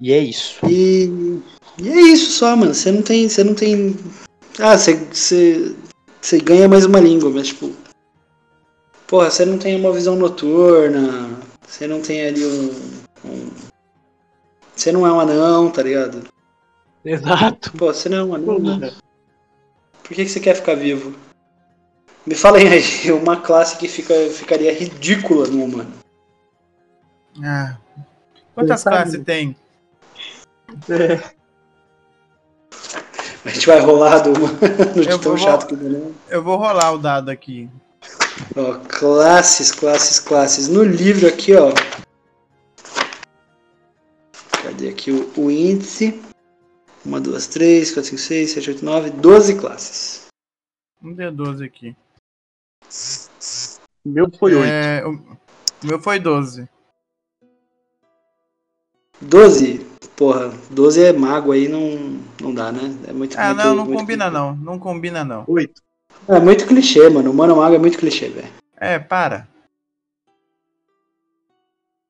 E 0.00 0.12
é 0.14 0.18
isso. 0.18 0.56
E, 0.66 1.42
e 1.78 1.88
é 1.90 2.00
isso 2.00 2.32
só, 2.32 2.56
mano. 2.56 2.72
Você 2.72 2.90
não 2.90 3.02
tem. 3.02 3.28
Você 3.28 3.44
não 3.44 3.54
tem. 3.54 3.94
Ah, 4.58 4.78
você, 4.78 4.94
você, 4.94 5.74
você 6.20 6.38
ganha 6.38 6.66
mais 6.66 6.86
uma 6.86 6.98
língua, 6.98 7.28
mas 7.28 7.48
tipo. 7.48 7.70
Porra, 9.06 9.30
você 9.30 9.44
não 9.44 9.58
tem 9.58 9.76
uma 9.76 9.92
visão 9.92 10.16
noturna. 10.16 11.38
Você 11.70 11.86
não 11.86 12.02
tem 12.02 12.26
ali 12.26 12.44
um. 12.44 13.00
um- 13.24 13.50
você 14.74 14.90
não 14.90 15.06
é 15.06 15.12
um 15.12 15.20
anão, 15.20 15.70
tá 15.70 15.82
ligado? 15.82 16.24
Exato. 17.04 17.72
Pô, 17.72 17.92
você 17.92 18.08
não 18.08 18.18
é 18.18 18.24
um 18.24 18.34
anão. 18.34 18.58
né? 18.78 18.92
Por 20.02 20.14
que, 20.14 20.24
que 20.24 20.28
você 20.30 20.40
quer 20.40 20.54
ficar 20.56 20.74
vivo? 20.74 21.14
Me 22.26 22.34
falem 22.34 22.66
aí, 22.68 23.12
uma 23.12 23.36
classe 23.40 23.76
que 23.78 23.86
fica, 23.88 24.14
ficaria 24.30 24.72
ridícula 24.74 25.46
no 25.46 25.64
humano. 25.64 25.92
Ah. 27.44 27.76
Quantas 28.54 28.82
classes 28.82 29.22
tem? 29.24 29.54
É. 30.88 31.20
A 33.42 33.48
gente 33.48 33.66
vai 33.66 33.80
rolar 33.80 34.18
do 34.18 34.32
humano 34.32 34.58
de 34.94 35.08
tão 35.08 35.18
vou- 35.18 35.36
chato 35.38 35.66
que 35.66 35.74
é. 35.74 36.34
Eu 36.36 36.42
vou 36.42 36.56
rolar 36.58 36.92
o 36.92 36.98
dado 36.98 37.30
aqui. 37.30 37.70
Ó, 38.56 38.78
classes, 38.88 39.70
classes, 39.72 40.18
classes. 40.18 40.68
No 40.68 40.82
livro 40.82 41.26
aqui, 41.28 41.54
ó. 41.54 41.72
Cadê 44.62 44.88
aqui 44.88 45.10
o, 45.10 45.30
o 45.38 45.50
índice? 45.50 46.20
1, 47.04 47.20
2, 47.20 47.46
3, 47.46 47.90
4, 47.92 48.10
5, 48.10 48.18
6, 48.20 48.50
7, 48.52 48.70
8, 48.70 48.84
9, 48.84 49.10
12 49.10 49.54
classes. 49.58 50.26
Um 51.02 51.14
D12 51.14 51.64
aqui. 51.64 51.96
Meu 54.04 54.30
foi 54.38 54.54
8. 54.54 54.66
É, 54.70 55.06
o 55.06 55.12
o 55.82 55.86
meu 55.86 55.98
foi 55.98 56.18
12. 56.18 56.68
12? 59.20 59.78
Porra, 60.16 60.48
12 60.70 61.02
é 61.04 61.12
mago 61.12 61.52
aí, 61.52 61.68
não, 61.68 62.20
não 62.38 62.52
dá, 62.52 62.70
né? 62.70 62.94
É 63.08 63.12
muito, 63.14 63.38
Ah, 63.38 63.46
muito- 63.54 63.64
não, 63.64 63.74
não 63.76 63.84
muito 63.86 63.98
combina 63.98 64.24
clichê. 64.26 64.38
não. 64.38 64.56
Não 64.56 64.78
combina 64.78 65.24
não. 65.24 65.44
8. 65.48 65.80
É 66.30 66.38
muito 66.40 66.66
clichê, 66.66 67.08
mano. 67.08 67.30
O 67.30 67.34
mano 67.34 67.56
mago 67.56 67.74
é 67.74 67.78
muito 67.78 67.98
clichê, 67.98 68.28
velho. 68.28 68.48
É, 68.76 68.98
para. 68.98 69.48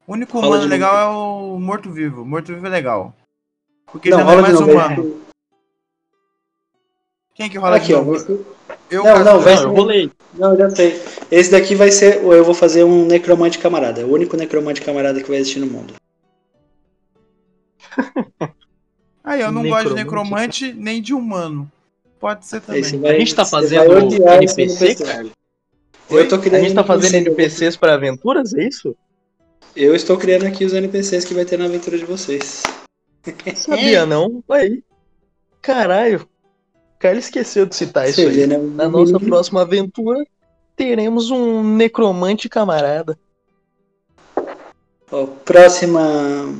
O 0.06 0.12
único 0.12 0.38
Rola 0.40 0.56
humano 0.56 0.68
legal 0.70 0.96
é 0.96 1.06
o 1.54 1.58
morto-vivo. 1.58 2.24
Morto-vivo 2.24 2.66
é 2.66 2.70
legal. 2.70 3.14
Porque 3.86 4.10
Não, 4.10 4.18
já 4.18 4.24
não 4.24 4.32
é 4.32 4.42
mais 4.42 4.60
humano. 4.60 5.20
Quem 7.34 7.48
que 7.48 7.56
rola 7.58 7.76
Aqui, 7.76 7.94
ó. 7.94 8.18
ser- 8.18 8.44
Eu, 8.90 9.04
Não, 9.04 9.24
não, 9.24 9.40
vai 9.40 9.54
Não, 9.54 9.62
eu 9.62 9.68
ser- 9.70 9.76
rolei. 9.80 10.12
Não, 10.34 10.56
já 10.56 10.68
sei. 10.70 11.00
Esse 11.30 11.50
daqui 11.50 11.74
vai 11.74 11.90
ser. 11.90 12.22
Eu 12.22 12.44
vou 12.44 12.54
fazer 12.54 12.84
um 12.84 13.06
necromante 13.06 13.58
camarada. 13.58 14.00
É 14.00 14.04
o 14.04 14.12
único 14.12 14.36
necromante 14.36 14.82
camarada 14.82 15.20
que 15.22 15.28
vai 15.28 15.38
existir 15.38 15.60
no 15.60 15.66
mundo. 15.66 15.94
Aí, 19.24 19.40
eu 19.40 19.52
não 19.52 19.62
gosto 19.66 19.90
de 19.90 19.94
Necromante. 19.94 20.64
necromante 20.66 20.72
nem 20.74 21.00
de 21.00 21.14
humano. 21.14 21.70
Pode 22.20 22.46
ser 22.46 22.60
também. 22.60 22.82
Esse 22.82 22.96
A 22.96 22.98
vai- 23.00 23.18
gente 23.18 23.34
tá 23.34 23.42
vai 23.42 23.50
fazendo 23.50 23.92
NPC, 23.94 24.94
cara? 24.96 25.26
Eu 26.10 26.28
tô 26.28 26.34
A 26.34 26.38
criando 26.38 26.62
gente 26.62 26.74
tá 26.74 26.84
fazendo 26.84 27.14
NPC. 27.14 27.30
NPCs 27.42 27.76
pra 27.76 27.94
aventuras, 27.94 28.52
é 28.54 28.68
isso? 28.68 28.94
Eu 29.74 29.94
estou 29.94 30.16
criando 30.18 30.44
aqui 30.46 30.64
os 30.64 30.72
NPCs 30.74 31.24
que 31.24 31.32
vai 31.32 31.44
ter 31.44 31.56
na 31.58 31.64
aventura 31.64 31.96
de 31.96 32.04
vocês. 32.04 32.62
Sabia 33.56 34.04
não? 34.04 34.42
Aí. 34.50 34.82
Caralho. 35.62 36.22
O 36.22 36.98
cara 36.98 37.16
esqueceu 37.16 37.64
de 37.64 37.74
citar 37.74 38.08
isso 38.08 38.20
aí. 38.20 38.46
né? 38.46 38.58
Na 38.58 38.88
nossa 38.88 39.18
próxima 39.18 39.62
aventura, 39.62 40.22
teremos 40.76 41.30
um 41.30 41.62
necromante 41.76 42.48
camarada. 42.48 43.18
Ó, 45.10 45.26
próxima. 45.26 46.54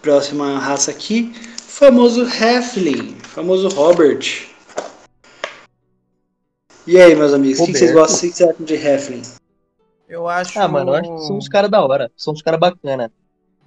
Próxima 0.00 0.58
raça 0.58 0.90
aqui. 0.90 1.32
Famoso 1.56 2.22
Heflin. 2.22 3.16
Famoso 3.32 3.68
Robert. 3.68 4.46
E 6.86 7.00
aí, 7.00 7.14
meus 7.14 7.32
amigos, 7.32 7.60
o 7.60 7.64
que, 7.64 7.72
que 7.72 7.78
vocês 7.78 7.92
gostam? 7.92 8.16
O 8.16 8.20
que 8.20 8.36
vocês 8.36 8.50
acham 8.50 8.66
de 8.66 8.74
Heflin? 8.74 9.22
Eu 10.06 10.28
acho. 10.28 10.58
Ah, 10.58 10.68
mano, 10.68 10.90
eu 10.90 10.94
acho 10.96 11.14
que 11.14 11.26
são 11.26 11.38
uns 11.38 11.48
caras 11.48 11.70
da 11.70 11.82
hora. 11.82 12.10
São 12.14 12.34
uns 12.34 12.42
caras 12.42 12.60
bacana. 12.60 13.10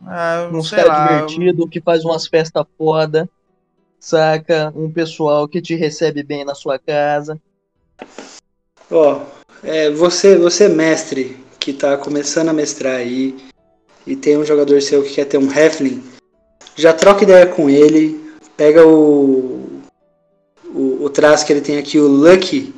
Ah, 0.06 0.48
Uns 0.54 0.70
caras 0.70 1.32
divertidos 1.32 1.68
que 1.72 1.82
faz 1.82 2.06
umas 2.06 2.28
festas 2.28 2.64
foda, 2.78 3.28
saca? 4.00 4.72
Um 4.76 4.92
pessoal 4.92 5.48
que 5.48 5.60
te 5.60 5.74
recebe 5.74 6.22
bem 6.22 6.46
na 6.46 6.54
sua 6.54 6.78
casa. 6.78 7.42
Ó, 8.92 9.22
é, 9.64 9.90
você, 9.90 10.38
você 10.38 10.68
mestre 10.68 11.44
que 11.60 11.74
tá 11.74 11.98
começando 11.98 12.50
a 12.50 12.54
mestrar 12.54 12.98
aí 12.98 13.36
e 14.06 14.16
tem 14.16 14.38
um 14.38 14.46
jogador 14.46 14.80
seu 14.80 15.02
que 15.02 15.14
quer 15.16 15.26
ter 15.26 15.40
um 15.40 15.52
Heflin, 15.52 16.04
já 16.76 16.94
troca 16.94 17.24
ideia 17.24 17.48
com 17.48 17.68
ele, 17.68 18.32
pega 18.56 18.86
o 18.86 19.55
traço 21.16 21.46
que 21.46 21.54
ele 21.54 21.62
tem 21.62 21.78
aqui, 21.78 21.98
o 21.98 22.08
Lucky, 22.08 22.74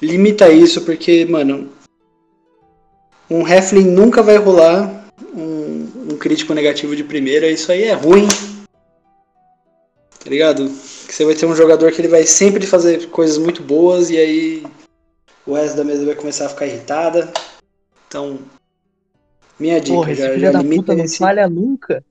limita 0.00 0.48
isso 0.50 0.82
porque, 0.82 1.24
mano, 1.24 1.70
um 3.30 3.46
Heflin 3.48 3.86
nunca 3.90 4.22
vai 4.22 4.36
rolar 4.36 5.08
um, 5.34 6.12
um 6.12 6.18
crítico 6.18 6.52
negativo 6.54 6.94
de 6.94 7.02
primeira, 7.02 7.48
isso 7.50 7.72
aí 7.72 7.84
é 7.84 7.94
ruim. 7.94 8.28
Tá 10.22 10.30
ligado? 10.30 10.66
Que 11.06 11.14
você 11.14 11.24
vai 11.24 11.34
ter 11.34 11.46
um 11.46 11.56
jogador 11.56 11.90
que 11.92 12.00
ele 12.00 12.08
vai 12.08 12.24
sempre 12.24 12.66
fazer 12.66 13.08
coisas 13.10 13.38
muito 13.38 13.62
boas 13.62 14.10
e 14.10 14.16
aí 14.16 14.66
o 15.46 15.54
resto 15.54 15.76
da 15.76 15.84
mesa 15.84 16.04
vai 16.04 16.14
começar 16.14 16.46
a 16.46 16.48
ficar 16.48 16.66
irritada. 16.66 17.32
Então, 18.08 18.38
minha 19.58 19.80
dica, 19.80 19.96
Porra, 19.96 20.12
esse 20.12 20.22
já, 20.22 20.38
já 20.38 20.52
limita 20.52 20.82
puta 20.82 20.94
não 20.96 21.04
esse- 21.04 21.18
falha 21.18 21.48
nunca. 21.48 22.02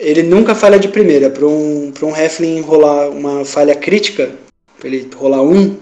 Ele 0.00 0.22
nunca 0.22 0.54
falha 0.54 0.78
de 0.78 0.88
primeira. 0.88 1.28
Para 1.28 1.46
um, 1.46 1.92
pra 1.92 2.06
um 2.06 2.16
Heflin 2.16 2.60
rolar 2.62 3.10
uma 3.10 3.44
falha 3.44 3.74
crítica, 3.76 4.34
pra 4.78 4.88
ele 4.88 5.08
rolar 5.14 5.42
um, 5.42 5.76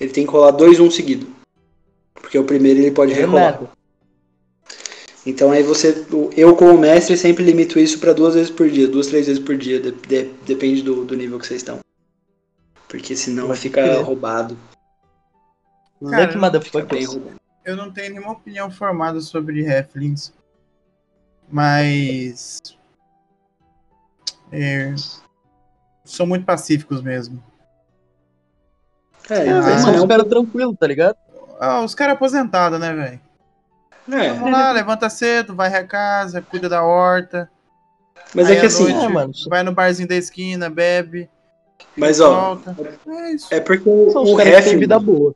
ele 0.00 0.10
tem 0.10 0.26
que 0.26 0.32
rolar 0.32 0.50
dois 0.50 0.80
um 0.80 0.90
seguido. 0.90 1.26
Porque 2.14 2.36
o 2.38 2.44
primeiro 2.44 2.80
ele 2.80 2.90
pode 2.90 3.12
É 3.12 3.16
rerolar. 3.16 3.60
Então 5.24 5.52
aí 5.52 5.62
você, 5.62 6.04
o- 6.12 6.30
eu 6.36 6.56
como 6.56 6.76
mestre 6.78 7.16
sempre 7.16 7.44
limito 7.44 7.78
isso 7.78 7.98
para 8.00 8.12
duas 8.12 8.34
vezes 8.34 8.50
por 8.50 8.68
dia, 8.68 8.88
duas, 8.88 9.06
três 9.06 9.26
vezes 9.26 9.42
por 9.42 9.56
dia, 9.56 9.78
de- 9.78 9.92
de- 9.92 10.30
depende 10.46 10.82
do, 10.82 11.04
do 11.04 11.14
nível 11.16 11.38
que 11.38 11.46
vocês 11.46 11.60
estão. 11.60 11.78
Porque 12.88 13.14
senão 13.14 13.48
Pode 13.48 13.60
fica 13.60 13.82
crer. 13.82 14.02
roubado. 14.02 14.58
Cara, 16.10 16.22
roubado. 16.32 17.38
Eu 17.64 17.76
não 17.76 17.90
tenho 17.92 18.14
nenhuma 18.14 18.32
opinião 18.32 18.70
formada 18.70 19.20
sobre 19.20 19.60
Heflings. 19.64 20.32
Mas. 21.52 22.58
É, 24.52 24.94
são 26.04 26.26
muito 26.26 26.44
pacíficos 26.44 27.02
mesmo. 27.02 27.42
É, 29.28 29.34
Ah, 29.34 29.44
Eles 29.44 29.64
mano, 29.64 29.78
são 29.80 29.92
é 29.92 29.96
uns 29.96 30.02
um- 30.02 30.08
caras 30.08 30.26
tranquilos, 30.28 30.76
tá 30.78 30.86
ligado? 30.86 31.16
Ah, 31.60 31.82
os 31.82 31.94
caras 31.94 32.14
aposentados, 32.14 32.80
né, 32.80 32.92
velho? 32.92 33.20
é, 34.12 34.32
Vamos 34.32 34.50
lá, 34.52 34.72
levanta 34.72 35.08
cedo, 35.10 35.54
vai 35.54 35.72
a 35.74 35.86
casa, 35.86 36.42
cuida 36.42 36.68
da 36.68 36.82
horta, 36.82 37.48
mas 38.34 38.46
Aí 38.48 38.56
é 38.56 38.60
que 38.60 38.66
à 38.66 38.68
assim, 38.68 38.84
noite- 38.92 39.04
É, 39.04 39.08
mano. 39.08 39.32
vai 39.48 39.62
no 39.62 39.72
barzinho 39.72 40.08
da 40.08 40.16
esquina, 40.16 40.68
bebe, 40.70 41.28
mas 41.96 42.18
ó, 42.20 42.54
volta. 42.56 42.76
É 43.06 43.32
isso. 43.32 43.54
é 43.54 43.60
porque 43.60 43.88
o, 43.88 44.10
São 44.10 44.40
Heflin, 44.40 44.78
vida 44.78 44.98
boa. 44.98 45.34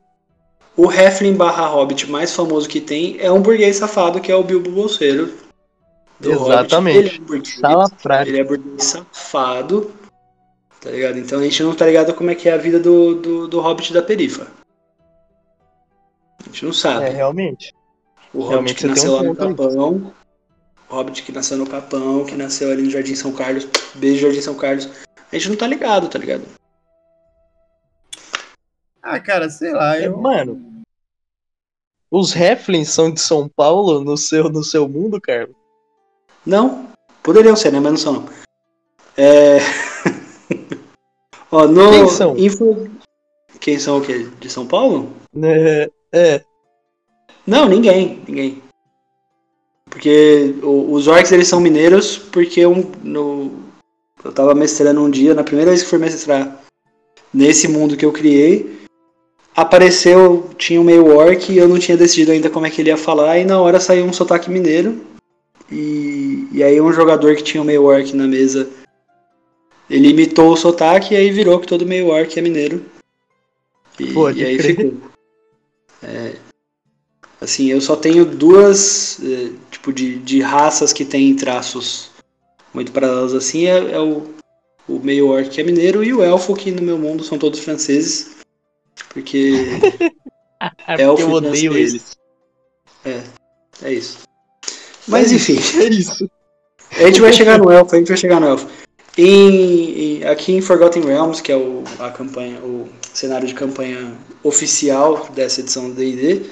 o 0.75 0.91
Heflin 0.91 1.35
barra 1.35 1.67
Hobbit 1.67 2.09
mais 2.09 2.33
famoso 2.35 2.67
que 2.67 2.81
tem 2.81 3.17
é 3.21 3.31
um 3.31 3.41
burguês 3.41 3.77
safado 3.77 4.19
que 4.19 4.31
é 4.31 4.35
o 4.35 4.43
Bilbo 4.43 4.71
Bolseiro. 4.71 5.44
Do 6.19 6.31
Exatamente. 6.31 6.97
Hobbit. 6.97 7.09
Ele 7.09 7.17
é 7.17 7.19
burguês, 7.19 7.91
prática. 8.01 8.29
ele 8.29 8.39
é 8.39 8.43
burguês 8.43 8.83
safado, 8.83 9.91
tá 10.81 10.89
ligado? 10.91 11.17
Então 11.19 11.39
a 11.39 11.43
gente 11.43 11.61
não 11.63 11.75
tá 11.75 11.85
ligado 11.85 12.13
como 12.13 12.29
é 12.29 12.35
que 12.35 12.47
é 12.49 12.53
a 12.53 12.57
vida 12.57 12.79
do, 12.79 13.15
do, 13.15 13.47
do 13.47 13.59
Hobbit 13.59 13.91
da 13.93 14.01
perifa. 14.01 14.47
A 16.41 16.43
gente 16.47 16.65
não 16.65 16.73
sabe. 16.73 17.05
É, 17.05 17.09
realmente. 17.09 17.73
O 18.33 18.39
Hobbit 18.39 18.49
realmente 18.49 18.75
que 18.75 18.81
você 18.81 18.87
tem 18.87 18.91
nasceu 18.95 19.11
um 19.11 19.15
lá 19.15 19.23
no. 19.23 19.35
Capão. 19.35 20.13
O 20.89 20.95
Hobbit 20.95 21.23
que 21.23 21.31
nasceu 21.31 21.57
no 21.57 21.67
Capão, 21.67 22.25
que 22.25 22.35
nasceu 22.35 22.71
ali 22.71 22.83
no 22.83 22.89
Jardim 22.91 23.15
São 23.15 23.31
Carlos. 23.31 23.67
Beijo, 23.95 24.21
Jardim 24.27 24.41
São 24.41 24.55
Carlos. 24.55 24.87
A 25.31 25.35
gente 25.37 25.49
não 25.49 25.55
tá 25.57 25.67
ligado, 25.67 26.07
tá 26.07 26.19
ligado? 26.19 26.43
Ah, 29.01 29.19
cara, 29.19 29.49
sei 29.49 29.71
lá, 29.71 29.97
É, 29.97 30.07
eu. 30.07 30.17
mano. 30.17 30.83
Os 32.09 32.35
Heflins 32.35 32.89
são 32.89 33.11
de 33.11 33.19
São 33.19 33.49
Paulo 33.49 34.03
no 34.03 34.15
seu, 34.15 34.49
no 34.49 34.63
seu 34.63 34.87
mundo, 34.87 35.19
cara? 35.19 35.49
Não, 36.45 36.89
poderiam 37.23 37.55
ser, 37.55 37.71
né? 37.71 37.79
Mas 37.79 37.91
não 37.91 37.97
são, 37.97 38.13
não. 38.13 38.25
É... 39.17 39.59
Ó, 41.51 41.67
no... 41.67 41.89
Quem 41.89 42.07
são? 42.09 42.37
Info... 42.37 42.89
Quem 43.59 43.79
são 43.79 43.97
o 43.97 44.01
quê? 44.01 44.27
De 44.39 44.49
São 44.49 44.67
Paulo? 44.67 45.11
É, 45.41 45.89
é. 46.11 46.41
Não, 47.47 47.67
ninguém, 47.67 48.21
ninguém. 48.27 48.61
Porque 49.89 50.53
o- 50.61 50.91
os 50.93 51.07
orcs 51.07 51.31
eles 51.31 51.47
são 51.47 51.59
mineiros 51.59 52.17
porque 52.17 52.65
um, 52.65 52.83
no, 53.01 53.51
eu 54.23 54.31
tava 54.31 54.53
mestrando 54.53 55.01
um 55.01 55.09
dia, 55.09 55.33
na 55.33 55.43
primeira 55.43 55.71
vez 55.71 55.83
que 55.83 55.89
fui 55.89 55.97
mestrar 55.99 56.63
nesse 57.33 57.67
mundo 57.67 57.95
que 57.95 58.05
eu 58.05 58.11
criei, 58.11 58.85
apareceu, 59.55 60.49
tinha 60.57 60.81
um 60.81 60.83
meio 60.83 61.15
orc 61.15 61.51
e 61.51 61.57
eu 61.57 61.67
não 61.67 61.79
tinha 61.79 61.97
decidido 61.97 62.31
ainda 62.31 62.49
como 62.49 62.65
é 62.65 62.69
que 62.69 62.81
ele 62.81 62.89
ia 62.89 62.97
falar, 62.97 63.37
e 63.39 63.45
na 63.45 63.59
hora 63.59 63.79
saiu 63.79 64.05
um 64.05 64.13
sotaque 64.13 64.49
mineiro. 64.49 65.01
E, 65.71 66.47
e 66.51 66.63
aí 66.63 66.79
um 66.79 66.93
jogador 66.93 67.35
que 67.35 67.43
tinha 67.43 67.61
um 67.61 67.65
meio 67.65 67.83
orc 67.83 68.15
na 68.15 68.27
mesa, 68.27 68.69
ele 69.89 70.09
imitou 70.09 70.51
o 70.53 70.57
sotaque 70.57 71.13
e 71.13 71.17
aí 71.17 71.31
virou 71.31 71.59
que 71.59 71.67
todo 71.67 71.85
meio 71.85 72.07
orc 72.07 72.37
é 72.37 72.41
mineiro. 72.41 72.85
E, 73.99 74.13
e 74.13 74.45
aí 74.45 74.57
crer. 74.57 74.75
ficou. 74.75 75.11
É, 76.03 76.35
assim, 77.41 77.67
eu 77.67 77.81
só 77.81 77.95
tenho 77.95 78.25
duas 78.25 79.19
eh, 79.23 79.51
tipo 79.71 79.91
de, 79.91 80.17
de 80.19 80.41
raças 80.41 80.93
que 80.93 81.05
têm 81.05 81.35
traços 81.35 82.11
muito 82.73 82.91
paralelos 82.91 83.33
assim, 83.33 83.65
é, 83.65 83.93
é 83.93 83.99
o, 83.99 84.33
o 84.87 84.99
meio 84.99 85.29
orc 85.29 85.49
que 85.49 85.61
é 85.61 85.63
mineiro 85.63 86.03
e 86.03 86.13
o 86.13 86.21
elfo 86.21 86.53
que 86.53 86.71
no 86.71 86.81
meu 86.81 86.97
mundo 86.97 87.23
são 87.23 87.39
todos 87.39 87.59
franceses. 87.59 88.35
Porque 89.09 89.53
É 90.87 91.01
Elfo 91.03 91.23
eu 91.23 91.31
odeio 91.31 91.77
eles. 91.77 92.17
é 93.81 93.93
isso. 93.93 94.19
Mas 95.07 95.31
enfim. 95.31 95.57
É 95.79 95.87
isso. 95.87 96.29
A 96.91 97.03
gente 97.07 97.21
vai 97.21 97.33
chegar 97.33 97.57
no 97.57 97.71
elfo, 97.71 97.95
a 97.95 97.97
gente 97.99 98.07
vai 98.07 98.17
chegar 98.17 98.39
no 98.39 98.47
elfo. 98.47 98.67
Em, 99.17 100.17
em- 100.19 100.23
aqui 100.25 100.53
em 100.53 100.61
Forgotten 100.61 101.03
Realms, 101.03 101.41
que 101.41 101.51
é 101.51 101.57
o, 101.57 101.83
a 101.99 102.09
campanha, 102.09 102.59
o 102.59 102.87
cenário 103.13 103.47
de 103.47 103.53
campanha 103.53 104.13
oficial 104.43 105.29
dessa 105.33 105.61
edição 105.61 105.89
do 105.89 105.95
D&D, 105.95 106.43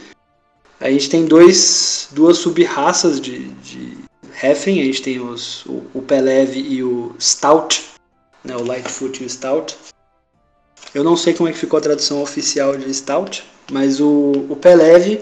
a 0.80 0.90
gente 0.90 1.10
tem 1.10 1.26
dois, 1.26 2.10
duas 2.12 2.38
sub-raças 2.38 3.20
de, 3.20 3.50
de 3.50 3.98
Heflin. 4.42 4.82
A 4.82 4.86
gente 4.86 5.02
tem 5.02 5.20
os, 5.20 5.66
o, 5.66 5.84
o 5.94 6.02
Peleve 6.02 6.60
e 6.60 6.84
o 6.84 7.16
Stout, 7.20 7.84
né, 8.44 8.56
o 8.56 8.64
Lightfoot 8.64 9.22
e 9.22 9.26
o 9.26 9.30
Stout. 9.30 9.76
Eu 10.94 11.04
não 11.04 11.16
sei 11.18 11.34
como 11.34 11.50
é 11.50 11.52
que 11.52 11.58
ficou 11.58 11.78
a 11.78 11.82
tradução 11.82 12.22
oficial 12.22 12.76
de 12.78 12.94
Stout, 12.94 13.44
mas 13.72 14.00
o, 14.00 14.46
o 14.50 14.56
Peleve, 14.56 15.22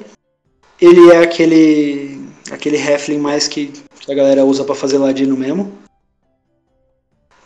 ele 0.79 1.11
é 1.11 1.17
aquele 1.23 2.20
aquele 2.51 2.77
Heflin 2.77 3.17
mais 3.17 3.47
que, 3.47 3.71
a 4.07 4.13
galera 4.13 4.45
usa 4.45 4.63
pra 4.63 4.75
fazer 4.75 4.97
ladino 4.97 5.35
mesmo. 5.37 5.71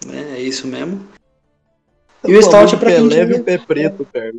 Né, 0.05 0.37
é 0.37 0.41
isso 0.41 0.67
mesmo. 0.67 1.07
E 2.27 2.35
o 2.35 2.41
Stout 2.41 2.73
é 2.73 2.77
pra 2.77 2.91
quem 2.91 3.07
leve 3.07 3.35
o 3.35 3.43
pé 3.43 3.57
preto, 3.57 4.05
cara. 4.11 4.33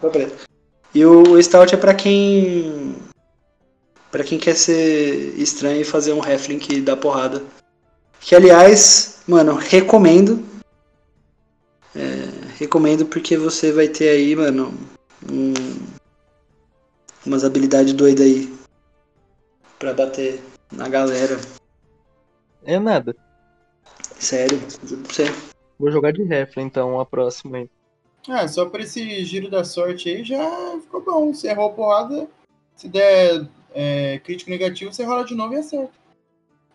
Pé 0.00 0.08
preto. 0.10 0.46
E 0.94 1.04
o, 1.04 1.22
o 1.22 1.42
Stout 1.42 1.74
é 1.74 1.78
pra 1.78 1.94
quem. 1.94 2.96
Pra 4.10 4.24
quem 4.24 4.38
quer 4.38 4.54
ser 4.54 5.34
estranho 5.38 5.80
e 5.80 5.84
fazer 5.84 6.12
um 6.12 6.22
Heflin 6.22 6.58
que 6.58 6.80
dá 6.80 6.96
porrada. 6.96 7.42
Que 8.20 8.34
aliás, 8.34 9.20
mano, 9.26 9.54
recomendo. 9.54 10.44
É, 11.94 12.28
recomendo 12.58 13.06
porque 13.06 13.36
você 13.36 13.72
vai 13.72 13.88
ter 13.88 14.08
aí, 14.08 14.34
mano, 14.34 14.74
um, 15.30 15.52
umas 17.24 17.44
habilidades 17.44 17.92
doidas 17.92 18.26
aí. 18.26 18.61
Pra 19.82 19.92
bater 19.92 20.40
na 20.70 20.88
galera. 20.88 21.40
É 22.64 22.78
nada. 22.78 23.16
Sério, 24.16 24.62
juro 24.84 25.02
pra 25.02 25.12
você. 25.12 25.24
Vou 25.76 25.90
jogar 25.90 26.12
de 26.12 26.22
Heflin, 26.22 26.66
então, 26.66 27.00
a 27.00 27.04
próxima 27.04 27.58
aí. 27.58 27.70
Ah, 28.28 28.46
só 28.46 28.66
por 28.66 28.78
esse 28.78 29.24
giro 29.24 29.50
da 29.50 29.64
sorte 29.64 30.08
aí 30.08 30.22
já 30.22 30.78
ficou 30.80 31.02
bom. 31.02 31.34
Você 31.34 31.48
errou 31.48 31.66
a 31.66 31.72
porrada, 31.72 32.28
se 32.76 32.86
der 32.86 33.44
é, 33.74 34.20
crítico 34.20 34.52
negativo, 34.52 34.92
você 34.92 35.02
rola 35.02 35.24
de 35.24 35.34
novo 35.34 35.52
e 35.54 35.56
acerta. 35.56 35.90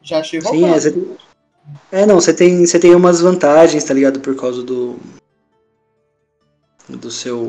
Já 0.01 0.19
achei 0.19 0.41
Sim, 0.41 0.63
roubado. 0.63 0.75
é, 0.75 0.79
você 0.81 0.91
tem... 0.91 1.17
é, 1.93 2.05
não, 2.05 2.15
você 2.15 2.33
tem, 2.33 2.65
você 2.65 2.77
tem 2.77 2.93
umas 2.93 3.21
vantagens, 3.21 3.85
tá 3.85 3.93
ligado? 3.93 4.19
Por 4.19 4.35
causa 4.35 4.61
do. 4.61 4.99
Do 6.89 7.09
seu. 7.09 7.47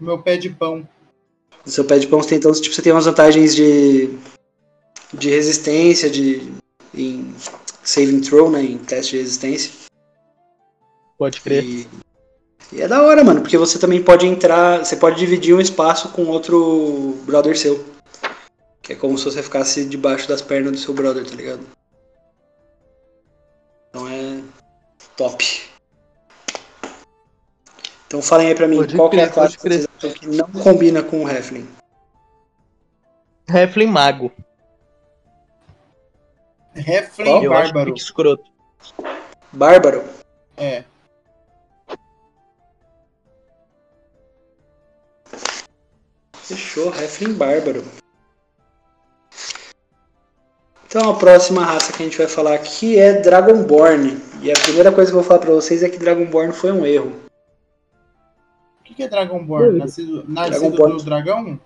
Meu 0.00 0.20
pé 0.20 0.36
de 0.36 0.50
pão. 0.50 0.80
Do 1.64 1.70
seu 1.70 1.84
pé 1.84 2.00
de 2.00 2.08
pão, 2.08 2.20
você 2.20 2.30
tem, 2.30 2.38
então, 2.38 2.50
tipo, 2.50 2.74
você 2.74 2.82
tem 2.82 2.90
umas 2.90 3.04
vantagens 3.06 3.54
de. 3.54 4.18
De 5.12 5.30
resistência, 5.30 6.10
de. 6.10 6.52
Em 6.94 7.34
saving 7.82 8.20
throw, 8.20 8.50
né? 8.50 8.62
Em 8.62 8.78
teste 8.78 9.12
de 9.12 9.22
resistência. 9.22 9.72
Pode 11.18 11.40
crer. 11.40 11.64
E, 11.64 11.88
e 12.72 12.82
é 12.82 12.88
da 12.88 13.02
hora, 13.02 13.24
mano, 13.24 13.40
porque 13.40 13.58
você 13.58 13.78
também 13.78 14.02
pode 14.02 14.26
entrar. 14.26 14.84
Você 14.84 14.96
pode 14.96 15.18
dividir 15.18 15.54
um 15.54 15.60
espaço 15.60 16.10
com 16.10 16.26
outro 16.26 17.16
brother 17.24 17.58
seu. 17.58 17.84
Que 18.82 18.92
é 18.92 18.96
como 18.96 19.18
se 19.18 19.24
você 19.24 19.42
ficasse 19.42 19.84
debaixo 19.84 20.28
das 20.28 20.40
pernas 20.40 20.72
do 20.72 20.78
seu 20.78 20.94
brother, 20.94 21.24
tá 21.28 21.34
ligado? 21.34 21.66
Então 23.90 24.08
é 24.08 24.42
top. 25.16 25.68
Então 28.06 28.22
falem 28.22 28.48
aí 28.48 28.54
pra 28.54 28.66
mim, 28.66 28.76
Pode 28.76 28.96
qual 28.96 29.10
que 29.10 29.16
é 29.16 29.24
a 29.24 29.28
crer, 29.28 29.34
classe 29.34 29.58
que 29.98 30.10
que 30.10 30.26
não 30.26 30.48
combina 30.48 31.02
com 31.02 31.24
o 31.24 31.28
Heflin? 31.28 31.68
Heflin 33.46 33.86
Mago. 33.86 34.32
Heflin 36.88 37.36
acho 37.38 37.48
Bárbaro. 37.48 37.92
que 37.94 38.00
escroto. 38.00 38.44
Bárbaro? 39.52 40.02
É. 40.56 40.84
Fechou, 46.34 46.88
Heflin 46.94 47.34
Bárbaro. 47.34 47.82
Então 50.86 51.10
a 51.10 51.14
próxima 51.18 51.62
raça 51.64 51.92
que 51.92 52.02
a 52.02 52.06
gente 52.06 52.16
vai 52.16 52.26
falar 52.26 52.54
aqui 52.54 52.98
é 52.98 53.20
Dragonborn. 53.20 54.16
E 54.40 54.50
a 54.50 54.54
primeira 54.54 54.90
coisa 54.90 55.10
que 55.10 55.16
eu 55.16 55.20
vou 55.20 55.28
falar 55.28 55.40
pra 55.40 55.52
vocês 55.52 55.82
é 55.82 55.88
que 55.88 55.98
Dragonborn 55.98 56.52
foi 56.52 56.72
um 56.72 56.86
erro. 56.86 57.12
O 58.80 58.84
que 58.84 58.94
que 58.94 59.02
é 59.02 59.08
Dragonborn? 59.08 59.78
Nascido, 59.78 60.24
nascido 60.26 60.60
Dragonborn. 60.60 60.96
do 60.96 61.02
dragão? 61.04 61.60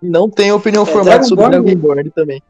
Não 0.00 0.30
tenho 0.30 0.54
opinião 0.56 0.84
É, 0.84 0.86
formada 0.86 1.22
sobre 1.24 1.44
Dragonborn- 1.44 1.74
Dragonborn 1.74 2.10
também. 2.10 2.42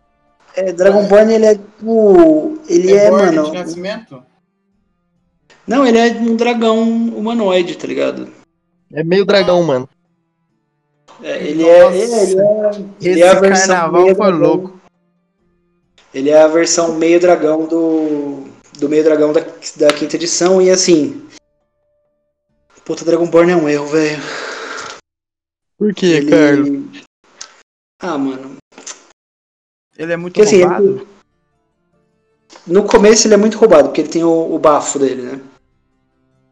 É, 0.54 0.72
Dragonborn 0.72 1.32
ele 1.32 1.46
é 1.46 1.54
tipo. 1.54 2.58
Ele 2.68 2.92
é, 2.92 3.10
born 3.10 3.36
mano. 3.36 3.50
de 3.50 3.52
nascimento? 3.58 4.22
Não, 5.66 5.86
ele 5.86 5.98
é 5.98 6.12
um 6.12 6.36
dragão 6.36 6.82
humanoide, 6.82 7.76
tá 7.76 7.86
ligado? 7.86 8.28
É 8.92 9.02
meio 9.02 9.24
dragão, 9.24 9.62
mano. 9.62 9.88
É, 11.22 11.42
ele, 11.46 11.66
é, 11.66 11.82
Nossa. 11.84 11.96
ele, 11.96 12.12
é, 12.12 12.22
ele 12.24 12.40
é. 12.40 13.10
Ele 13.10 13.22
é 13.22 13.28
a 13.28 13.40
versão 13.40 13.66
carnaval 13.68 14.02
meio 14.02 14.16
foi 14.16 14.26
dragão. 14.26 14.40
louco. 14.48 14.80
Ele 16.12 16.30
é 16.30 16.42
a 16.42 16.48
versão 16.48 16.94
meio 16.96 17.20
dragão 17.20 17.66
do. 17.66 18.44
Do 18.78 18.88
meio 18.88 19.04
dragão 19.04 19.32
da, 19.32 19.40
da 19.76 19.92
quinta 19.92 20.16
edição. 20.16 20.60
E 20.60 20.68
assim. 20.70 21.26
Puta, 22.84 23.04
Dragonborn 23.04 23.52
é 23.52 23.56
um 23.56 23.68
erro, 23.68 23.86
velho. 23.86 24.20
Por 25.78 25.94
quê, 25.94 26.06
Ele- 26.06 26.30
Carlos? 26.30 27.02
Ah, 28.00 28.18
mano. 28.18 28.56
Ele 29.98 30.12
é 30.12 30.16
muito 30.16 30.34
Porque 30.34 30.46
assim, 30.48 30.62
roubado. 30.62 30.84
ele- 30.84 31.06
no 32.66 32.84
começo 32.84 33.26
ele 33.26 33.34
é 33.34 33.38
muito 33.38 33.58
roubado, 33.58 33.88
porque 33.88 34.00
ele 34.02 34.08
tem 34.08 34.24
o, 34.24 34.54
o 34.54 34.58
bafo 34.58 34.98
dele, 34.98 35.22
né? 35.22 35.40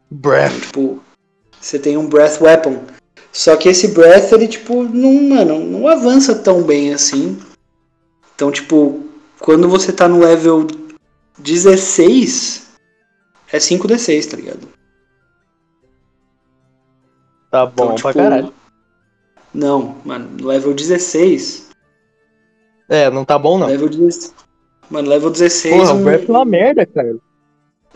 Breath. 0.09 0.61
Tipo, 0.61 1.01
você 1.59 1.79
tem 1.79 1.97
um 1.97 2.07
Breath 2.07 2.41
Weapon. 2.41 2.83
Só 3.31 3.55
que 3.55 3.69
esse 3.69 3.89
Breath, 3.89 4.31
ele, 4.33 4.47
tipo, 4.47 4.83
não, 4.83 5.13
mano, 5.29 5.59
não 5.59 5.87
avança 5.87 6.35
tão 6.35 6.63
bem 6.63 6.93
assim. 6.93 7.39
Então, 8.35 8.51
tipo, 8.51 9.05
quando 9.39 9.69
você 9.69 9.93
tá 9.93 10.07
no 10.07 10.19
level 10.19 10.67
16, 11.37 12.67
é 13.51 13.57
5d6, 13.59 14.25
tá 14.29 14.35
ligado? 14.37 14.67
Tá 17.49 17.65
bom 17.65 17.83
Então, 17.83 17.95
pra 17.95 18.11
tipo, 18.11 18.13
caralho. 18.23 18.53
Não, 19.53 19.97
mano, 20.05 20.29
no 20.39 20.47
level 20.47 20.73
16. 20.73 21.69
É, 22.91 23.09
não 23.09 23.23
tá 23.23 23.39
bom 23.39 23.57
não. 23.57 23.67
Level 23.67 23.87
16. 23.87 24.33
Mano, 24.89 25.07
level 25.09 25.29
16. 25.29 25.73
Porra, 25.75 25.93
um- 25.93 26.01
o 26.01 26.03
Breath 26.03 26.27
é 26.27 26.31
uma 26.31 26.43
merda, 26.43 26.85
cara. 26.85 27.15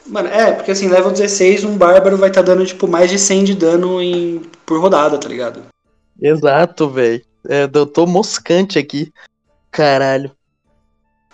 Mano, 0.08 0.30
é, 0.30 0.54
porque 0.54 0.72
assim, 0.72 0.88
level 0.88 1.12
16, 1.12 1.66
um 1.66 1.78
bárbaro 1.78 2.16
vai 2.16 2.30
estar 2.30 2.42
dando, 2.44 2.66
tipo, 2.66 2.88
mais 2.88 3.10
de 3.10 3.20
100 3.20 3.44
de 3.44 3.56
dano 3.56 4.02
em... 4.02 4.42
por 4.66 4.80
rodada, 4.80 5.18
tá 5.18 5.28
ligado? 5.28 5.64
Exato, 6.22 6.90
velho. 6.90 7.22
É, 7.50 7.70
eu 7.74 7.86
tô 7.86 8.06
moscante 8.06 8.80
aqui. 8.80 9.12
Caralho. 9.70 10.32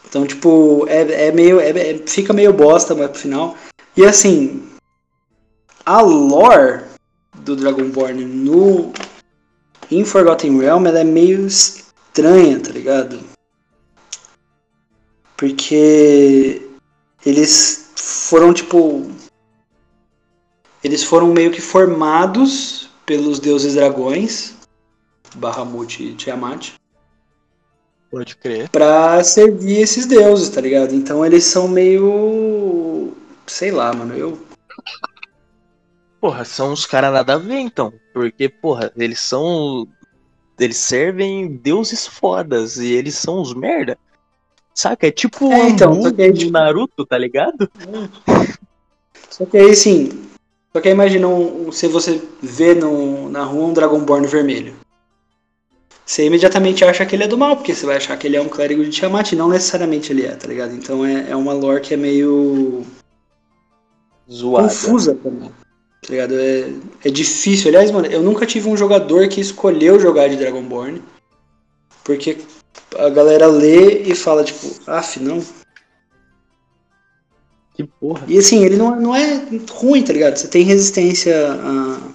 Então, 0.09 0.25
tipo, 0.25 0.85
é, 0.87 1.27
é 1.27 1.31
meio. 1.31 1.59
é- 1.59 1.69
é- 1.69 1.97
fica 2.07 2.33
meio 2.33 2.51
bosta 2.51 2.95
mais 2.95 3.11
pro 3.11 3.19
final. 3.19 3.55
E 3.95 4.03
assim, 4.03 4.63
a 5.85 6.01
lore 6.01 6.81
do 7.37 7.55
Dragonborn 7.55 8.25
no. 8.25 8.91
Em 9.91 10.03
Forgotten 10.03 10.57
Realm, 10.59 10.87
ela 10.87 10.99
é 11.01 11.03
meio 11.03 11.45
estranha, 11.45 12.59
tá 12.59 12.71
ligado? 12.71 13.19
Porque 15.41 16.69
eles 17.25 17.89
foram, 17.95 18.53
tipo. 18.53 19.09
Eles 20.83 21.03
foram 21.03 21.29
meio 21.29 21.49
que 21.49 21.59
formados 21.59 22.91
pelos 23.07 23.39
deuses 23.39 23.73
dragões, 23.73 24.53
Bahamut 25.35 26.03
e 26.03 26.13
Tiamat 26.13 26.73
Pode 28.11 28.35
crer. 28.35 28.69
pra 28.69 29.23
servir 29.23 29.79
esses 29.81 30.05
deuses, 30.05 30.49
tá 30.49 30.61
ligado? 30.61 30.93
Então 30.93 31.25
eles 31.25 31.43
são 31.43 31.67
meio. 31.67 33.11
Sei 33.47 33.71
lá, 33.71 33.91
mano. 33.91 34.15
Eu. 34.15 34.39
Porra, 36.19 36.45
são 36.45 36.71
uns 36.71 36.85
caras 36.85 37.11
nada 37.11 37.33
a 37.33 37.37
ver, 37.39 37.57
então. 37.57 37.91
Porque, 38.13 38.47
porra, 38.47 38.91
eles 38.95 39.19
são. 39.19 39.87
Eles 40.59 40.77
servem 40.77 41.55
deuses 41.57 42.05
fodas 42.05 42.77
e 42.77 42.93
eles 42.93 43.15
são 43.15 43.41
os 43.41 43.55
merda. 43.55 43.97
Saca? 44.73 45.07
É 45.07 45.11
tipo 45.11 45.51
É, 45.51 45.69
então, 45.69 45.93
Ambu 45.93 46.21
aí, 46.21 46.33
tipo- 46.33 46.51
Naruto, 46.51 47.05
tá 47.05 47.17
ligado? 47.17 47.69
Só 49.29 49.45
que 49.45 49.57
aí, 49.57 49.75
sim. 49.75 50.09
Só 50.73 50.81
que 50.81 50.87
aí 50.87 50.93
imagina 50.93 51.27
um- 51.27 51.71
se 51.71 51.87
você 51.87 52.21
vê 52.41 52.73
no, 52.73 53.29
na 53.29 53.43
rua 53.43 53.65
um 53.67 53.73
Dragonborn 53.73 54.25
vermelho. 54.27 54.73
Você 56.05 56.25
imediatamente 56.25 56.83
acha 56.83 57.05
que 57.05 57.15
ele 57.15 57.23
é 57.23 57.27
do 57.27 57.37
mal, 57.37 57.55
porque 57.55 57.73
você 57.73 57.85
vai 57.85 57.97
achar 57.97 58.17
que 58.17 58.27
ele 58.27 58.35
é 58.35 58.41
um 58.41 58.49
clérigo 58.49 58.83
de 58.83 58.89
Tiamat, 58.91 59.31
e 59.31 59.35
não 59.35 59.47
necessariamente 59.47 60.11
ele 60.11 60.25
é, 60.25 60.35
tá 60.35 60.47
ligado? 60.47 60.73
Então 60.73 61.05
é, 61.05 61.29
é 61.29 61.35
uma 61.35 61.53
lore 61.53 61.79
que 61.81 61.93
é 61.93 61.97
meio 61.97 62.85
Zoada. 64.29 64.67
confusa 64.67 65.15
mim. 65.31 65.51
Tá 66.01 66.09
ligado? 66.09 66.33
É, 66.39 66.69
é 67.05 67.09
difícil. 67.09 67.67
Aliás, 67.69 67.91
mano, 67.91 68.07
eu 68.07 68.21
nunca 68.23 68.45
tive 68.45 68.67
um 68.67 68.75
jogador 68.75 69.27
que 69.27 69.39
escolheu 69.39 69.99
jogar 69.99 70.27
de 70.27 70.35
Dragonborn. 70.35 71.01
Porque 72.03 72.37
a 72.97 73.09
galera 73.09 73.47
lê 73.47 74.01
e 74.03 74.15
fala, 74.15 74.43
tipo, 74.43 74.67
af, 74.87 75.19
não. 75.19 75.43
Que 77.73 77.83
porra. 77.85 78.25
E 78.27 78.37
assim, 78.37 78.63
ele 78.65 78.75
não, 78.75 78.95
não 78.99 79.15
é 79.15 79.45
ruim, 79.71 80.03
tá 80.03 80.11
ligado? 80.13 80.37
Você 80.37 80.47
tem 80.47 80.63
resistência 80.63 81.33
a- 81.53 82.11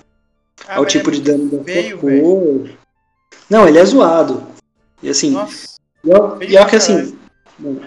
Ah, 0.69 0.77
ao 0.77 0.83
mas 0.83 0.93
tipo 0.93 1.11
é 1.11 1.13
de 1.15 1.21
dano 1.23 1.49
da 1.59 1.65
feio, 1.65 2.01
sua 2.01 2.11
velho. 2.11 2.23
cor. 2.23 2.71
Não, 3.49 3.69
ele 3.69 3.79
é 3.79 3.85
zoado. 3.85 4.47
E 5.03 5.09
assim, 5.09 5.31
Nossa, 5.31 5.77
e 6.05 6.09
e 6.45 6.53
pra 6.57 6.67
que 6.67 6.77
assim, 6.77 7.17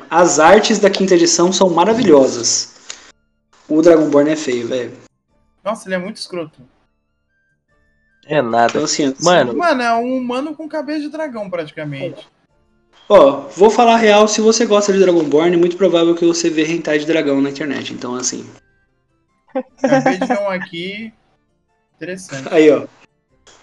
as 0.09 0.39
artes 0.39 0.79
da 0.79 0.89
quinta 0.89 1.13
edição 1.15 1.51
são 1.51 1.69
maravilhosas. 1.69 2.73
O 3.67 3.81
Dragonborn 3.81 4.29
é 4.31 4.35
feio, 4.35 4.67
velho. 4.67 4.93
nossa, 5.63 5.87
ele 5.87 5.95
é 5.95 5.97
muito 5.99 6.17
escroto. 6.17 6.59
É 8.25 8.41
nada. 8.41 8.69
Então 8.69 8.83
assim, 8.83 9.13
Mano, 9.21 9.55
Mano, 9.55 9.81
é 9.81 9.93
um 9.95 10.17
humano 10.17 10.55
com 10.55 10.67
cabeça 10.67 11.01
de 11.01 11.09
dragão, 11.09 11.49
praticamente. 11.49 12.27
Ó, 13.09 13.47
vou 13.55 13.71
falar 13.71 13.95
a 13.95 13.97
real, 13.97 14.27
se 14.27 14.39
você 14.39 14.67
gosta 14.67 14.93
de 14.93 14.99
Dragonborn, 14.99 15.55
é 15.55 15.57
muito 15.57 15.75
provável 15.75 16.13
que 16.13 16.23
você 16.23 16.47
vê 16.47 16.63
hentai 16.65 16.99
de 16.99 17.07
dragão 17.07 17.41
na 17.41 17.49
internet. 17.49 17.91
Então, 17.91 18.13
assim. 18.13 18.47
Acabei 19.81 20.19
de 20.19 20.27
ver 20.27 20.39
um 20.39 20.49
aqui. 20.49 21.11
Interessante. 21.95 22.47
Aí, 22.51 22.69
ó. 22.69 22.85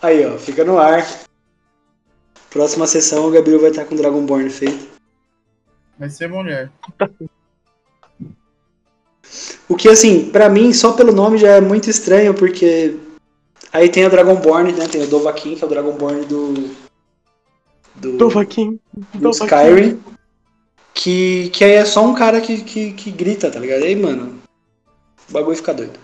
Aí, 0.02 0.26
ó, 0.26 0.36
fica 0.36 0.64
no 0.64 0.76
ar. 0.78 1.06
Próxima 2.50 2.88
sessão, 2.88 3.28
o 3.28 3.30
Gabriel 3.30 3.60
vai 3.60 3.70
estar 3.70 3.84
com 3.84 3.94
Dragonborn 3.94 4.50
feito. 4.50 4.88
Vai 5.96 6.10
ser 6.10 6.28
mulher. 6.28 6.68
O 9.68 9.76
que, 9.76 9.88
assim, 9.88 10.28
pra 10.30 10.48
mim, 10.48 10.72
só 10.72 10.92
pelo 10.92 11.12
nome 11.12 11.38
já 11.38 11.52
é 11.52 11.60
muito 11.60 11.88
estranho, 11.88 12.34
porque. 12.34 12.96
Aí 13.72 13.88
tem 13.88 14.04
o 14.04 14.10
Dragonborn, 14.10 14.72
né? 14.72 14.88
Tem 14.88 15.02
o 15.02 15.06
Dovahkiin, 15.06 15.54
que 15.54 15.62
é 15.62 15.66
o 15.66 15.70
Dragonborn 15.70 16.24
do. 16.26 16.85
Do, 17.96 18.16
Dovahkiin. 18.18 18.78
do 19.14 19.30
Skyrim. 19.30 20.00
Que, 20.94 21.50
que 21.50 21.64
aí 21.64 21.72
é 21.72 21.84
só 21.84 22.04
um 22.04 22.14
cara 22.14 22.40
que, 22.40 22.62
que, 22.62 22.92
que 22.92 23.10
grita, 23.10 23.50
tá 23.50 23.58
ligado? 23.58 23.82
Aí, 23.84 23.94
mano. 23.94 24.38
O 25.28 25.32
bagulho 25.32 25.56
fica 25.56 25.74
doido. 25.74 25.98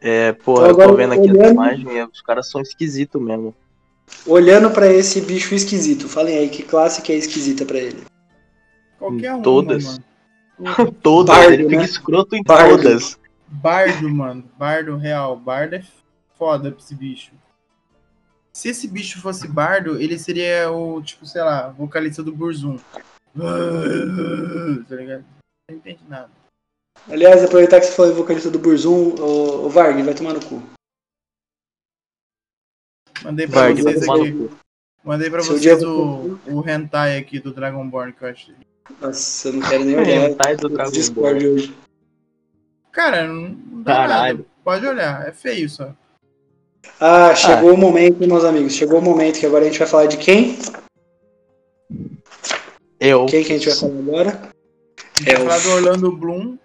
É, 0.00 0.32
porra, 0.32 0.70
Então, 0.70 0.80
eu 0.82 0.88
tô 0.88 0.96
vendo 0.96 1.12
aqui 1.12 1.28
as 1.28 1.36
olhando- 1.36 1.52
imagens 1.52 1.88
e 1.90 2.02
os 2.04 2.22
caras 2.22 2.48
são 2.50 2.60
esquisitos 2.60 3.20
mesmo. 3.20 3.54
Olhando 4.26 4.70
pra 4.70 4.86
esse 4.92 5.20
bicho 5.20 5.54
esquisito, 5.54 6.08
falem 6.08 6.36
aí, 6.38 6.48
que 6.48 6.62
classe 6.62 7.02
que 7.02 7.12
é 7.12 7.16
esquisita 7.16 7.64
pra 7.64 7.78
ele? 7.78 8.02
Qualquer 8.98 9.34
um, 9.34 9.42
Todas. 9.42 9.84
mano. 9.84 10.92
Todas, 11.02 11.36
Bardo, 11.36 11.52
ele 11.52 11.64
fica 11.64 11.76
né? 11.78 11.84
escroto 11.84 12.34
em 12.36 12.42
Bardo. 12.42 12.76
todas. 12.82 13.18
Bardo, 13.46 14.08
mano. 14.10 14.44
Bardo 14.58 14.96
real. 14.96 15.36
Bardo 15.36 15.74
é 15.76 15.82
foda 16.38 16.70
pra 16.70 16.80
esse 16.80 16.94
bicho. 16.94 17.32
Se 18.60 18.68
esse 18.68 18.86
bicho 18.86 19.22
fosse 19.22 19.48
bardo, 19.48 19.98
ele 19.98 20.18
seria 20.18 20.70
o, 20.70 21.00
tipo, 21.00 21.24
sei 21.24 21.40
lá, 21.40 21.70
vocalista 21.70 22.22
do 22.22 22.30
Burzum. 22.30 22.76
Tá 24.86 24.96
ligado? 24.96 25.24
Não 25.70 25.78
entendi 25.78 26.04
nada. 26.06 26.30
Aliás, 27.08 27.42
aproveitar 27.42 27.80
que 27.80 27.86
você 27.86 27.92
falou 27.92 28.14
vocalista 28.14 28.50
do 28.50 28.58
Burzum, 28.58 29.14
o, 29.14 29.64
o 29.64 29.70
Varg, 29.70 30.02
vai 30.02 30.12
tomar 30.12 30.34
no 30.34 30.44
cu. 30.44 30.62
Mandei 33.24 33.48
pra 33.48 33.60
Varg, 33.62 33.80
vocês 33.80 34.06
aqui. 34.06 34.50
Mandei 35.02 35.30
pra 35.30 35.40
Seu 35.40 35.56
vocês 35.56 35.82
o, 35.82 36.38
o 36.46 36.68
hentai 36.68 37.16
aqui 37.16 37.40
do 37.40 37.54
Dragonborn 37.54 38.12
que 38.12 38.22
eu 38.22 38.28
achei. 38.28 38.54
Nossa, 39.00 39.48
eu 39.48 39.52
não 39.54 39.70
quero 39.70 39.84
nem 39.86 39.96
olhar. 39.96 40.28
Hentai 40.28 40.56
do 40.58 40.68
Dragon 40.68 40.92
Discord 40.92 41.48
hoje. 41.48 41.74
Cara, 42.92 43.26
não 43.26 43.48
não 43.48 43.82
dá 43.82 43.94
Caralho. 43.94 44.38
nada. 44.40 44.50
Pode 44.62 44.86
olhar, 44.86 45.26
é 45.26 45.32
feio 45.32 45.66
só. 45.70 45.94
Ah, 47.00 47.34
chegou 47.34 47.74
o 47.74 47.78
momento, 47.78 48.26
meus 48.26 48.44
amigos. 48.44 48.74
Chegou 48.74 48.98
o 48.98 49.02
momento 49.02 49.38
que 49.40 49.46
agora 49.46 49.64
a 49.64 49.68
gente 49.68 49.78
vai 49.78 49.88
falar 49.88 50.06
de 50.06 50.16
quem? 50.16 50.58
Eu. 52.98 53.26
Quem 53.26 53.42
que 53.42 53.52
a 53.52 53.58
gente 53.58 53.68
vai 53.68 53.78
falar 53.78 53.98
agora? 53.98 54.50
Vai 55.22 55.34
Elf. 55.34 55.42
falar 55.42 55.58
do 55.58 55.70
Orlando 55.70 56.12
Bloom. 56.16 56.58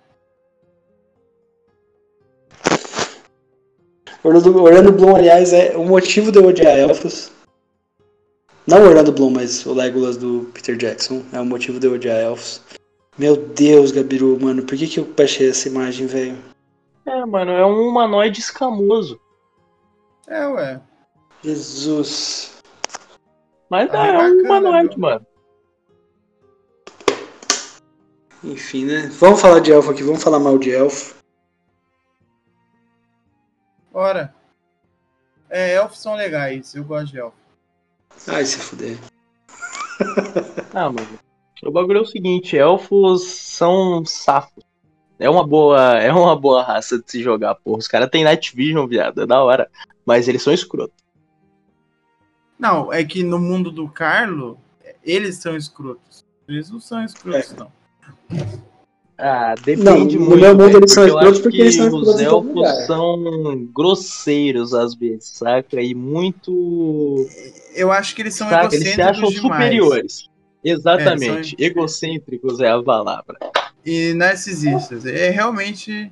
Orlando, 4.24 4.63
Orlando 4.63 4.91
Bloom, 4.91 5.16
aliás, 5.16 5.53
é 5.53 5.78
o 5.78 5.86
motivo 5.86 6.32
de 6.32 6.39
eu 6.39 6.45
odiar 6.47 6.78
elfos. 6.78 7.32
Não 8.68 8.82
o 8.82 8.88
Orlando 8.88 9.11
Bloom, 9.11 9.30
mas 9.30 9.66
o 9.66 9.74
Legolas 9.74 10.18
do 10.18 10.49
Peter 10.53 10.76
Jackson. 10.76 11.24
É 11.32 11.39
o 11.39 11.45
motivo 11.45 11.80
de 11.80 11.88
eu 11.88 11.93
odiar 11.93 12.18
elfos. 12.18 12.61
Meu 13.18 13.38
Deus, 13.38 13.91
Gabiru, 13.91 14.38
mano, 14.41 14.63
por 14.63 14.78
que, 14.78 14.88
que 14.88 14.99
eu 14.99 15.05
baixei 15.05 15.49
essa 15.49 15.70
imagem, 15.70 16.07
velho? 16.07 16.38
É, 17.05 17.26
mano, 17.26 17.51
é 17.51 17.66
um 17.66 17.88
humanoide 17.88 18.39
escamoso. 18.39 19.20
É, 20.28 20.47
ué. 20.47 20.82
Jesus. 21.43 22.61
Mas 23.69 23.89
Ah, 23.93 24.07
é, 24.07 24.11
um 24.11 24.17
bacana, 24.17 24.43
humanoide, 24.43 24.89
viu? 24.89 24.99
mano. 24.99 25.26
Enfim, 28.43 28.86
né? 28.86 29.07
Vamos 29.19 29.41
falar 29.41 29.59
de 29.59 29.71
elfo 29.71 29.91
aqui, 29.91 30.03
vamos 30.03 30.23
falar 30.23 30.39
mal 30.39 30.57
de 30.57 30.71
elfo. 30.71 31.15
Ora. 33.93 34.34
É, 35.49 35.73
elfos 35.76 35.99
são 35.99 36.15
legais. 36.15 36.76
Eu 36.76 36.84
gosto 36.84 37.11
de 37.11 37.19
elfos. 37.19 37.39
Ai, 38.28 38.45
se 38.45 38.57
fuder. 38.59 38.97
Ah, 40.73 40.89
mano. 40.91 41.19
O 41.63 41.71
bagulho 41.71 41.99
é 41.99 42.01
o 42.01 42.05
seguinte, 42.05 42.57
elfos 42.57 43.23
são 43.23 44.03
safos. 44.05 44.63
É 45.20 45.30
uma 45.30 45.45
boa, 45.45 45.93
é 45.99 46.11
uma 46.11 46.36
boa 46.36 46.61
raça 46.63 46.97
de 46.99 47.09
se 47.09 47.24
jogar, 47.24 47.55
porra. 47.55 47.78
Os 47.80 47.88
caras 47.88 48.09
têm 48.09 48.24
Night 48.24 48.55
Vision, 48.55 48.86
viado, 48.88 49.22
é 49.22 49.26
da 49.26 49.41
hora. 49.43 49.70
Mas 50.05 50.28
eles 50.28 50.41
são 50.43 50.53
escrotos. 50.53 50.95
Não, 52.59 52.91
é 52.91 53.03
que 53.03 53.24
no 53.24 53.39
mundo 53.39 53.72
do 53.72 53.88
Carlo, 53.88 54.57
eles 55.03 55.38
são 55.38 55.55
escrotos. 55.55 56.24
Eles 56.47 56.70
não 56.70 56.80
são 56.80 57.03
escrotos, 57.03 57.53
É. 57.53 57.55
não. 57.57 57.72
Ah, 59.18 59.55
depende 59.55 59.84
Não, 59.84 59.99
no 59.99 60.26
muito. 60.26 60.38
meu 60.41 60.55
mundo 60.57 60.78
eles 60.78 60.91
são 60.91 61.07
escrotos 61.07 61.39
porque 61.39 61.55
que 61.57 61.61
eles 61.63 61.76
são 61.76 61.88
os 61.88 61.93
escrotos 62.20 62.26
todo 62.30 62.66
elfos 62.66 62.86
são 62.86 63.66
grosseiros 63.74 64.74
às 64.74 64.93
vezes, 64.93 65.30
saca? 65.38 65.82
E 65.82 65.95
muito. 65.95 67.26
Eu 67.74 67.93
acho 67.93 68.13
que 68.13 68.22
eles 68.22 68.36
são 68.36 68.49
saca? 68.49 68.76
Eles 68.76 68.89
se 68.89 68.99
egocêntricos 68.99 69.18
acham 69.18 69.30
demais. 69.41 69.63
superiores. 69.63 70.30
Exatamente. 70.63 71.55
É, 71.55 71.57
são- 71.57 71.66
Egocêntricos 71.66 72.59
é 72.59 72.70
a 72.70 72.84
palavra. 72.84 73.38
E 73.86 74.14
narcisistas. 74.14 75.06
É 75.06 75.30
realmente. 75.30 76.12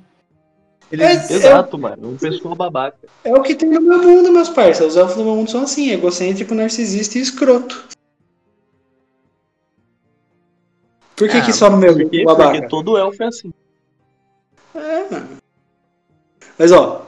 Eles, 0.92 1.30
É- 1.30 1.34
Exato, 1.34 1.76
mano. 1.76 2.10
Um 2.10 2.16
pessoal 2.16 2.54
babaca. 2.54 2.96
É 3.24 3.34
o 3.34 3.42
que 3.42 3.54
tem 3.54 3.68
no 3.68 3.80
meu 3.80 3.98
mundo, 4.02 4.30
meus 4.32 4.48
parceiros. 4.48 4.94
Os 4.94 4.96
elfos 4.96 5.16
do 5.16 5.24
meu 5.24 5.34
mundo 5.34 5.50
são 5.50 5.62
assim, 5.62 5.90
egocêntrico, 5.90 6.54
narcisista 6.54 7.18
e 7.18 7.22
escroto. 7.22 7.88
Por 11.16 11.28
que, 11.28 11.36
Ah, 11.36 11.44
que 11.44 11.52
só 11.52 11.70
no 11.70 11.76
meu 11.76 11.94
Por 11.96 12.10
quê? 12.10 12.24
babaca? 12.24 12.52
Porque 12.52 12.68
todo 12.68 12.98
elfo 12.98 13.22
é 13.22 13.26
assim. 13.26 13.52
É, 14.74 15.10
mano. 15.10 15.28
Mas 16.58 16.72
ó, 16.72 17.06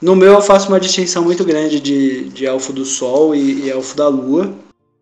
no 0.00 0.14
meu 0.16 0.34
eu 0.34 0.42
faço 0.42 0.68
uma 0.68 0.78
distinção 0.80 1.24
muito 1.24 1.44
grande 1.44 1.80
de, 1.80 2.28
de 2.30 2.46
elfo 2.46 2.72
do 2.72 2.84
sol 2.84 3.34
e, 3.34 3.64
e 3.64 3.70
elfo 3.70 3.96
da 3.96 4.08
lua. 4.08 4.54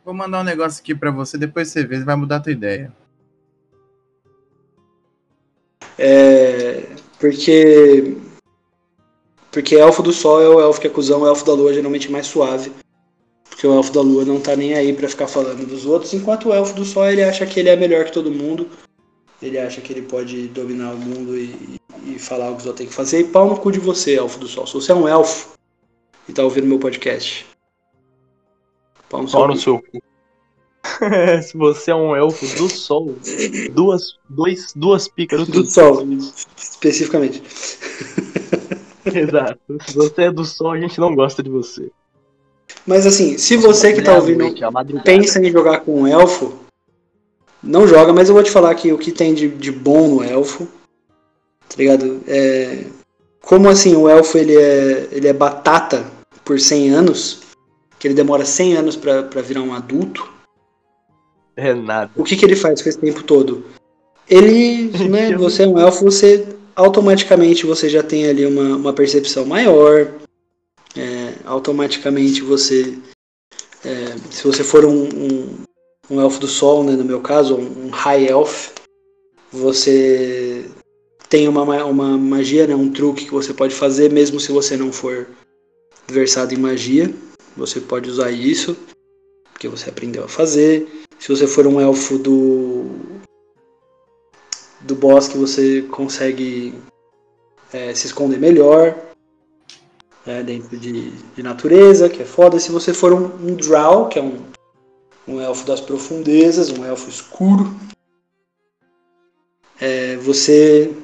Vou 0.05 0.14
mandar 0.14 0.41
um 0.41 0.45
negócio 0.45 0.80
aqui 0.82 0.95
pra 0.95 1.11
você, 1.11 1.37
depois 1.39 1.68
você 1.68 1.85
vê, 1.85 2.01
vai 2.03 2.16
mudar 2.16 2.37
a 2.37 2.41
tua 2.41 2.53
ideia. 2.53 2.93
É, 5.99 6.82
porque. 7.18 8.16
Porque 9.51 9.76
elfo 9.76 10.03
do 10.03 10.12
sol 10.12 10.42
é 10.42 10.49
o 10.49 10.61
elfo 10.61 10.80
que 10.80 10.88
é 10.88 10.90
cuzão, 10.90 11.22
o 11.22 11.26
elfo 11.26 11.45
da 11.45 11.53
lua 11.53 11.72
geralmente 11.72 12.09
é 12.09 12.11
mais 12.11 12.26
suave. 12.26 12.72
Porque 13.49 13.66
o 13.66 13.72
elfo 13.72 13.92
da 13.92 14.01
lua 14.01 14.24
não 14.24 14.40
tá 14.40 14.57
nem 14.57 14.74
aí 14.74 14.92
pra 14.92 15.09
ficar 15.09 15.28
falando 15.28 15.64
dos 15.64 15.86
outros, 15.86 16.12
enquanto 16.12 16.49
o 16.49 16.53
elfo 16.53 16.74
do 16.74 16.84
sol 16.84 17.09
ele 17.09 17.22
acha 17.22 17.47
que 17.47 17.61
ele 17.61 17.68
é 17.68 17.76
melhor 17.76 18.05
que 18.05 18.12
todo 18.12 18.32
mundo. 18.32 18.68
Ele 19.40 19.59
acha 19.59 19.80
que 19.80 19.92
ele 19.92 20.03
pode 20.03 20.49
dominar 20.49 20.95
o 20.95 20.99
mundo 20.99 21.36
e, 21.36 21.78
e 22.05 22.18
falar 22.18 22.51
o 22.51 22.55
que 22.55 22.62
os 22.62 22.66
outros 22.66 22.78
têm 22.78 22.86
que 22.88 22.95
fazer. 22.95 23.20
E 23.20 23.24
pau 23.24 23.49
no 23.49 23.57
cu 23.57 23.70
de 23.70 23.78
você, 23.78 24.16
elfo 24.16 24.40
do 24.40 24.49
sol. 24.49 24.66
Se 24.66 24.74
você 24.74 24.90
é 24.90 24.95
um 24.95 25.07
elfo 25.07 25.51
e 26.28 26.32
tá 26.32 26.42
ouvindo 26.42 26.66
meu 26.66 26.78
podcast. 26.78 27.47
Pau 29.09 29.22
no 29.22 29.28
seu 29.28 29.38
Pau 29.38 29.49
no 29.49 29.55
cu. 29.55 29.61
seu 29.61 29.78
cu. 29.78 30.03
Se 31.42 31.57
você 31.57 31.90
é 31.90 31.95
um 31.95 32.14
elfo 32.14 32.47
do 32.57 32.68
sol, 32.68 33.14
duas, 33.72 34.16
dois, 34.28 34.72
duas 34.74 35.09
picas 35.09 35.47
Do 35.47 35.53
teu 35.53 35.64
sol, 35.64 36.07
especificamente. 36.57 37.42
Exato. 39.05 39.61
Se 39.86 39.95
você 39.95 40.22
é 40.22 40.32
do 40.32 40.45
sol, 40.45 40.72
a 40.72 40.80
gente 40.80 40.99
não 40.99 41.14
gosta 41.14 41.42
de 41.42 41.51
você. 41.51 41.90
Mas 42.86 43.07
assim, 43.07 43.38
se 43.38 43.57
você 43.57 43.92
que 43.92 44.03
tá 44.03 44.14
ouvindo 44.14 44.45
pensa 45.05 45.38
em 45.38 45.51
jogar 45.51 45.80
com 45.80 46.03
um 46.03 46.07
elfo, 46.07 46.55
não 47.62 47.86
joga, 47.86 48.12
mas 48.12 48.28
eu 48.28 48.34
vou 48.34 48.42
te 48.42 48.51
falar 48.51 48.70
aqui 48.70 48.92
o 48.92 48.99
que 48.99 49.11
tem 49.11 49.34
de, 49.34 49.49
de 49.49 49.72
bom 49.72 50.09
no 50.09 50.24
elfo. 50.24 50.68
Tá 51.68 51.76
ligado? 51.78 52.20
É, 52.26 52.84
como 53.40 53.68
assim 53.68 53.95
o 53.95 54.09
elfo 54.09 54.36
ele 54.38 54.57
é, 54.57 55.09
ele 55.12 55.28
é 55.28 55.32
batata 55.32 56.05
por 56.45 56.61
100 56.61 56.90
anos, 56.90 57.40
que 57.99 58.07
ele 58.07 58.14
demora 58.14 58.45
100 58.45 58.76
anos 58.76 58.97
pra 58.97 59.22
virar 59.42 59.62
um 59.62 59.72
adulto, 59.72 60.34
É 61.57 61.72
nada. 61.74 62.11
o 62.16 62.24
que, 62.24 62.36
que 62.36 62.44
ele 62.44 62.57
faz 62.57 62.82
com 62.82 62.88
esse 62.88 62.98
tempo 62.98 63.22
todo? 63.22 63.64
Ele, 64.28 64.90
né, 65.09 65.36
você 65.36 65.62
é 65.64 65.66
um 65.68 65.78
elfo, 65.78 66.05
você 66.05 66.46
automaticamente 66.74 67.66
você 67.66 67.88
já 67.88 68.02
tem 68.02 68.26
ali 68.26 68.44
uma, 68.46 68.76
uma 68.76 68.92
percepção 68.92 69.44
maior, 69.44 70.12
é, 70.96 71.34
automaticamente 71.44 72.40
você, 72.42 72.98
é, 73.84 74.16
se 74.30 74.42
você 74.44 74.64
for 74.64 74.84
um, 74.84 75.05
um, 75.05 75.55
um 76.11 76.20
elfo 76.20 76.40
do 76.40 76.48
sol, 76.48 76.82
né, 76.82 76.92
no 76.92 77.05
meu 77.05 77.20
caso, 77.20 77.55
um, 77.57 77.86
um 77.86 77.90
high 77.90 78.26
elf, 78.26 78.70
você 79.52 80.64
tem 81.28 81.46
uma, 81.48 81.64
ma- 81.64 81.84
uma 81.84 82.18
magia, 82.18 82.66
né, 82.66 82.74
um 82.74 82.90
truque 82.90 83.26
que 83.26 83.30
você 83.30 83.55
pode 83.55 83.74
fazer, 83.74 84.11
mesmo 84.11 84.40
se 84.40 84.50
você 84.50 84.76
não 84.76 84.92
for 84.92 85.28
versado 86.09 86.52
em 86.55 86.59
magia, 86.59 87.12
você 87.57 87.80
pode 87.80 88.11
usar 88.11 88.30
isso, 88.30 88.76
porque 89.52 89.68
você 89.68 89.88
aprendeu 89.88 90.24
a 90.24 90.28
fazer. 90.28 90.86
Se 91.24 91.34
você 91.34 91.46
for 91.46 91.66
um 91.66 91.80
elfo 91.80 92.18
do 92.18 92.84
do 94.82 94.94
bosque, 94.94 95.38
você 95.38 95.80
consegue 95.80 96.74
é, 97.72 97.94
se 97.94 98.08
esconder 98.08 98.38
melhor 98.38 98.94
né, 100.26 100.42
dentro 100.42 100.76
de, 100.76 101.12
de 101.12 101.42
natureza, 101.42 102.10
que 102.10 102.20
é 102.20 102.26
foda. 102.26 102.60
Se 102.60 102.70
você 102.70 102.92
for 102.92 103.14
um, 103.14 103.24
um 103.36 103.54
drow, 103.54 104.06
que 104.06 104.18
é 104.18 104.22
um, 104.22 104.38
um 105.26 105.40
elfo 105.40 105.66
das 105.66 105.80
profundezas, 105.80 106.68
um 106.68 106.84
elfo 106.84 107.08
escuro, 107.08 107.74
é, 109.80 110.18
você 110.18 110.94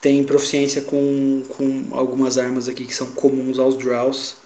tem 0.00 0.22
proficiência 0.22 0.82
com, 0.82 1.42
com 1.48 1.88
algumas 1.90 2.38
armas 2.38 2.68
aqui 2.68 2.86
que 2.86 2.94
são 2.94 3.10
comuns 3.10 3.58
aos 3.58 3.76
drows. 3.76 4.36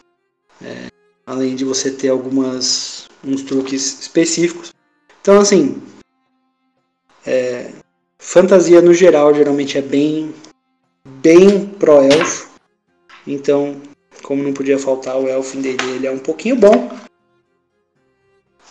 É, 0.63 0.87
além 1.27 1.55
de 1.55 1.67
você 1.67 1.91
ter 1.91 2.09
algumas 2.09 3.07
uns 3.23 3.43
truques 3.43 4.01
específicos. 4.01 4.76
Então 5.27 5.41
assim, 5.41 5.83
é, 7.27 7.73
fantasia 8.17 8.81
no 8.81 8.95
geral 8.95 9.35
geralmente 9.35 9.77
é 9.77 9.83
bem 9.83 10.33
bem 11.05 11.67
pro 11.67 12.01
elfo. 12.01 12.49
Então, 13.27 13.83
como 14.23 14.45
não 14.45 14.53
podia 14.53 14.79
faltar 14.79 15.17
o 15.17 15.27
elfo 15.27 15.57
em 15.59 15.63
D&D, 15.63 15.85
ele 15.85 16.07
é 16.07 16.13
um 16.13 16.19
pouquinho 16.21 16.55
bom. 16.55 16.97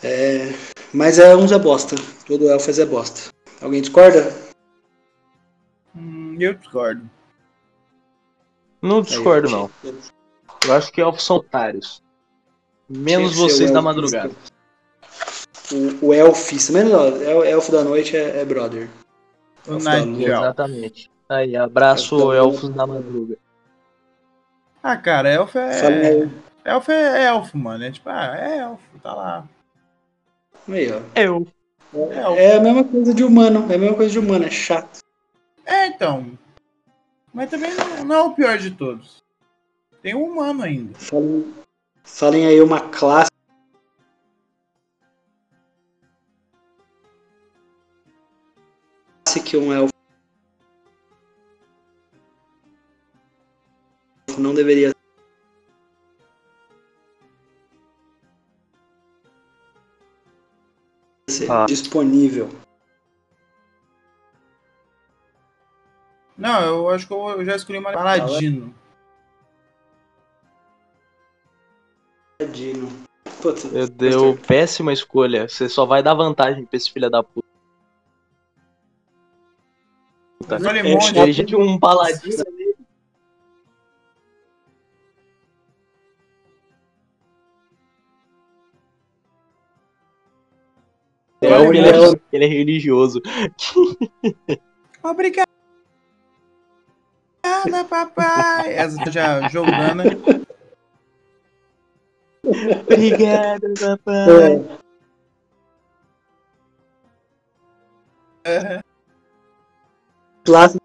É, 0.02 0.54
mas 0.94 1.20
é 1.20 1.36
um 1.36 1.46
Zé 1.46 1.60
Bosta. 1.60 1.98
Todo 2.26 2.50
elfo 2.50 2.70
é 2.70 2.74
Zé 2.74 2.86
Bosta. 2.86 3.34
Alguém 3.62 3.82
discorda? 3.82 4.34
Hum, 5.94 6.38
eu 6.40 6.54
discordo. 6.54 7.10
Não 8.82 9.02
discordo, 9.02 9.50
Aí, 9.50 9.54
não. 9.54 9.70
Eu 10.66 10.74
acho 10.74 10.90
que 10.90 11.02
elfos 11.02 11.26
são 11.26 11.36
otários. 11.36 12.02
Menos 12.88 13.36
vocês 13.36 13.72
da 13.72 13.82
madrugada. 13.82 14.34
O, 15.72 16.08
o 16.08 16.14
elfista, 16.14 16.72
menos 16.74 16.94
ó, 16.94 17.08
el- 17.08 17.44
elfo 17.44 17.72
da 17.72 17.84
noite 17.84 18.16
é, 18.16 18.42
é 18.42 18.46
brother. 18.46 18.90
Elfo 19.68 19.84
Night. 19.84 20.24
Exatamente. 20.24 21.12
Aí, 21.28 21.56
abraço 21.56 22.16
Elfo 22.16 22.28
da 22.28 22.36
elfos 22.36 22.70
da 22.70 22.88
madruga. 22.88 23.38
Ah, 24.84 24.96
cara, 24.98 25.30
elfo 25.30 25.58
é. 25.58 26.30
Elfo 26.64 26.92
é 26.92 27.26
elfo, 27.26 27.58
mano. 27.58 27.84
É 27.84 27.92
tipo, 27.92 28.10
ah, 28.10 28.36
é 28.38 28.58
elfo, 28.60 29.00
tá 29.02 29.14
lá. 29.14 29.46
Aí, 30.68 30.92
ó. 30.92 31.02
Eu. 31.16 31.48
É 32.38 32.58
a 32.58 32.60
mesma 32.60 32.84
coisa 32.84 33.14
de 33.14 33.24
humano, 33.24 33.66
é 33.72 33.76
a 33.76 33.78
mesma 33.78 33.96
coisa 33.96 34.12
de 34.12 34.20
humano, 34.20 34.46
é 34.46 34.52
chato. 34.52 35.00
É, 35.66 35.88
então. 35.88 36.38
Mas 37.34 37.50
também 37.50 37.72
não, 37.74 38.06
não 38.06 38.16
é 38.16 38.22
o 38.22 38.34
pior 38.34 38.58
de 38.58 38.72
todos. 38.72 39.24
Tem 40.02 40.14
um 40.14 40.24
humano 40.26 40.62
ainda. 40.64 40.94
Falem, 41.00 41.54
falem 42.04 42.46
aí 42.46 42.62
uma 42.62 42.80
classe 42.80 43.32
classe 49.36 49.42
que 49.42 49.58
um 49.58 49.74
elfo 49.74 49.92
não 54.38 54.54
deveria 54.54 54.94
ser 61.30 61.52
Ah. 61.52 61.66
disponível. 61.66 62.50
Não, 66.38 66.62
eu 66.62 66.90
acho 66.90 67.08
que 67.08 67.14
eu 67.14 67.46
já 67.46 67.56
escolhi 67.56 67.80
uma 67.80 67.94
Paladino. 67.94 68.74
Putz, 73.42 73.64
Eu 73.74 73.88
deu 73.88 74.38
péssima 74.46 74.92
escolha. 74.92 75.48
Você 75.48 75.70
só 75.70 75.86
vai 75.86 76.04
dar 76.04 76.14
vantagem 76.14 76.66
pra 76.66 76.76
esse 76.76 76.92
filho 76.92 77.10
da 77.10 77.24
puta. 77.24 77.55
Escolhi 80.50 80.80
É, 80.80 80.84
monge. 80.84 81.18
Ele 81.18 81.34
já 81.34 81.44
tinha 81.44 81.60
um 81.60 81.80
paladino. 81.80 82.44
É, 91.42 91.48
É, 91.48 91.62
ele, 91.68 91.80
é, 91.80 91.92
é, 91.92 92.20
ele 92.32 92.46
é 92.46 92.48
religioso. 92.48 93.22
Obrigada, 95.04 95.46
papai. 97.90 98.74
Essa 98.74 99.12
já 99.12 99.48
jogando. 99.50 100.04
Obrigado, 102.84 103.74
papai. 103.80 104.80
é, 108.46 108.85
classe 110.46 110.78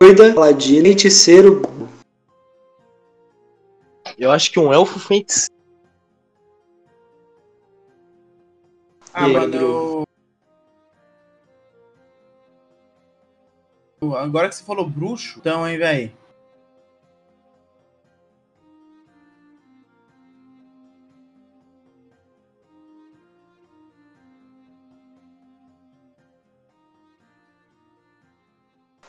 druida, 0.00 0.34
paladino, 0.34 0.86
feiticeiro, 0.86 1.62
Eu 4.18 4.32
acho 4.32 4.50
que 4.50 4.58
um 4.58 4.72
elfo 4.72 4.98
feiticeiro. 4.98 5.54
Ah, 9.12 9.24
aí, 9.24 9.32
mano, 9.32 9.54
eu... 9.56 10.04
Agora 14.16 14.48
que 14.48 14.56
você 14.56 14.64
falou 14.64 14.88
bruxo, 14.88 15.38
então, 15.38 15.66
hein, 15.66 15.78
velho. 15.78 16.12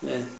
É. 0.03 0.39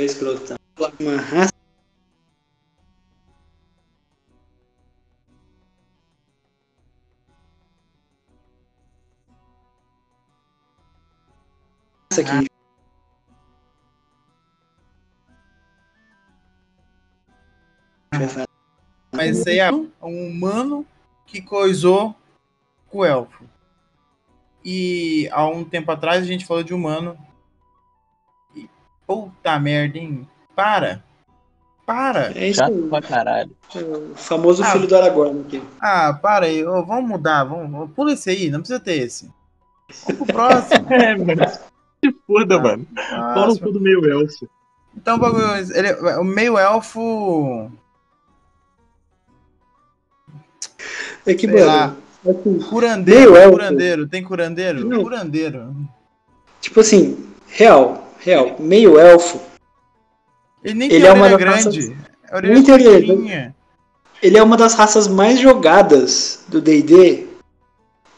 É 0.00 0.04
escroto. 0.04 0.54
Uma 1.00 1.16
raça 1.16 1.51
aqui. 12.20 12.46
Mas 19.10 19.38
isso 19.38 19.48
aí 19.48 19.58
é 19.58 19.70
um 19.72 19.90
humano 20.02 20.86
que 21.26 21.40
coisou 21.40 22.14
com 22.88 22.98
o 22.98 23.04
elfo. 23.04 23.44
E 24.64 25.28
há 25.32 25.46
um 25.46 25.64
tempo 25.64 25.90
atrás 25.90 26.22
a 26.22 26.26
gente 26.26 26.46
falou 26.46 26.62
de 26.62 26.72
humano. 26.72 27.16
E, 28.54 28.68
puta 29.06 29.58
merda, 29.58 29.98
hein? 29.98 30.28
Para! 30.54 31.02
Para! 31.84 32.32
É 32.38 32.48
isso 32.48 32.62
aí. 32.64 32.88
pra 32.88 33.02
caralho. 33.02 33.56
O 33.74 34.14
famoso 34.14 34.62
Ah. 34.62 34.66
filho 34.72 34.86
do 34.86 34.96
Aragorn 34.96 35.40
aqui. 35.40 35.62
Ah, 35.80 36.12
para 36.14 36.46
aí. 36.46 36.64
Ô, 36.64 36.84
vamos 36.84 37.10
mudar. 37.10 37.44
Vamos, 37.44 37.90
pula 37.92 38.12
esse 38.12 38.30
aí, 38.30 38.50
não 38.50 38.60
precisa 38.60 38.78
ter 38.78 38.98
esse. 38.98 39.30
Vamos 40.06 40.22
pro 40.24 40.26
próximo. 40.34 40.92
É, 40.92 41.16
mano. 41.18 41.42
Se 42.04 42.12
foda, 42.26 42.58
mano. 42.60 42.86
Fala 42.96 43.26
no 43.28 43.32
próximo. 43.44 43.66
cu 43.68 43.72
do 43.72 43.80
meio 43.80 44.04
elfo. 44.10 44.48
Então, 44.96 45.16
o 45.16 45.18
bagulho- 45.20 45.54
ele, 45.74 45.88
é- 45.88 46.18
o 46.18 46.24
meio 46.24 46.58
elfo. 46.58 47.70
É 51.24 51.34
que, 51.34 51.46
Sei 51.48 51.54
mano, 51.60 51.66
lá. 51.66 51.96
assim, 52.28 52.58
Curandeiro, 52.68 53.32
Meio 53.32 53.36
elfo. 53.42 53.52
curandeiro. 53.52 54.08
Tem 54.08 54.22
curandeiro? 54.24 54.88
Não. 54.88 55.02
Curandeiro. 55.02 55.74
tipo 56.60 56.78
assim, 56.80 57.18
real, 57.48 58.08
real, 58.20 58.56
meio 58.60 58.98
elfo, 58.98 59.40
Ele 60.64 60.74
nem 60.74 60.88
Ele 60.92 61.00
tem 61.00 61.08
é 61.08 61.12
uma 61.12 61.36
grande. 61.36 61.96
Nem 62.44 62.62
tem 62.62 62.72
orelha 62.74 63.04
curtinha. 63.06 63.54
ele 64.22 64.38
é 64.38 64.42
uma 64.42 64.56
das 64.56 64.74
raças 64.74 65.08
mais 65.08 65.40
jogadas 65.40 66.44
do 66.46 66.60
D&D 66.60 67.26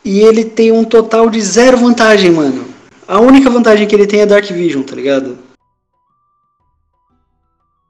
e 0.04 0.20
ele 0.20 0.44
tem 0.44 0.70
um 0.70 0.84
total 0.84 1.30
de 1.30 1.40
zero 1.40 1.78
vantagem, 1.78 2.30
mano. 2.30 2.66
A 3.06 3.20
única 3.20 3.50
vantagem 3.50 3.86
que 3.86 3.94
ele 3.94 4.06
tem 4.06 4.20
é 4.20 4.26
Dark 4.26 4.44
Vision, 4.46 4.82
tá 4.82 4.94
ligado? 4.94 5.38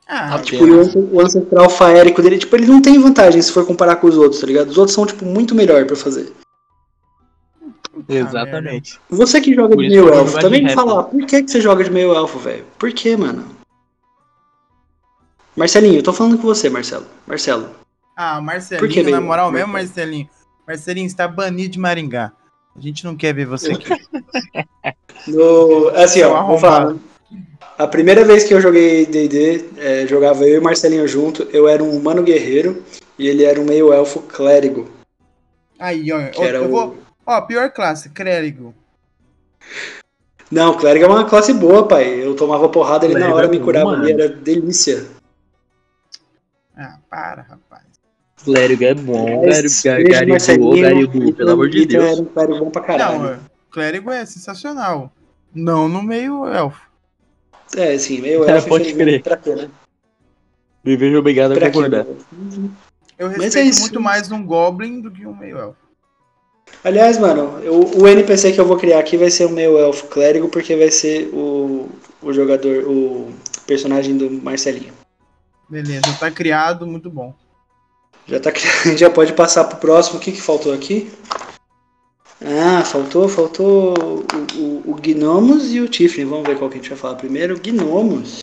Ah, 0.06 0.38
Tipo, 0.40 0.66
e 0.66 0.70
o 0.70 0.80
ance- 0.80 0.98
o 0.98 1.20
ancestral 1.20 1.70
faérico 1.70 2.20
dele, 2.22 2.38
tipo, 2.38 2.54
ele 2.56 2.66
não 2.66 2.80
tem 2.82 2.98
vantagem 2.98 3.40
se 3.40 3.50
for 3.52 3.66
comparar 3.66 3.96
com 3.96 4.06
os 4.06 4.16
outros, 4.18 4.40
tá 4.40 4.46
ligado? 4.46 4.68
Os 4.68 4.76
outros 4.78 4.94
são, 4.94 5.06
tipo, 5.06 5.24
muito 5.24 5.54
melhor 5.54 5.86
pra 5.86 5.96
fazer. 5.96 6.32
Exatamente. 8.08 9.00
Você 9.08 9.40
que 9.40 9.54
joga 9.54 9.76
de 9.76 9.88
meio 9.88 10.12
elfo, 10.12 10.38
também 10.40 10.62
me 10.64 10.74
fala, 10.74 11.04
por 11.04 11.24
que, 11.26 11.42
que 11.42 11.50
você 11.50 11.60
joga 11.60 11.84
de 11.84 11.90
meio 11.90 12.12
elfo, 12.14 12.38
velho? 12.38 12.64
Por 12.78 12.92
que, 12.92 13.16
mano? 13.16 13.46
Marcelinho, 15.56 15.96
eu 15.98 16.02
tô 16.02 16.12
falando 16.12 16.36
com 16.36 16.42
você, 16.42 16.68
Marcelo. 16.68 17.06
Marcelo. 17.26 17.70
Ah, 18.16 18.36
que 18.38 18.44
Marcelinho, 18.44 19.10
na 19.10 19.20
moral 19.20 19.50
mesmo? 19.52 19.72
Marcelinho. 19.72 20.28
Marcelinho, 20.66 21.08
você 21.08 21.16
tá 21.16 21.28
banido 21.28 21.70
de 21.72 21.78
Maringá. 21.78 22.32
A 22.76 22.80
gente 22.80 23.04
não 23.04 23.16
quer 23.16 23.34
ver 23.34 23.46
você 23.46 23.72
aqui. 23.72 23.88
No, 25.26 25.88
assim, 25.94 26.18
Seu 26.18 26.32
ó, 26.32 26.46
vou 26.46 26.58
falar. 26.58 26.96
A 27.78 27.86
primeira 27.86 28.24
vez 28.24 28.44
que 28.44 28.52
eu 28.52 28.60
joguei 28.60 29.06
D&D, 29.06 29.70
é, 29.78 30.06
jogava 30.06 30.44
eu 30.44 30.58
e 30.58 30.60
Marcelinho 30.60 31.08
junto, 31.08 31.44
eu 31.44 31.66
era 31.66 31.82
um 31.82 31.96
humano 31.96 32.22
guerreiro 32.22 32.84
e 33.18 33.26
ele 33.26 33.42
era 33.42 33.58
um 33.58 33.64
meio 33.64 33.90
elfo 33.90 34.20
clérigo, 34.20 34.86
Aí, 35.78 36.12
ó. 36.12 36.18
era 36.42 36.58
eu 36.58 36.66
o... 36.66 36.70
vou. 36.70 36.98
Ó, 37.26 37.40
pior 37.42 37.70
classe, 37.70 38.10
clérigo. 38.10 38.74
Não, 40.50 40.76
clérigo 40.76 41.06
é 41.06 41.08
uma 41.08 41.24
classe 41.24 41.52
boa, 41.52 41.88
pai. 41.88 42.22
Eu 42.22 42.36
tomava 42.36 42.68
porrada 42.68 43.06
ali 43.06 43.14
na 43.14 43.34
hora, 43.34 43.46
é 43.46 43.50
me 43.50 43.58
curava 43.58 43.90
ali, 43.90 44.12
era 44.12 44.28
delícia. 44.28 45.06
Ah, 46.76 46.98
para, 47.08 47.42
rapaz. 47.42 47.63
Clérigo 48.44 48.84
é 48.84 48.94
bom, 48.94 49.40
beijo, 49.40 49.82
Garibu, 49.84 50.28
Marcelinho, 50.30 50.82
Garibu, 50.82 51.32
pelo 51.34 51.50
amor 51.52 51.70
de 51.70 51.86
Deus. 51.86 52.04
Era 52.12 52.20
um 52.22 52.24
clérigo 52.26 52.58
bom 52.64 52.70
pra 52.70 52.82
caralho. 52.82 53.18
Não, 53.18 53.28
é, 53.30 53.38
clérigo 53.70 54.10
é 54.10 54.26
sensacional. 54.26 55.10
Não 55.54 55.88
no 55.88 56.02
meio 56.02 56.46
elfo. 56.46 56.80
É, 57.76 57.96
sim, 57.98 58.20
meio 58.20 58.44
É, 58.48 58.52
elfo, 58.52 58.68
pode 58.68 58.84
infelizmente, 58.90 59.22
crer. 59.22 59.22
pra 59.22 59.36
quê, 59.36 59.54
né? 59.54 59.70
Me 60.84 60.96
vejo 60.96 61.18
obrigado 61.18 61.52
a 61.52 61.54
Pra 61.54 61.66
quê, 61.70 61.72
concordar. 61.72 62.04
né? 62.04 62.14
Eu 63.18 63.28
é 63.30 63.36
respeito 63.36 63.68
isso. 63.68 63.80
muito 63.80 64.00
mais 64.00 64.30
um 64.30 64.44
goblin 64.44 65.00
do 65.00 65.10
que 65.10 65.26
um 65.26 65.34
meio 65.34 65.56
elfo. 65.56 65.78
Aliás, 66.82 67.16
mano, 67.18 67.60
eu- 67.62 67.80
o 67.98 68.06
NPC 68.06 68.52
que 68.52 68.60
eu 68.60 68.66
vou 68.66 68.76
criar 68.76 68.98
aqui 68.98 69.16
vai 69.16 69.30
ser 69.30 69.46
o 69.46 69.50
meio 69.50 69.78
elfo 69.78 70.06
clérigo, 70.08 70.48
porque 70.48 70.76
vai 70.76 70.90
ser 70.90 71.30
o, 71.32 71.88
o 72.20 72.32
jogador, 72.32 72.84
o 72.86 73.32
personagem 73.66 74.18
do 74.18 74.30
Marcelinho. 74.30 74.92
Beleza, 75.70 76.12
tá 76.20 76.30
criado, 76.30 76.86
muito 76.86 77.08
bom. 77.08 77.34
Já 78.26 78.40
tá 78.40 78.50
a 78.50 78.54
gente 78.88 78.98
já 79.00 79.10
pode 79.10 79.32
passar 79.32 79.64
pro 79.64 79.78
próximo. 79.78 80.18
O 80.18 80.20
que 80.20 80.32
que 80.32 80.40
faltou 80.40 80.72
aqui? 80.72 81.10
Ah, 82.42 82.82
faltou, 82.84 83.28
faltou 83.28 83.94
o, 83.98 84.24
o, 84.58 84.90
o 84.92 84.94
Gnomos 84.96 85.72
e 85.72 85.80
o 85.80 85.88
Tiflin. 85.88 86.26
Vamos 86.26 86.46
ver 86.46 86.58
qual 86.58 86.68
que 86.68 86.76
a 86.76 86.80
gente 86.80 86.90
vai 86.90 86.98
falar 86.98 87.14
primeiro. 87.16 87.58
Gnomos. 87.58 88.42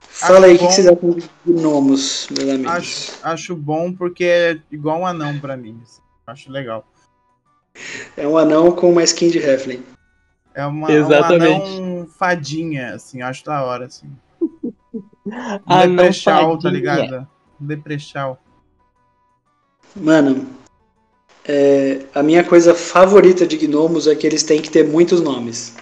Fala 0.00 0.46
aí 0.46 0.56
o 0.56 0.58
que, 0.58 0.66
que 0.66 0.72
vocês 0.74 0.86
acham 0.86 1.10
de 1.12 1.30
Gnomos, 1.46 2.28
meus 2.30 2.48
amigos. 2.50 2.72
Acho, 2.72 3.12
acho 3.22 3.56
bom 3.56 3.92
porque 3.92 4.24
é 4.24 4.58
igual 4.70 5.00
um 5.00 5.06
anão 5.06 5.38
pra 5.38 5.56
mim. 5.56 5.80
assim. 5.82 6.02
Acho 6.26 6.52
legal. 6.52 6.86
É 8.16 8.26
um 8.26 8.36
anão 8.36 8.70
com 8.72 8.90
uma 8.90 9.02
skin 9.02 9.30
de 9.30 9.38
Heflin. 9.38 9.82
É 10.54 10.66
uma, 10.66 10.90
Exatamente. 10.92 11.70
um 11.70 11.76
anão 11.76 12.06
fadinha, 12.06 12.94
assim, 12.94 13.22
acho 13.22 13.44
da 13.44 13.64
hora, 13.64 13.86
assim. 13.86 14.10
Ah, 15.64 15.86
não, 15.86 15.94
Leprechal, 15.94 16.56
tá 16.58 16.64
tadinha. 16.64 16.72
ligado? 16.72 17.28
Leprechal. 17.60 18.40
Mano, 19.94 20.48
é, 21.44 22.06
a 22.14 22.22
minha 22.22 22.44
coisa 22.44 22.74
favorita 22.74 23.46
de 23.46 23.56
gnomos 23.56 24.06
é 24.06 24.14
que 24.14 24.26
eles 24.26 24.42
têm 24.42 24.62
que 24.62 24.70
ter 24.70 24.86
muitos 24.86 25.20
nomes. 25.20 25.74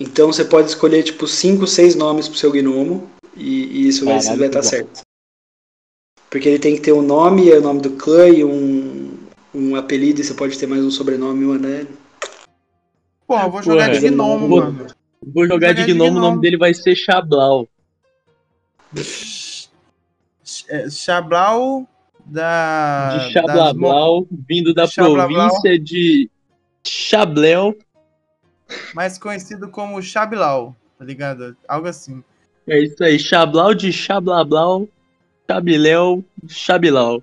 Então 0.00 0.32
você 0.32 0.44
pode 0.44 0.68
escolher 0.68 1.02
tipo 1.02 1.26
5, 1.26 1.66
6 1.66 1.94
nomes 1.94 2.26
pro 2.28 2.36
seu 2.38 2.50
gnomo 2.50 3.08
e, 3.36 3.64
e 3.66 3.88
isso 3.88 4.04
vai, 4.04 4.18
Caralho, 4.18 4.38
vai 4.38 4.48
que 4.50 4.58
estar 4.58 4.60
bom. 4.60 4.68
certo. 4.68 5.00
Porque 6.28 6.48
ele 6.48 6.58
tem 6.58 6.74
que 6.74 6.80
ter 6.80 6.92
um 6.92 7.02
nome, 7.02 7.50
é 7.50 7.58
o 7.58 7.62
nome 7.62 7.80
do 7.80 7.90
clã 7.90 8.26
e 8.28 8.42
um, 8.42 9.18
um 9.54 9.76
apelido, 9.76 10.20
e 10.20 10.24
você 10.24 10.32
pode 10.34 10.58
ter 10.58 10.66
mais 10.66 10.82
um 10.82 10.90
sobrenome, 10.90 11.44
mano. 11.44 11.68
É... 11.68 11.86
Pô, 13.26 13.38
eu 13.38 13.50
vou 13.50 13.62
jogar 13.62 13.88
Porra, 13.88 14.00
de 14.00 14.08
gnomo, 14.08 14.48
vou- 14.48 14.60
mano. 14.62 14.86
Vou 15.24 15.46
jogar 15.46 15.72
de 15.72 15.82
Jogar 15.82 15.86
de 15.86 15.92
gnomo, 15.92 16.10
o 16.10 16.14
gnomo. 16.14 16.26
nome 16.30 16.40
dele 16.40 16.56
vai 16.56 16.74
ser 16.74 16.96
Xablau. 16.96 17.68
É, 20.68 20.90
Xablau 20.90 21.86
da. 22.24 23.28
De 23.28 23.34
das 23.34 24.26
vindo 24.48 24.74
da 24.74 24.86
Xablablau. 24.86 25.48
província 25.48 25.78
de 25.78 26.30
Xablel. 26.86 27.76
Mais 28.94 29.18
conhecido 29.18 29.68
como 29.68 30.02
Xablau, 30.02 30.74
tá 30.98 31.04
ligado? 31.04 31.56
Algo 31.68 31.88
assim. 31.88 32.22
É 32.66 32.78
isso 32.78 33.02
aí, 33.02 33.18
Xablau 33.18 33.74
de 33.74 33.92
Xablablau, 33.92 34.88
Xabiléu, 35.50 36.24
Xabilau. 36.48 37.22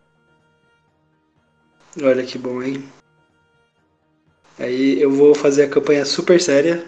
Olha 2.02 2.24
que 2.24 2.38
bom, 2.38 2.62
hein? 2.62 2.84
Aí 4.60 5.02
eu 5.02 5.10
vou 5.10 5.34
fazer 5.34 5.64
a 5.64 5.70
campanha 5.70 6.06
super 6.06 6.40
séria. 6.40 6.86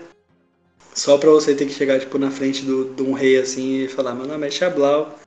Só 0.93 1.17
pra 1.17 1.29
você 1.29 1.55
ter 1.55 1.65
que 1.65 1.73
chegar 1.73 1.99
tipo, 1.99 2.17
na 2.17 2.29
frente 2.29 2.65
do, 2.65 2.93
de 2.93 3.01
um 3.01 3.13
rei 3.13 3.39
assim 3.39 3.83
e 3.83 3.87
falar: 3.87 4.13
Meu 4.13 4.27
nome 4.27 4.45
é 4.45 4.51
Xablau, 4.51 5.17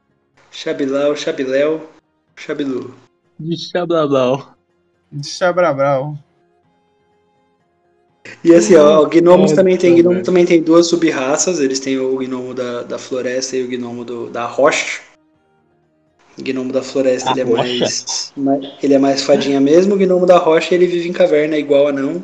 Xabilau, 0.55 1.16
Xabiléu, 1.16 1.88
Xabilu. 2.36 2.94
De 3.38 3.57
Xablablau. 3.57 4.55
De 5.11 5.26
Xabrabral. 5.28 6.16
E 8.42 8.55
assim, 8.55 8.74
ó, 8.76 9.05
gnomos 9.05 9.50
Nossa, 9.50 9.57
também 9.57 9.76
tem, 9.76 9.94
gnomo 9.96 10.22
também 10.22 10.46
tem 10.46 10.62
duas 10.62 10.86
sub-raças. 10.86 11.61
Eles 11.61 11.80
têm 11.80 11.98
o 11.98 12.16
gnomo 12.16 12.55
da, 12.55 12.82
da 12.82 12.98
floresta 12.98 13.57
e 13.57 13.64
o 13.64 13.68
gnomo 13.68 14.05
do, 14.05 14.30
da 14.30 14.46
rocha. 14.46 15.00
O 16.38 16.42
gnomo 16.42 16.72
da 16.72 16.82
floresta 16.82 17.28
A 17.30 17.32
ele 17.32 17.40
é 17.40 17.44
rocha? 17.44 17.62
mais, 17.62 18.32
mais- 18.36 18.72
ele 18.82 18.94
é 18.94 18.98
mais 18.98 19.22
fadinha 19.22 19.61
mesmo. 19.61 19.94
O 19.94 19.98
gnomo 19.98 20.24
da 20.26 20.38
rocha 20.38 20.74
ele 20.74 20.86
vive 20.86 21.09
em 21.09 21.12
caverna 21.12 21.57
igual 21.59 21.88
a 21.88 21.92
não. 21.92 22.22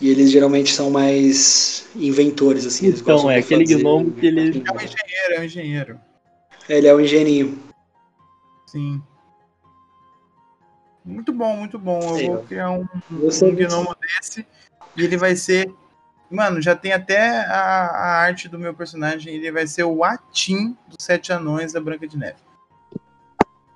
E 0.00 0.08
eles 0.10 0.30
geralmente 0.30 0.72
são 0.72 0.90
mais 0.90 1.86
inventores 1.94 2.66
assim. 2.66 2.86
Eles 2.86 3.00
Então, 3.00 3.30
é 3.30 3.38
aquele 3.38 3.66
fazer- 3.66 3.80
gnomo 3.82 4.10
que 4.12 4.26
ele- 4.26 4.40
É 4.40 4.72
um 4.72 4.76
engenheiro, 4.76 5.34
é 5.36 5.40
um 5.40 5.44
engenheiro. 5.44 6.00
Ele 6.68 6.86
é 6.86 6.94
um 6.94 7.00
engenhinho. 7.00 7.62
Sim. 8.66 9.02
Muito 11.04 11.32
bom, 11.32 11.56
muito 11.56 11.78
bom. 11.78 12.00
Eu 12.00 12.14
Aí, 12.16 12.26
vou 12.28 12.44
criar 12.44 12.70
um, 12.70 12.86
Você 13.10 13.44
um 13.44 13.54
gnomo 13.54 13.94
desse. 14.00 14.46
E 14.96 15.02
ele 15.02 15.16
vai 15.16 15.34
ser. 15.34 15.72
Mano, 16.30 16.62
já 16.62 16.74
tem 16.74 16.92
até 16.92 17.40
a, 17.46 17.86
a 17.86 18.20
arte 18.20 18.48
do 18.48 18.58
meu 18.58 18.72
personagem. 18.72 19.34
Ele 19.34 19.50
vai 19.50 19.66
ser 19.66 19.82
o 19.84 20.04
Atim 20.04 20.76
dos 20.86 20.98
Sete 21.04 21.32
Anões 21.32 21.72
da 21.72 21.80
Branca 21.80 22.06
de 22.06 22.16
Neve. 22.16 22.38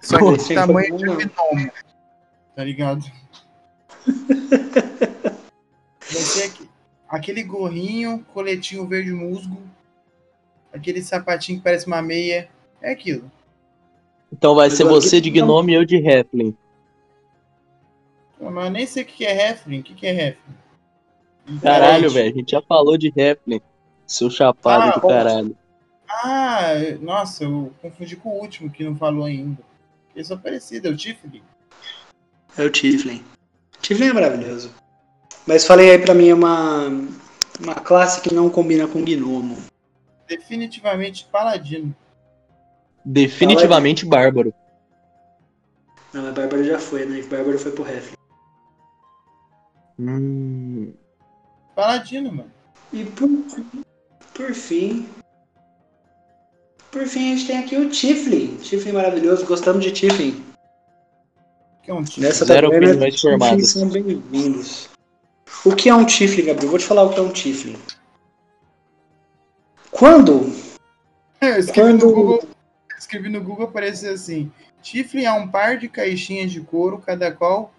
Só 0.01 0.17
que 0.19 0.25
Pô, 0.25 0.37
tem 0.37 0.57
tamanho 0.57 0.97
que 0.97 1.05
de 1.05 1.05
gnomo. 1.05 1.73
Tá 2.55 2.65
ligado? 2.65 3.05
Vai 6.09 6.23
ser 6.23 6.45
aqui- 6.45 6.71
aquele 7.09 7.43
gorrinho, 7.43 8.25
coletinho 8.33 8.87
verde 8.87 9.13
musgo, 9.13 9.61
aquele 10.73 11.03
sapatinho 11.03 11.59
que 11.59 11.65
parece 11.65 11.87
uma 11.87 12.01
meia. 12.01 12.49
É 12.83 12.93
aquilo. 12.93 13.31
Então 14.33 14.55
vai 14.55 14.71
ser 14.71 14.85
você 14.85 15.21
de 15.21 15.31
Gnomo- 15.31 15.53
gnome 15.55 15.73
e 15.73 15.75
eu 15.77 15.85
de 15.85 15.97
Heflin. 15.97 16.57
Mas 18.41 18.65
eu 18.67 18.71
nem 18.71 18.87
sei 18.87 19.03
o 19.03 19.07
que 19.07 19.13
que 19.15 19.25
é 19.25 19.51
Heflin. 19.51 19.81
O 19.81 19.83
que 19.83 19.95
que 19.95 20.07
é 20.07 20.29
Heflin? 20.29 21.59
Caralho, 21.63 22.11
velho, 22.11 22.33
a 22.33 22.37
gente 22.37 22.51
já 22.51 22.61
falou 22.63 22.99
de 22.99 23.13
Heflin. 23.17 23.61
Seu 24.07 24.31
chapado 24.31 24.91
Ah, 24.91 24.95
do 24.95 25.01
caralho. 25.01 25.57
Ah, 26.09 26.75
nossa, 27.01 27.45
eu 27.45 27.73
confundi 27.83 28.15
com 28.17 28.29
o 28.31 28.41
último 28.41 28.71
que 28.71 28.85
não 28.85 28.95
falou 28.97 29.25
ainda. 29.25 29.59
Eles 30.15 30.29
são 30.29 30.39
parecidos, 30.39 30.91
é 30.91 30.95
o 30.95 30.97
Tiflin. 30.97 31.43
É 32.57 32.63
o 32.65 32.71
Tiflin. 32.71 33.25
Tiflin 33.81 34.07
é 34.09 34.13
maravilhoso. 34.13 34.73
Mas 35.47 35.67
falei 35.67 35.91
aí 35.91 35.99
pra 35.99 36.15
mim 36.15 36.33
uma, 36.33 36.89
uma 37.61 37.75
classe 37.75 38.21
que 38.21 38.35
não 38.35 38.49
combina 38.51 38.87
com 38.87 39.03
gnomo. 39.05 39.57
Definitivamente 40.29 41.25
paladino. 41.31 41.95
Definitivamente 43.07 44.05
bárbaro. 44.05 44.53
Não, 46.13 46.29
a 46.29 46.33
Bárbara 46.33 46.65
já 46.65 46.79
foi, 46.79 47.07
né? 47.07 47.21
A 47.25 47.29
Bárbara 47.29 47.57
foi 47.59 47.71
pro 47.71 47.87
Heflin. 47.89 48.17
Hum, 49.99 50.93
Paladino, 51.75 52.33
mano. 52.33 52.51
E 52.93 53.05
por, 53.05 53.29
por 54.35 54.53
fim. 54.53 55.09
Por 56.91 57.07
fim, 57.07 57.33
a 57.33 57.37
gente 57.37 57.47
tem 57.47 57.59
aqui 57.59 57.77
o 57.77 57.89
Tiflin. 57.91 58.57
Tiflin 58.57 58.93
maravilhoso, 58.93 59.47
gostamos 59.47 59.85
de 59.85 59.93
Tiflin. 59.93 60.43
Que 61.83 61.91
é 61.91 61.95
um 61.95 62.03
Tiflin. 62.03 62.25
Nessa 62.25 62.45
Zero 62.45 62.69
opiniões 62.69 63.21
formadas. 63.21 63.71
são 63.71 63.89
bem-vindos. 63.89 64.89
O 65.65 65.75
que 65.77 65.89
é 65.89 65.95
um 65.95 66.05
Tiflin, 66.05 66.47
Gabriel? 66.47 66.71
Vou 66.71 66.79
te 66.79 66.85
falar 66.87 67.05
o 67.05 67.11
que 67.11 67.19
é 67.21 67.23
um 67.23 67.29
Tiflin. 67.31 67.77
Quando? 69.91 70.41
No 71.43 71.73
Quando- 71.75 72.07
Google, 72.13 72.49
escrevi 73.07 73.29
no 73.29 73.43
Google 73.43 73.67
apareceu 73.67 74.13
assim: 74.13 74.53
Tiflin 74.83 75.25
é 75.25 75.33
um 75.33 75.49
par 75.49 75.79
de 75.79 75.89
caixinhas 75.89 76.51
de 76.51 76.61
couro, 76.61 76.99
cada 76.99 77.31
qual 77.33 77.73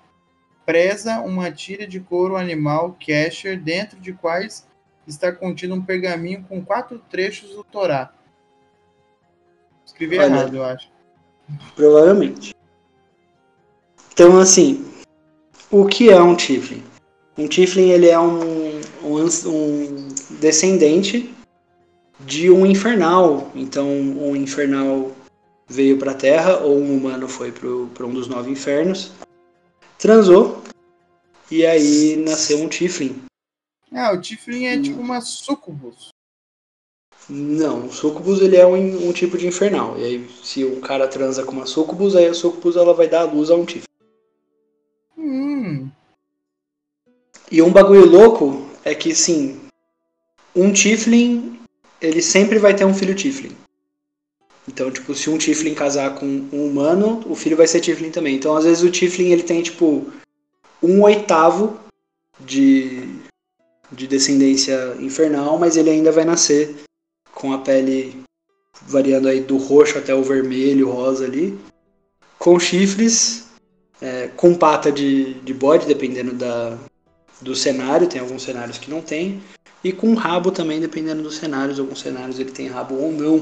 presa 0.66 1.20
uma 1.20 1.52
tira 1.52 1.86
de 1.86 2.00
couro 2.00 2.36
animal 2.36 2.98
casher, 3.06 3.60
dentro 3.60 4.00
de 4.00 4.14
quais 4.14 4.66
está 5.06 5.32
contido 5.32 5.74
um 5.74 5.82
pergaminho 5.82 6.46
com 6.48 6.64
quatro 6.64 7.00
trechos 7.10 7.52
do 7.52 7.64
Torá. 7.64 8.12
Escrevi 9.86 10.18
Olha. 10.18 10.26
errado, 10.26 10.56
eu 10.58 10.64
acho. 10.64 10.90
Provavelmente. 11.76 12.54
Então, 14.12 14.38
assim, 14.40 14.86
o 15.72 15.86
que 15.86 16.10
é 16.10 16.22
um 16.22 16.36
Tiflin? 16.36 16.84
Um 17.38 17.48
Tiflin 17.48 17.90
ele 17.90 18.08
é 18.08 18.20
um, 18.20 18.82
um, 19.04 19.26
um 19.46 20.08
descendente 20.40 21.34
de 22.20 22.50
um 22.50 22.66
infernal. 22.66 23.50
Então, 23.56 23.88
um 23.88 24.36
infernal 24.36 25.12
veio 25.68 25.98
para 25.98 26.12
a 26.12 26.16
Terra, 26.16 26.60
ou 26.60 26.78
um 26.78 26.98
humano 26.98 27.28
foi 27.28 27.52
para 27.52 28.06
um 28.06 28.14
dos 28.14 28.28
nove 28.28 28.50
infernos, 28.50 29.12
transou, 29.98 30.64
e 31.52 31.66
aí 31.66 32.16
nasceu 32.18 32.60
um 32.60 32.70
Tiflin. 32.70 33.22
Ah, 33.92 34.14
o 34.14 34.22
Tiflin 34.22 34.66
é 34.66 34.82
tipo 34.82 35.00
uma 35.00 35.22
sucubus. 35.22 36.10
Não, 37.30 37.88
o 37.88 37.92
sucubus 37.92 38.42
ele 38.42 38.56
é 38.56 38.66
um, 38.66 39.10
um 39.10 39.12
tipo 39.12 39.38
de 39.38 39.48
infernal. 39.48 39.98
E 39.98 40.04
aí, 40.04 40.30
se 40.44 40.64
um 40.64 40.80
cara 40.80 41.08
transa 41.08 41.44
com 41.44 41.52
uma 41.52 41.66
sucubus, 41.66 42.16
aí 42.16 42.26
a 42.26 42.34
sucubus 42.34 42.78
ela 42.78 42.94
vai 42.94 43.08
dar 43.08 43.22
a 43.22 43.32
luz 43.32 43.50
a 43.50 43.56
um 43.56 43.66
Tiflin. 43.66 43.84
Hum, 45.18 45.90
E 47.52 47.62
um 47.62 47.72
bagulho 47.72 48.06
louco 48.06 48.70
é 48.84 48.96
que, 48.96 49.14
sim, 49.14 49.60
um 50.56 50.72
Tiflin, 50.72 51.60
ele 52.02 52.22
sempre 52.22 52.60
vai 52.60 52.74
ter 52.76 52.86
um 52.86 52.94
filho 52.94 53.16
Tiflin. 53.16 53.56
Então, 54.68 54.92
tipo, 54.92 55.16
se 55.16 55.30
um 55.30 55.38
Tiflin 55.38 55.74
casar 55.74 56.16
com 56.16 56.26
um 56.26 56.68
humano, 56.68 57.24
o 57.26 57.36
filho 57.36 57.56
vai 57.56 57.68
ser 57.68 57.80
Tiflin 57.80 58.12
também. 58.12 58.36
Então, 58.36 58.56
às 58.56 58.66
vezes, 58.66 58.84
o 58.84 58.92
Tiflin, 58.92 59.32
ele 59.32 59.44
tem, 59.44 59.62
tipo, 59.64 60.06
um 60.84 61.02
oitavo 61.04 61.80
de, 62.40 63.08
de 63.92 64.08
descendência 64.08 64.96
infernal, 65.00 65.58
mas 65.58 65.78
ele 65.78 65.90
ainda 65.90 66.12
vai 66.12 66.26
nascer 66.26 66.76
com 67.34 67.54
a 67.54 67.60
pele 67.60 68.24
variando 68.82 69.28
aí 69.28 69.40
do 69.40 69.58
roxo 69.58 69.98
até 69.98 70.14
o 70.14 70.24
vermelho, 70.24 70.90
rosa 70.90 71.26
ali, 71.26 71.58
com 72.38 72.60
chifres, 72.60 73.48
é, 74.02 74.28
com 74.28 74.54
pata 74.54 74.92
de, 74.92 75.36
de 75.36 75.54
bode, 75.54 75.88
dependendo 75.88 76.34
da, 76.34 76.78
do 77.42 77.56
cenário, 77.56 78.08
tem 78.08 78.22
alguns 78.22 78.44
cenários 78.44 78.78
que 78.78 78.90
não 78.90 79.02
tem, 79.02 79.42
e 79.84 79.92
com 79.92 80.14
rabo 80.14 80.52
também, 80.52 80.80
dependendo 80.80 81.24
dos 81.24 81.38
cenários, 81.38 81.80
alguns 81.80 82.02
cenários 82.02 82.40
ele 82.40 82.52
tem 82.52 82.68
rabo 82.68 82.96
ou 82.96 83.12
não. 83.12 83.42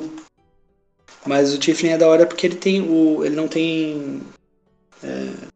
Mas 1.26 1.53
o 1.53 1.60
Tiflin 1.60 1.89
é 1.89 1.97
da 1.97 2.07
hora 2.07 2.26
porque 2.26 2.45
ele 2.45 2.56
tem 2.56 2.81
o. 2.81 3.23
ele 3.26 3.35
não 3.35 3.47
tem. 3.47 4.22
é, 5.03 5.47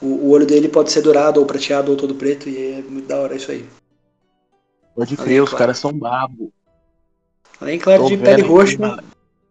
o, 0.00 0.06
o 0.06 0.30
olho 0.30 0.46
dele 0.46 0.68
pode 0.68 0.92
ser 0.92 1.02
dourado 1.02 1.40
ou 1.40 1.46
prateado 1.46 1.90
ou 1.90 1.96
todo 1.96 2.14
preto, 2.14 2.48
e 2.48 2.72
é 2.74 2.82
muito 2.82 3.06
da 3.08 3.18
hora 3.18 3.34
isso 3.34 3.50
aí. 3.50 3.66
pode 4.94 5.16
crer, 5.16 5.42
os 5.42 5.52
caras 5.52 5.78
são 5.78 5.92
brabo. 5.92 6.52
Além, 7.60 7.78
claro, 7.78 8.02
Tô 8.04 8.08
de 8.10 8.18
pele 8.18 8.42
roxa. 8.42 8.78
mano. 8.78 9.02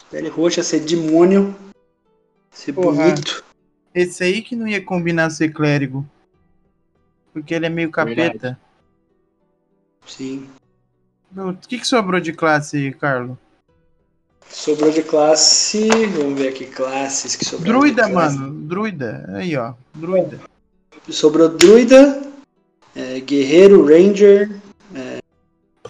Pele 0.10 0.30
roxa, 0.30 0.64
ser 0.64 0.80
demônio. 0.82 1.54
Ser 2.52 2.72
Porra. 2.74 3.10
bonito. 3.10 3.44
esse 3.94 4.24
aí 4.24 4.42
que 4.42 4.56
não 4.56 4.68
ia 4.68 4.82
combinar 4.82 5.30
ser 5.30 5.50
clérigo. 5.50 6.06
Porque 7.34 7.54
ele 7.54 7.66
é 7.66 7.70
meio 7.70 7.92
capeta. 7.92 8.58
Sim. 10.06 10.48
O 11.36 11.54
que, 11.54 11.78
que 11.80 11.86
sobrou 11.86 12.22
de 12.22 12.32
classe 12.32 12.78
aí, 12.78 12.94
Carlos? 12.94 13.38
Sobrou 14.50 14.92
de 14.92 15.04
classe. 15.04 15.88
Vamos 16.18 16.40
ver 16.40 16.50
aqui 16.50 16.66
classes 16.66 17.36
que 17.36 17.46
sobraram. 17.46 17.80
de 17.80 17.80
Druida, 17.92 18.10
classe. 18.10 18.38
mano. 18.38 18.54
Druida. 18.54 19.26
Aí, 19.36 19.56
ó. 19.56 19.74
Druida. 19.94 20.40
Sobrou 21.10 21.48
druida, 21.50 22.22
é, 22.96 23.20
guerreiro, 23.22 23.86
ranger, 23.86 24.52
é, 24.94 25.20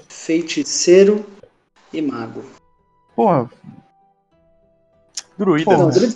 feiticeiro 0.08 1.26
e 1.92 2.02
mago. 2.02 2.44
Porra, 3.16 3.50
Druida. 5.38 5.66
Porra. 5.66 5.78
Não, 5.78 5.90
druida, 5.90 6.16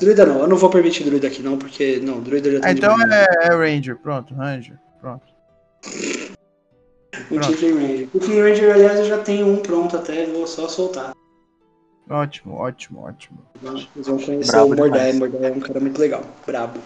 druida 0.00 0.26
não. 0.26 0.40
Eu 0.40 0.46
não 0.48 0.56
vou 0.56 0.70
permitir 0.70 1.04
druida 1.04 1.26
aqui 1.28 1.42
não, 1.42 1.56
porque 1.58 2.00
não, 2.00 2.20
druida 2.20 2.50
já 2.52 2.58
ah, 2.58 2.62
tem 2.62 2.72
então 2.72 2.96
demais. 2.96 3.12
é, 3.12 3.46
é 3.46 3.48
Ranger. 3.56 3.96
Pronto, 3.96 4.34
Ranger. 4.34 4.78
Pronto. 5.00 5.22
O 7.30 7.40
Tiflin 7.40 7.72
Ranger. 7.74 8.08
O 8.14 8.18
Tiflin 8.20 8.40
Ranger, 8.42 8.74
aliás, 8.74 8.98
eu 9.00 9.04
já 9.06 9.18
tenho 9.18 9.46
um 9.48 9.56
pronto 9.56 9.96
até, 9.96 10.26
vou 10.26 10.46
só 10.46 10.68
soltar. 10.68 11.12
Ótimo, 12.10 12.54
ótimo, 12.54 13.00
ótimo. 13.02 13.38
Vocês 13.60 14.06
vão 14.06 14.18
conhecer 14.18 14.52
Brabo 14.52 14.72
o 14.72 14.76
Mordai. 14.76 15.12
Mordai 15.12 15.50
é 15.50 15.52
um 15.52 15.60
cara 15.60 15.80
muito 15.80 16.00
legal, 16.00 16.24
brabo. 16.46 16.80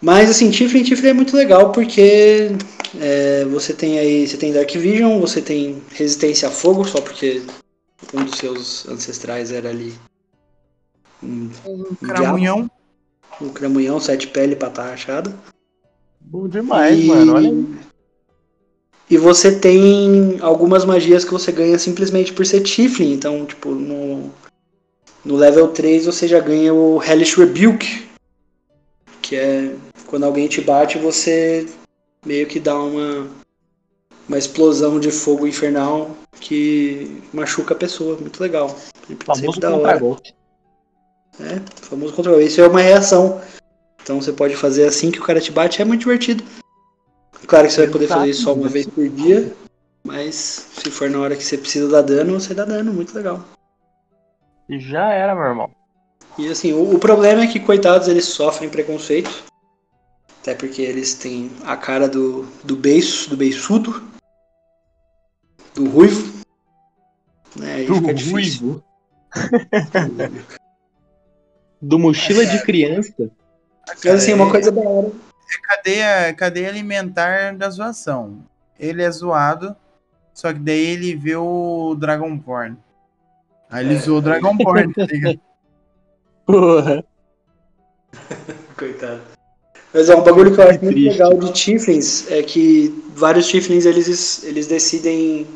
Mas 0.00 0.30
assim, 0.30 0.50
Tiflin, 0.50 0.82
Tiflin 0.84 1.08
é 1.08 1.12
muito 1.12 1.36
legal 1.36 1.72
porque 1.72 2.50
é, 3.00 3.44
você 3.46 3.72
tem 3.72 3.98
aí, 3.98 4.26
você 4.26 4.36
tem 4.36 4.52
Dark 4.52 4.70
Vision, 4.70 5.18
você 5.20 5.40
tem 5.40 5.82
resistência 5.90 6.48
a 6.48 6.50
fogo, 6.50 6.84
só 6.84 7.00
porque 7.00 7.42
um 8.14 8.24
dos 8.24 8.36
seus 8.36 8.86
ancestrais 8.88 9.50
era 9.50 9.70
ali 9.70 9.94
um, 11.22 11.50
Um 11.64 11.84
cramunhão. 11.96 12.70
um 13.40 13.48
cramunhão, 13.48 13.98
sete 13.98 14.28
pele 14.28 14.54
pra 14.54 14.68
estar 14.68 14.92
achada. 14.92 15.34
Bom 16.20 16.46
demais, 16.46 16.98
E- 16.98 17.06
mano. 17.06 17.34
Olha 17.34 17.48
aí. 17.48 17.85
E 19.08 19.16
você 19.16 19.52
tem 19.52 20.36
algumas 20.40 20.84
magias 20.84 21.24
que 21.24 21.32
você 21.32 21.52
ganha 21.52 21.78
simplesmente 21.78 22.32
por 22.32 22.44
ser 22.44 22.60
Tiflin. 22.60 23.12
Então, 23.12 23.46
tipo, 23.46 23.70
no, 23.70 24.32
no 25.24 25.36
level 25.36 25.68
3 25.68 26.06
você 26.06 26.26
já 26.26 26.40
ganha 26.40 26.74
o 26.74 27.00
Hellish 27.02 27.36
Rebuke. 27.36 28.06
Que 29.22 29.36
é 29.36 29.74
quando 30.06 30.24
alguém 30.24 30.48
te 30.48 30.60
bate, 30.60 30.98
você 30.98 31.66
meio 32.24 32.46
que 32.46 32.58
dá 32.58 32.76
uma, 32.76 33.28
uma 34.28 34.38
explosão 34.38 34.98
de 34.98 35.10
fogo 35.12 35.46
infernal 35.46 36.16
que 36.40 37.22
machuca 37.32 37.74
a 37.74 37.76
pessoa. 37.76 38.16
Muito 38.16 38.40
legal. 38.42 38.76
Sempre, 39.06 39.26
Famoso 39.26 39.52
sempre 39.52 39.70
contra-golpe. 39.70 40.34
É, 41.40 41.60
famoso 41.82 42.12
controle. 42.12 42.44
Isso 42.44 42.60
é 42.60 42.66
uma 42.66 42.80
reação. 42.80 43.40
Então 44.02 44.20
você 44.20 44.32
pode 44.32 44.56
fazer 44.56 44.86
assim 44.86 45.10
que 45.10 45.20
o 45.20 45.24
cara 45.24 45.40
te 45.40 45.52
bate, 45.52 45.80
é 45.80 45.84
muito 45.84 46.00
divertido. 46.00 46.42
Claro 47.46 47.66
que 47.66 47.72
você 47.72 47.82
vai 47.82 47.90
poder 47.90 48.08
fazer 48.08 48.30
isso 48.30 48.42
só 48.42 48.54
uma 48.54 48.68
vez 48.68 48.86
por 48.86 49.08
dia, 49.08 49.52
mas 50.04 50.34
se 50.34 50.90
for 50.90 51.10
na 51.10 51.20
hora 51.20 51.36
que 51.36 51.44
você 51.44 51.58
precisa 51.58 51.88
dar 51.88 52.02
dano, 52.02 52.40
você 52.40 52.54
dá 52.54 52.64
dano, 52.64 52.92
muito 52.92 53.14
legal. 53.14 53.44
E 54.68 54.78
já 54.78 55.12
era, 55.12 55.34
meu 55.34 55.44
irmão. 55.44 55.70
E 56.38 56.48
assim, 56.48 56.72
o, 56.72 56.94
o 56.94 56.98
problema 56.98 57.42
é 57.42 57.46
que, 57.46 57.60
coitados, 57.60 58.08
eles 58.08 58.26
sofrem 58.26 58.68
preconceito. 58.68 59.44
Até 60.40 60.54
porque 60.54 60.82
eles 60.82 61.14
têm 61.14 61.50
a 61.64 61.76
cara 61.76 62.08
do, 62.08 62.42
do 62.62 62.76
beiço, 62.76 63.28
do 63.30 63.36
beiçudo, 63.36 64.02
do 65.74 65.88
ruivo. 65.88 66.36
Né, 67.56 67.74
aí 67.74 67.86
fica 67.86 68.14
difícil. 68.14 68.82
Do 71.80 71.98
mochila 71.98 72.44
de 72.46 72.62
criança. 72.62 73.30
Mas 73.86 74.06
assim, 74.06 74.32
uma 74.32 74.50
coisa 74.50 74.72
da 74.72 74.80
hora. 74.80 75.12
Cadeia, 75.62 76.34
cadeia 76.34 76.68
alimentar 76.68 77.54
da 77.56 77.68
zoação. 77.70 78.44
Ele 78.78 79.02
é 79.02 79.10
zoado, 79.10 79.74
só 80.34 80.52
que 80.52 80.58
daí 80.58 80.86
ele 80.86 81.14
vê 81.14 81.36
o 81.36 81.94
Dragonborn. 81.98 82.76
Aí 83.70 83.84
ele 83.84 83.94
É. 83.96 83.98
zoou 83.98 84.18
o 84.18 84.22
Dragonborn, 84.22 84.92
tá 84.92 85.04
ligado? 85.06 85.40
Porra. 86.46 87.04
Coitado. 88.76 89.20
Mas 89.92 90.08
é 90.10 90.14
um 90.16 90.22
bagulho 90.22 90.54
que 90.54 90.60
eu 90.60 90.64
acho 90.68 90.80
muito 90.82 90.94
Triste. 90.94 91.10
legal 91.10 91.34
de 91.38 91.52
Tiflins, 91.52 92.30
é 92.30 92.42
que 92.42 92.88
vários 93.14 93.46
Tiflins 93.48 93.86
eles, 93.86 94.44
eles 94.44 94.66
decidem 94.66 95.46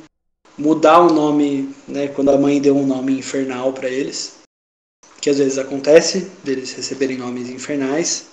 mudar 0.57 1.01
o 1.01 1.13
nome, 1.13 1.75
né, 1.87 2.09
quando 2.09 2.31
a 2.31 2.39
mãe 2.39 2.61
deu 2.61 2.77
um 2.77 2.87
nome 2.87 3.19
infernal 3.19 3.73
pra 3.73 3.89
eles, 3.89 4.39
que 5.21 5.29
às 5.29 5.39
vezes 5.39 5.59
acontece, 5.59 6.31
deles 6.43 6.73
receberem 6.73 7.19
nomes 7.19 7.51
infernais, 7.51 8.31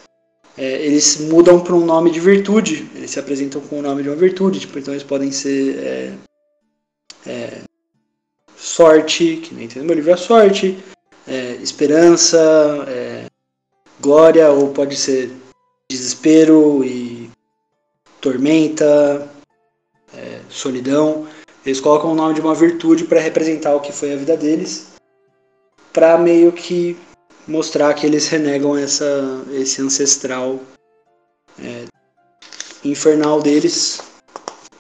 é, 0.58 0.86
eles 0.86 1.18
mudam 1.20 1.60
para 1.60 1.76
um 1.76 1.86
nome 1.86 2.10
de 2.10 2.20
virtude, 2.20 2.90
eles 2.96 3.12
se 3.12 3.20
apresentam 3.20 3.62
com 3.62 3.78
o 3.78 3.82
nome 3.82 4.02
de 4.02 4.10
uma 4.10 4.16
virtude, 4.16 4.60
tipo, 4.60 4.80
então 4.80 4.94
eles 4.94 5.04
podem 5.04 5.32
ser 5.32 5.78
é, 5.78 6.14
é, 7.28 7.62
sorte, 8.56 9.38
que 9.38 9.54
nem 9.54 9.70
no 9.76 9.84
meu 9.84 9.96
livro 9.96 10.14
a 10.14 10.18
sorte, 10.18 10.84
é, 11.28 11.54
esperança, 11.62 12.40
é, 12.88 13.26
glória, 14.00 14.50
ou 14.50 14.70
pode 14.70 14.96
ser 14.96 15.32
desespero 15.90 16.84
e 16.84 17.30
tormenta, 18.20 19.30
é, 20.14 20.40
solidão. 20.50 21.28
Eles 21.66 21.80
colocam 21.80 22.12
o 22.12 22.16
nome 22.16 22.34
de 22.34 22.42
uma 22.42 22.56
virtude 22.56 23.04
para 23.04 23.20
representar 23.20 23.76
o 23.76 23.80
que 23.80 23.92
foi 23.92 24.14
a 24.14 24.18
vida 24.18 24.36
deles, 24.36 24.94
para 25.94 26.18
meio 26.18 26.52
que 26.52 26.98
mostrar 27.48 27.94
que 27.94 28.06
eles 28.06 28.28
renegam 28.28 28.78
essa, 28.78 29.46
esse 29.52 29.82
ancestral 29.82 30.60
é, 31.60 31.86
infernal 32.84 33.42
deles, 33.42 34.02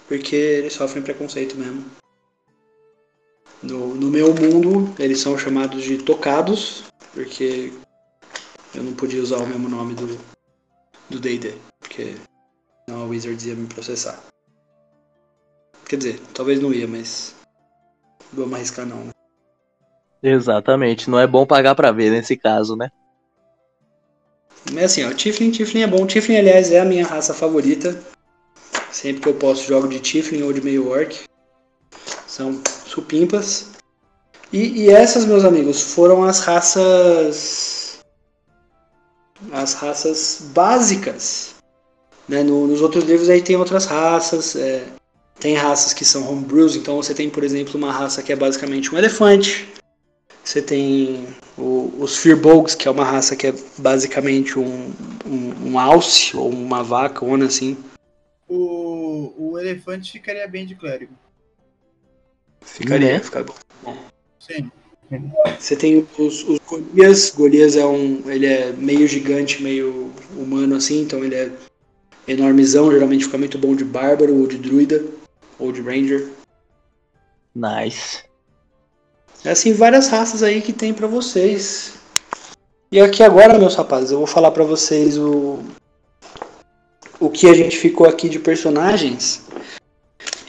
porque 0.07 0.35
eles 0.35 0.73
sofrem 0.73 1.03
preconceito 1.03 1.55
mesmo. 1.55 1.85
No, 3.63 3.95
no 3.95 4.11
meu 4.11 4.33
mundo, 4.33 4.93
eles 4.99 5.19
são 5.19 5.37
chamados 5.37 5.83
de 5.83 5.97
tocados, 5.97 6.83
porque 7.13 7.73
eu 8.75 8.83
não 8.83 8.93
podia 8.93 9.21
usar 9.21 9.37
o 9.37 9.47
mesmo 9.47 9.67
nome 9.67 9.95
do 9.95 10.37
do 11.09 11.21
porque 11.79 12.15
senão 12.85 13.03
a 13.03 13.05
Wizards 13.05 13.45
ia 13.45 13.55
me 13.55 13.67
processar. 13.67 14.21
Quer 15.87 15.97
dizer, 15.97 16.19
talvez 16.33 16.59
não 16.59 16.73
ia, 16.73 16.87
mas 16.87 17.33
vamos 18.33 18.53
arriscar 18.53 18.85
não. 18.85 19.05
né? 19.05 19.16
Exatamente. 20.21 21.09
Não 21.09 21.19
é 21.19 21.27
bom 21.27 21.45
pagar 21.45 21.75
pra 21.75 21.91
ver 21.91 22.11
nesse 22.11 22.35
caso, 22.35 22.75
né? 22.75 22.89
Mas 24.73 24.85
assim, 24.85 25.05
ó, 25.05 25.13
Tiflin, 25.13 25.51
Tiflin 25.51 25.81
é 25.81 25.87
bom. 25.87 26.05
Tiflin, 26.05 26.37
aliás, 26.37 26.71
é 26.71 26.79
a 26.79 26.85
minha 26.85 27.05
raça 27.05 27.33
favorita. 27.33 27.97
Sempre 28.91 29.21
que 29.21 29.29
eu 29.29 29.33
posso 29.35 29.65
jogo 29.65 29.87
de 29.87 29.99
Tiflin 29.99 30.41
ou 30.43 30.51
de 30.51 30.61
meio 30.61 30.89
orc. 30.89 31.23
São 32.27 32.61
supimpas. 32.85 33.71
E, 34.51 34.83
e 34.83 34.89
essas, 34.89 35.25
meus 35.25 35.43
amigos, 35.45 35.81
foram 35.93 36.23
as 36.23 36.39
raças. 36.39 37.99
As 39.51 39.73
raças 39.73 40.49
básicas. 40.53 41.55
Né? 42.27 42.43
No- 42.43 42.67
nos 42.67 42.81
outros 42.81 43.03
livros 43.05 43.29
aí 43.29 43.41
tem 43.41 43.55
outras 43.55 43.85
raças. 43.85 44.55
é, 44.55 44.83
tem 45.39 45.55
raças 45.55 45.93
que 45.93 46.03
são 46.03 46.29
homebrews. 46.29 46.75
Então 46.75 46.97
você 46.97 47.13
tem, 47.13 47.29
por 47.29 47.43
exemplo, 47.43 47.77
uma 47.77 47.91
raça 47.91 48.23
que 48.23 48.33
é 48.33 48.35
basicamente 48.35 48.93
um 48.93 48.97
elefante. 48.97 49.67
Você 50.47 50.61
tem 50.61 51.27
o- 51.57 51.91
os 51.99 52.19
Firbolgs, 52.19 52.73
que 52.73 52.87
é 52.87 52.91
uma 52.91 53.03
raça 53.03 53.35
que 53.35 53.47
é 53.47 53.53
basicamente 53.77 54.57
um, 54.57 54.93
um, 55.25 55.71
um 55.71 55.77
alce 55.77 56.37
ou 56.37 56.49
uma 56.49 56.81
vaca, 56.81 57.25
ou 57.25 57.35
assim. 57.35 57.75
O, 58.47 59.33
o 59.37 59.59
elefante 59.59 60.13
ficaria 60.13 60.47
bem 60.47 60.65
de 60.65 60.73
clérigo. 60.73 61.11
Ficaria, 62.61 63.15
Né? 63.15 63.19
fica 63.19 63.43
bom. 63.43 63.53
Sim. 64.39 64.71
Você 65.59 65.75
tem 65.75 66.07
os, 66.17 66.47
os 66.47 66.59
Golias. 66.65 67.29
Golias 67.35 67.75
é 67.75 67.85
um. 67.85 68.21
Ele 68.31 68.45
é 68.45 68.71
meio 68.71 69.05
gigante, 69.05 69.61
meio 69.61 70.13
humano 70.37 70.77
assim, 70.77 71.01
então 71.01 71.25
ele 71.25 71.35
é 71.35 71.51
enormezão, 72.25 72.89
geralmente 72.89 73.25
fica 73.25 73.37
muito 73.37 73.57
bom 73.57 73.75
de 73.75 73.83
bárbaro 73.83 74.33
ou 74.33 74.47
de 74.47 74.57
druida 74.57 75.03
ou 75.59 75.73
de 75.73 75.81
ranger. 75.81 76.29
Nice. 77.53 78.26
É 79.43 79.51
assim, 79.51 79.73
várias 79.73 80.07
raças 80.07 80.43
aí 80.43 80.61
que 80.61 80.73
tem 80.73 80.93
pra 80.93 81.07
vocês. 81.07 81.93
E 82.91 82.99
aqui 82.99 83.21
agora, 83.23 83.59
meus 83.59 83.75
rapazes, 83.75 84.11
eu 84.11 84.17
vou 84.17 84.27
falar 84.27 84.51
pra 84.51 84.63
vocês 84.63 85.17
o 85.17 85.59
o 87.19 87.29
que 87.29 87.47
a 87.47 87.53
gente 87.53 87.77
ficou 87.77 88.07
aqui 88.07 88.29
de 88.29 88.39
personagens. 88.39 89.41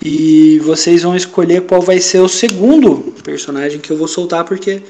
E 0.04 0.58
vocês 0.60 1.02
vão 1.02 1.16
escolher 1.16 1.62
qual 1.62 1.80
vai 1.80 1.98
ser 1.98 2.20
o 2.20 2.28
segundo 2.28 3.12
personagem 3.24 3.80
que 3.80 3.90
eu 3.90 3.96
vou 3.96 4.06
soltar, 4.06 4.44
porque 4.44 4.82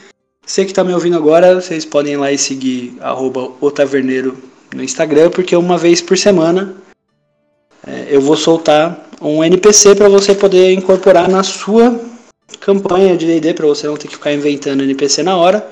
você 0.44 0.64
que 0.64 0.72
tá 0.72 0.84
me 0.84 0.92
ouvindo 0.92 1.16
agora, 1.16 1.60
vocês 1.60 1.84
podem 1.84 2.14
ir 2.14 2.16
lá 2.16 2.32
e 2.32 2.38
seguir 2.38 2.96
arroba 3.00 3.50
taverneiro 3.70 4.36
no 4.74 4.82
Instagram, 4.82 5.30
porque 5.30 5.56
uma 5.56 5.78
vez 5.78 6.02
por 6.02 6.18
semana 6.18 6.76
é, 7.86 8.08
eu 8.10 8.20
vou 8.20 8.36
soltar 8.36 9.08
um 9.20 9.42
NPC 9.42 9.94
para 9.94 10.08
você 10.08 10.34
poder 10.34 10.72
incorporar 10.72 11.28
na 11.28 11.42
sua 11.42 11.98
campanha 12.68 13.16
de 13.16 13.24
D&D 13.24 13.54
para 13.54 13.66
você 13.66 13.86
não 13.86 13.96
ter 13.96 14.08
que 14.08 14.14
ficar 14.14 14.30
inventando 14.30 14.82
NPC 14.82 15.22
na 15.22 15.38
hora. 15.38 15.66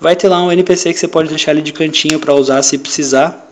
Vai 0.00 0.14
ter 0.14 0.28
lá 0.28 0.40
um 0.44 0.52
NPC 0.52 0.92
que 0.92 1.00
você 1.00 1.08
pode 1.08 1.28
deixar 1.28 1.50
ele 1.50 1.60
de 1.60 1.72
cantinho 1.72 2.20
para 2.20 2.32
usar 2.32 2.62
se 2.62 2.78
precisar. 2.78 3.48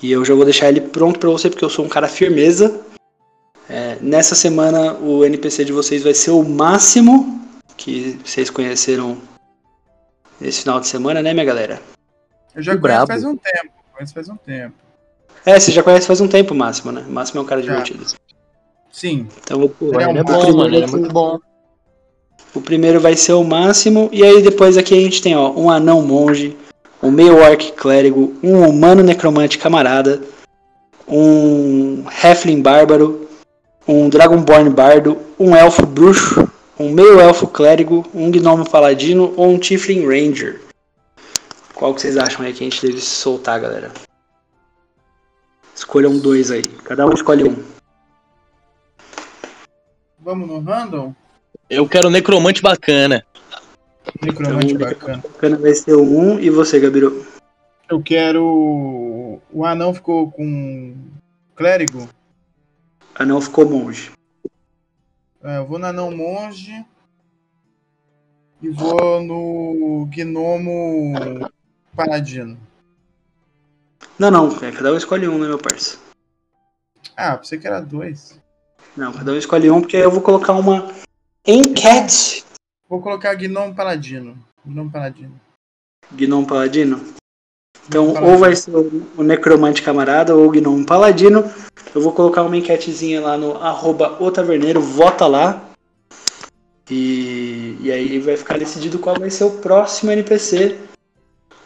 E 0.00 0.12
eu 0.12 0.24
já 0.24 0.32
vou 0.32 0.44
deixar 0.44 0.68
ele 0.68 0.80
pronto 0.80 1.18
para 1.18 1.28
você 1.28 1.50
porque 1.50 1.64
eu 1.64 1.68
sou 1.68 1.84
um 1.84 1.88
cara 1.88 2.06
firmeza. 2.06 2.80
É, 3.68 3.96
nessa 4.00 4.36
semana 4.36 4.94
o 4.94 5.24
NPC 5.24 5.64
de 5.64 5.72
vocês 5.72 6.04
vai 6.04 6.14
ser 6.14 6.30
o 6.30 6.44
Máximo, 6.44 7.40
que 7.76 8.20
vocês 8.24 8.50
conheceram 8.50 9.18
esse 10.40 10.60
final 10.60 10.78
de 10.78 10.86
semana, 10.86 11.20
né, 11.20 11.32
minha 11.32 11.44
galera? 11.44 11.82
Eu 12.54 12.62
já 12.62 12.76
conheço 12.78 13.06
faz 13.08 13.24
um 13.24 13.36
tempo. 13.36 13.72
Conheço 13.92 14.14
faz 14.14 14.28
um 14.28 14.36
tempo. 14.36 14.74
É, 15.44 15.58
você 15.58 15.72
já 15.72 15.82
conhece 15.82 16.06
faz 16.06 16.20
um 16.20 16.28
tempo 16.28 16.54
o 16.54 16.56
Máximo, 16.56 16.92
né? 16.92 17.04
O 17.08 17.10
Máximo 17.10 17.40
é 17.40 17.42
um 17.42 17.46
cara 17.46 17.60
Já. 17.62 17.72
divertido. 17.72 18.06
Sim. 18.92 19.28
Então, 19.42 19.68
Pô, 19.68 19.86
Ele 19.86 20.02
é 20.02 20.06
um 20.06 20.10
ele 20.10 20.18
é 20.20 20.24
bom, 20.24 20.56
mano. 20.56 20.74
Ele 20.74 20.84
é 20.84 20.86
muito 20.86 21.12
bom. 21.12 21.38
O 22.54 22.60
primeiro 22.60 23.00
vai 23.00 23.16
ser 23.16 23.32
o 23.32 23.44
Máximo, 23.44 24.08
e 24.12 24.24
aí 24.24 24.42
depois 24.42 24.76
aqui 24.76 24.94
a 24.94 25.00
gente 25.00 25.22
tem, 25.22 25.36
ó, 25.36 25.50
um 25.50 25.70
anão 25.70 26.02
monge, 26.02 26.56
um 27.02 27.10
meio 27.10 27.36
orc 27.36 27.72
clérigo, 27.72 28.34
um 28.42 28.68
humano 28.68 29.02
necromante 29.02 29.58
camarada, 29.58 30.20
um 31.06 32.04
halfling 32.06 32.60
bárbaro, 32.60 33.28
um 33.86 34.08
dragonborn 34.08 34.70
bardo, 34.70 35.18
um 35.38 35.54
elfo 35.54 35.84
bruxo, 35.86 36.48
um 36.78 36.90
meio 36.90 37.20
elfo 37.20 37.46
clérigo, 37.46 38.06
um 38.14 38.30
gnomo 38.30 38.68
paladino 38.68 39.32
ou 39.36 39.48
um 39.48 39.58
tiefling 39.58 40.06
ranger. 40.06 40.60
Qual 41.74 41.94
que 41.94 42.00
vocês 42.00 42.16
acham 42.16 42.44
aí 42.44 42.52
que 42.52 42.62
a 42.62 42.68
gente 42.68 42.86
deve 42.86 43.00
soltar, 43.00 43.60
galera? 43.60 43.90
Escolham 45.74 46.18
dois 46.18 46.50
aí. 46.50 46.62
Cada 46.84 47.06
um 47.06 47.12
escolhe 47.12 47.48
um. 47.48 47.56
Vamos 50.18 50.46
no 50.46 50.60
random? 50.60 51.14
Eu 51.70 51.88
quero 51.88 52.08
um 52.08 52.10
necromante 52.10 52.60
bacana. 52.60 53.24
Necromante 54.20 54.74
Então, 54.74 54.88
bacana. 54.88 55.22
Bacana 55.22 55.56
vai 55.56 55.72
ser 55.72 55.94
o 55.94 56.02
um 56.02 56.40
e 56.40 56.50
você, 56.50 56.80
Gabiru. 56.80 57.24
Eu 57.88 58.02
quero. 58.02 59.40
O 59.52 59.64
anão 59.64 59.94
ficou 59.94 60.32
com 60.32 60.96
clérigo. 61.54 62.08
Anão 63.14 63.40
ficou 63.40 63.70
monge. 63.70 64.10
É, 65.44 65.58
eu 65.58 65.66
vou 65.66 65.78
no 65.78 65.86
anão 65.86 66.10
monge. 66.10 66.84
E 68.60 68.68
vou 68.68 69.22
no 69.22 70.08
gnomo 70.10 71.48
paladino. 71.94 72.58
Não, 74.18 74.30
não, 74.30 74.48
é, 74.60 74.72
cada 74.72 74.92
um 74.92 74.96
escolhe 74.96 75.28
um, 75.28 75.38
né, 75.38 75.46
meu 75.46 75.58
parça? 75.58 75.98
Ah, 77.16 77.38
pensei 77.38 77.58
que 77.58 77.66
era 77.66 77.80
dois. 77.80 78.38
Não, 78.96 79.12
cada 79.12 79.32
um 79.32 79.36
escolhe 79.36 79.70
um, 79.70 79.80
porque 79.80 79.96
eu 79.96 80.10
vou 80.10 80.20
colocar 80.20 80.52
uma 80.52 80.90
enquete. 81.46 82.44
Vou 82.88 83.00
colocar 83.00 83.34
gnomo 83.34 83.74
paladino. 83.74 84.36
Gnomo 84.64 84.90
paladino. 84.90 85.40
Gnomo 86.12 86.46
Paladino. 86.46 87.00
Então, 87.88 88.12
Paladino. 88.12 88.32
ou 88.32 88.38
vai 88.38 88.54
ser 88.54 88.72
o 89.16 89.22
Necromante 89.22 89.82
Camarada 89.82 90.34
ou 90.34 90.46
o 90.46 90.50
Gnomo 90.50 90.84
Paladino. 90.84 91.44
Eu 91.94 92.00
vou 92.00 92.12
colocar 92.12 92.42
uma 92.42 92.56
enquetezinha 92.56 93.20
lá 93.20 93.36
no 93.36 93.56
arroba 93.56 94.16
o 94.20 94.30
Taverneiro, 94.30 94.80
vota 94.80 95.26
lá. 95.26 95.64
E, 96.90 97.76
e 97.80 97.90
aí 97.90 98.18
vai 98.18 98.36
ficar 98.36 98.58
decidido 98.58 98.98
qual 98.98 99.18
vai 99.18 99.30
ser 99.30 99.44
o 99.44 99.50
próximo 99.50 100.10
NPC. 100.10 100.76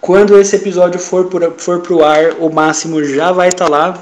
Quando 0.01 0.39
esse 0.39 0.57
episódio 0.57 1.01
for, 1.01 1.29
por, 1.29 1.59
for 1.59 1.81
pro 1.81 2.05
ar, 2.05 2.35
o 2.39 2.53
máximo 2.53 3.03
já 3.03 3.33
vai 3.33 3.49
estar 3.49 3.69
lá. 3.69 3.95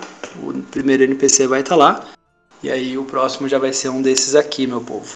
O 0.42 0.52
primeiro 0.62 1.04
NPC 1.04 1.46
vai 1.46 1.60
estar 1.60 1.76
lá. 1.76 2.08
E 2.62 2.70
aí 2.70 2.98
o 2.98 3.04
próximo 3.04 3.48
já 3.48 3.58
vai 3.58 3.72
ser 3.72 3.88
um 3.88 4.02
desses 4.02 4.34
aqui, 4.34 4.66
meu 4.66 4.80
povo. 4.80 5.12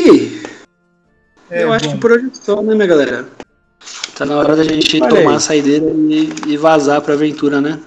E 0.00 0.42
É, 1.50 1.62
eu 1.64 1.72
acho 1.72 1.86
bom. 1.86 1.92
que 1.94 1.98
por 2.00 2.12
hoje 2.12 2.26
é 2.30 2.34
só, 2.34 2.62
né, 2.62 2.74
minha 2.74 2.86
galera? 2.86 3.28
Tá 4.16 4.24
na 4.24 4.36
hora 4.38 4.56
da 4.56 4.64
gente 4.64 5.00
Olha 5.00 5.08
tomar 5.08 5.30
aí. 5.30 5.36
a 5.36 5.40
saideira 5.40 5.86
e, 5.86 6.30
e 6.46 6.56
vazar 6.56 7.00
pra 7.02 7.14
aventura, 7.14 7.60
né? 7.60 7.78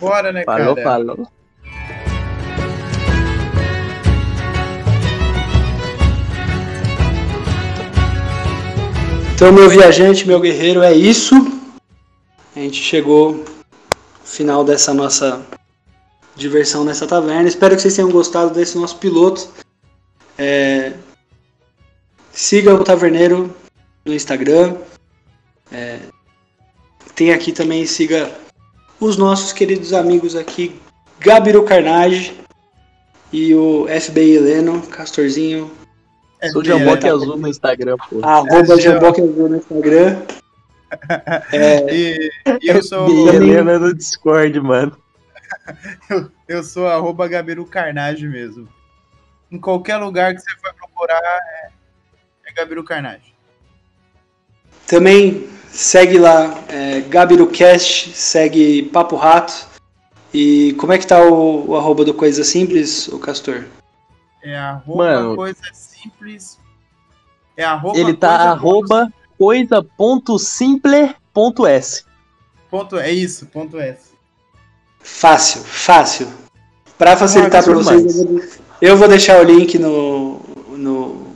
Bora, 0.00 0.32
né, 0.32 0.44
Falou, 0.44 0.74
cara? 0.74 0.82
falou. 0.88 1.28
Então, 9.34 9.52
meu 9.52 9.68
viajante, 9.68 10.26
meu 10.26 10.40
guerreiro, 10.40 10.82
é 10.82 10.92
isso. 10.92 11.34
A 12.54 12.60
gente 12.60 12.80
chegou 12.82 13.44
ao 13.44 14.26
final 14.26 14.64
dessa 14.64 14.94
nossa 14.94 15.44
diversão 16.36 16.84
nessa 16.84 17.06
taverna. 17.06 17.48
Espero 17.48 17.74
que 17.76 17.82
vocês 17.82 17.94
tenham 17.94 18.10
gostado 18.10 18.52
desse 18.52 18.76
nosso 18.76 18.96
piloto. 18.98 19.48
É, 20.36 20.92
Siga 22.34 22.74
o 22.74 22.82
Taverneiro 22.82 23.54
no 24.04 24.12
Instagram. 24.12 24.76
É, 25.70 26.00
Tem 27.14 27.32
aqui 27.32 27.52
também, 27.52 27.86
siga 27.86 28.28
os 29.00 29.16
nossos 29.16 29.52
queridos 29.52 29.92
amigos 29.92 30.34
aqui, 30.34 30.74
Gabiru 31.20 31.62
Carnage 31.62 32.34
e 33.32 33.54
o 33.54 33.86
FBI 33.88 34.36
Heleno, 34.36 34.82
Castorzinho, 34.82 35.70
É, 36.40 36.48
Sou 36.50 36.62
é, 36.62 36.64
Jamboque 36.64 37.06
é, 37.06 37.10
Azul 37.10 37.36
no 37.36 37.48
Instagram, 37.48 37.96
pô. 38.10 38.18
arroba 38.24 38.74
É, 38.74 38.80
Jamboque 38.80 39.20
Azul 39.20 39.48
no 39.48 39.56
Instagram. 39.56 40.22
É, 41.52 41.92
E, 41.92 42.30
e 42.62 42.68
eu 42.68 42.80
sou 42.80 43.08
E 43.10 43.28
Helena 43.28 43.80
no 43.80 43.92
Discord, 43.92 44.60
mano. 44.60 44.96
eu 46.48 46.62
sou 46.62 46.86
arroba 46.86 47.28
Gabiru 47.28 47.66
Carnage 47.66 48.26
mesmo. 48.26 48.66
Em 49.50 49.58
qualquer 49.58 49.96
lugar 49.96 50.34
que 50.34 50.40
você 50.40 50.56
for 50.56 50.72
procurar 50.74 51.20
é, 51.22 51.70
é 52.46 52.52
Gabiru 52.52 52.84
Carnage. 52.84 53.34
Também 54.86 55.48
segue 55.68 56.18
lá 56.18 56.62
é, 56.68 57.00
GabiruCast, 57.00 58.10
segue 58.10 58.82
Papo 58.84 59.16
Rato. 59.16 59.66
E 60.32 60.72
como 60.74 60.92
é 60.92 60.98
que 60.98 61.06
tá 61.06 61.22
o, 61.22 61.70
o 61.70 61.76
arroba 61.76 62.04
do 62.04 62.12
Coisa 62.12 62.44
Simples, 62.44 63.08
o 63.08 63.18
Castor? 63.18 63.64
É 64.42 64.54
arroba 64.56 65.04
Mano. 65.04 65.36
coisa 65.36 65.62
simples. 65.72 66.60
É 67.56 67.64
arroba 67.64 67.98
Ele 67.98 68.14
tá 68.14 68.36
coisa 68.36 68.50
arroba 68.50 69.10
coisa.simple.s. 69.38 72.04
Ponto, 72.70 72.98
é 72.98 73.10
isso, 73.10 73.46
ponto 73.46 73.78
S. 73.78 74.13
Fácil, 75.04 75.60
fácil. 75.62 76.26
Para 76.96 77.14
facilitar 77.16 77.62
para 77.62 77.74
vocês, 77.74 78.16
eu 78.18 78.26
vou, 78.26 78.40
eu 78.80 78.96
vou 78.96 79.06
deixar 79.08 79.38
o 79.40 79.44
link 79.44 79.78
no, 79.78 80.40
no, 80.70 81.26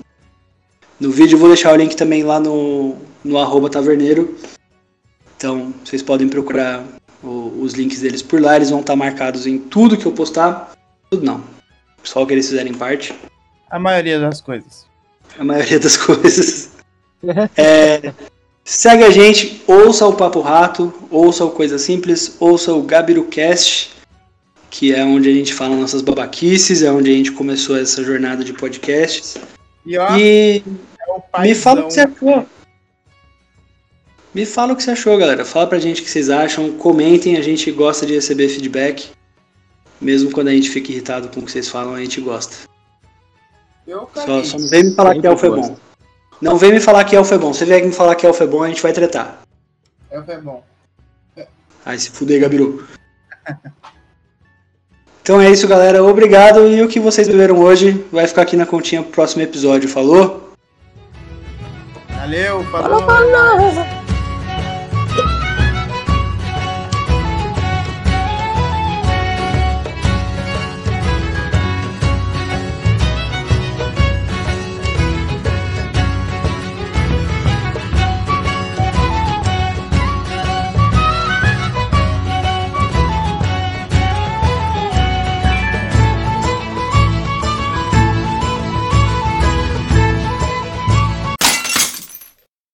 no 0.99 1.11
vídeo, 1.11 1.35
eu 1.37 1.39
vou 1.39 1.49
deixar 1.49 1.73
o 1.73 1.77
link 1.77 1.95
também 1.95 2.23
lá 2.23 2.41
no, 2.41 2.97
no 3.23 3.37
arroba 3.39 3.69
taverneiro. 3.69 4.35
Então, 5.37 5.75
vocês 5.85 6.03
podem 6.03 6.29
procurar 6.29 6.83
o- 7.23 7.61
os 7.61 7.75
links 7.75 8.01
deles 8.01 8.23
por 8.23 8.41
lá, 8.41 8.57
eles 8.57 8.71
vão 8.71 8.81
estar 8.81 8.97
marcados 8.97 9.47
em 9.47 9.59
tudo 9.59 9.97
que 9.99 10.07
eu 10.07 10.13
postar. 10.13 10.73
Tudo 11.11 11.25
não, 11.25 11.45
só 12.03 12.23
o 12.23 12.27
que 12.27 12.33
eles 12.33 12.49
fizerem 12.49 12.73
parte. 12.75 13.15
A 13.71 13.79
maioria 13.79 14.19
das 14.19 14.41
coisas. 14.41 14.87
a 15.39 15.45
maioria 15.45 15.79
das 15.79 15.97
coisas. 15.99 16.71
É, 17.57 18.15
segue 18.69 19.03
a 19.03 19.11
gente, 19.11 19.63
ouça 19.67 20.07
o 20.07 20.13
Papo 20.13 20.41
Rato, 20.41 20.93
ouça 21.11 21.43
o 21.43 21.51
Coisa 21.51 21.79
Simples, 21.79 22.37
ouça 22.39 22.75
o 22.75 22.83
GabiruCast, 22.83 23.93
que 24.69 24.95
é 24.95 25.03
onde 25.03 25.31
a 25.31 25.33
gente 25.33 25.55
fala 25.55 25.75
nossas 25.75 26.03
babaquices, 26.03 26.83
é 26.83 26.93
onde 26.93 27.11
a 27.11 27.15
gente 27.15 27.33
começou 27.33 27.79
essa 27.79 28.05
jornada 28.05 28.45
de 28.45 28.53
podcasts. 28.53 29.39
E 29.87 29.97
ó, 29.97 30.15
E 30.19 30.63
é 31.01 31.11
o 31.11 31.41
me 31.41 31.55
fala 31.55 31.81
o 31.81 31.87
que 31.87 31.95
você 31.95 32.01
achou. 32.03 32.47
Me 34.35 34.45
fala 34.45 34.75
o 34.75 34.77
que 34.77 34.83
você 34.83 34.91
achou, 34.91 35.17
galera. 35.17 35.47
Fala 35.47 35.67
pra 35.67 35.79
gente 35.79 36.03
o 36.03 36.05
que 36.05 36.11
vocês 36.11 36.29
acham. 36.29 36.73
Comentem, 36.73 37.39
a 37.39 37.43
gente 37.43 37.73
gosta 37.73 38.05
de 38.05 38.13
receber 38.15 38.51
feedback. 38.51 39.09
Mesmo 39.99 40.31
quando 40.31 40.49
a 40.49 40.53
gente 40.53 40.69
fica 40.69 40.93
irritado 40.93 41.29
com 41.29 41.41
o 41.41 41.43
que 41.43 41.51
vocês 41.51 41.69
falam, 41.69 41.95
a 41.95 42.01
gente 42.01 42.21
gosta. 42.21 42.55
Eu 43.87 44.01
Só, 44.15 44.27
caguei. 44.27 44.45
só 44.45 44.59
não 44.59 44.69
vem 44.69 44.85
me 44.85 44.95
falar 44.95 45.19
que 45.19 45.27
é 45.27 45.31
gosto. 45.31 45.51
bom. 45.51 45.88
Não 46.41 46.57
vem 46.57 46.73
me 46.73 46.81
falar 46.81 47.05
que 47.05 47.17
elfo 47.17 47.35
é 47.35 47.39
bom. 47.39 47.53
Se 47.53 47.65
vier 47.65 47.85
me 47.85 47.93
falar 47.93 48.15
que 48.15 48.27
elfo 48.27 48.43
é 48.43 48.47
bom, 48.47 48.63
a 48.63 48.69
gente 48.69 48.83
vai 48.83 48.93
tretar. 48.93 49.41
É, 50.11 50.23
foi 50.23 50.37
bom. 50.39 50.63
Ai, 51.85 51.99
se 51.99 52.11
fuder, 52.11 52.41
Gabiru. 52.41 52.87
Então 55.23 55.41
é 55.41 55.51
isso, 55.51 55.69
galera. 55.69 56.03
Obrigado. 56.03 56.67
E 56.69 56.83
o 56.83 56.89
que 56.89 56.99
vocês 56.99 57.29
beberam 57.29 57.59
hoje 57.59 58.05
vai 58.11 58.27
ficar 58.27 58.43
aqui 58.43 58.57
na 58.57 58.65
continha 58.65 59.03
pro 59.03 59.13
próximo 59.13 59.43
episódio. 59.43 59.89
Falou? 59.89 60.55
Valeu, 62.09 62.65
falou. 62.65 63.98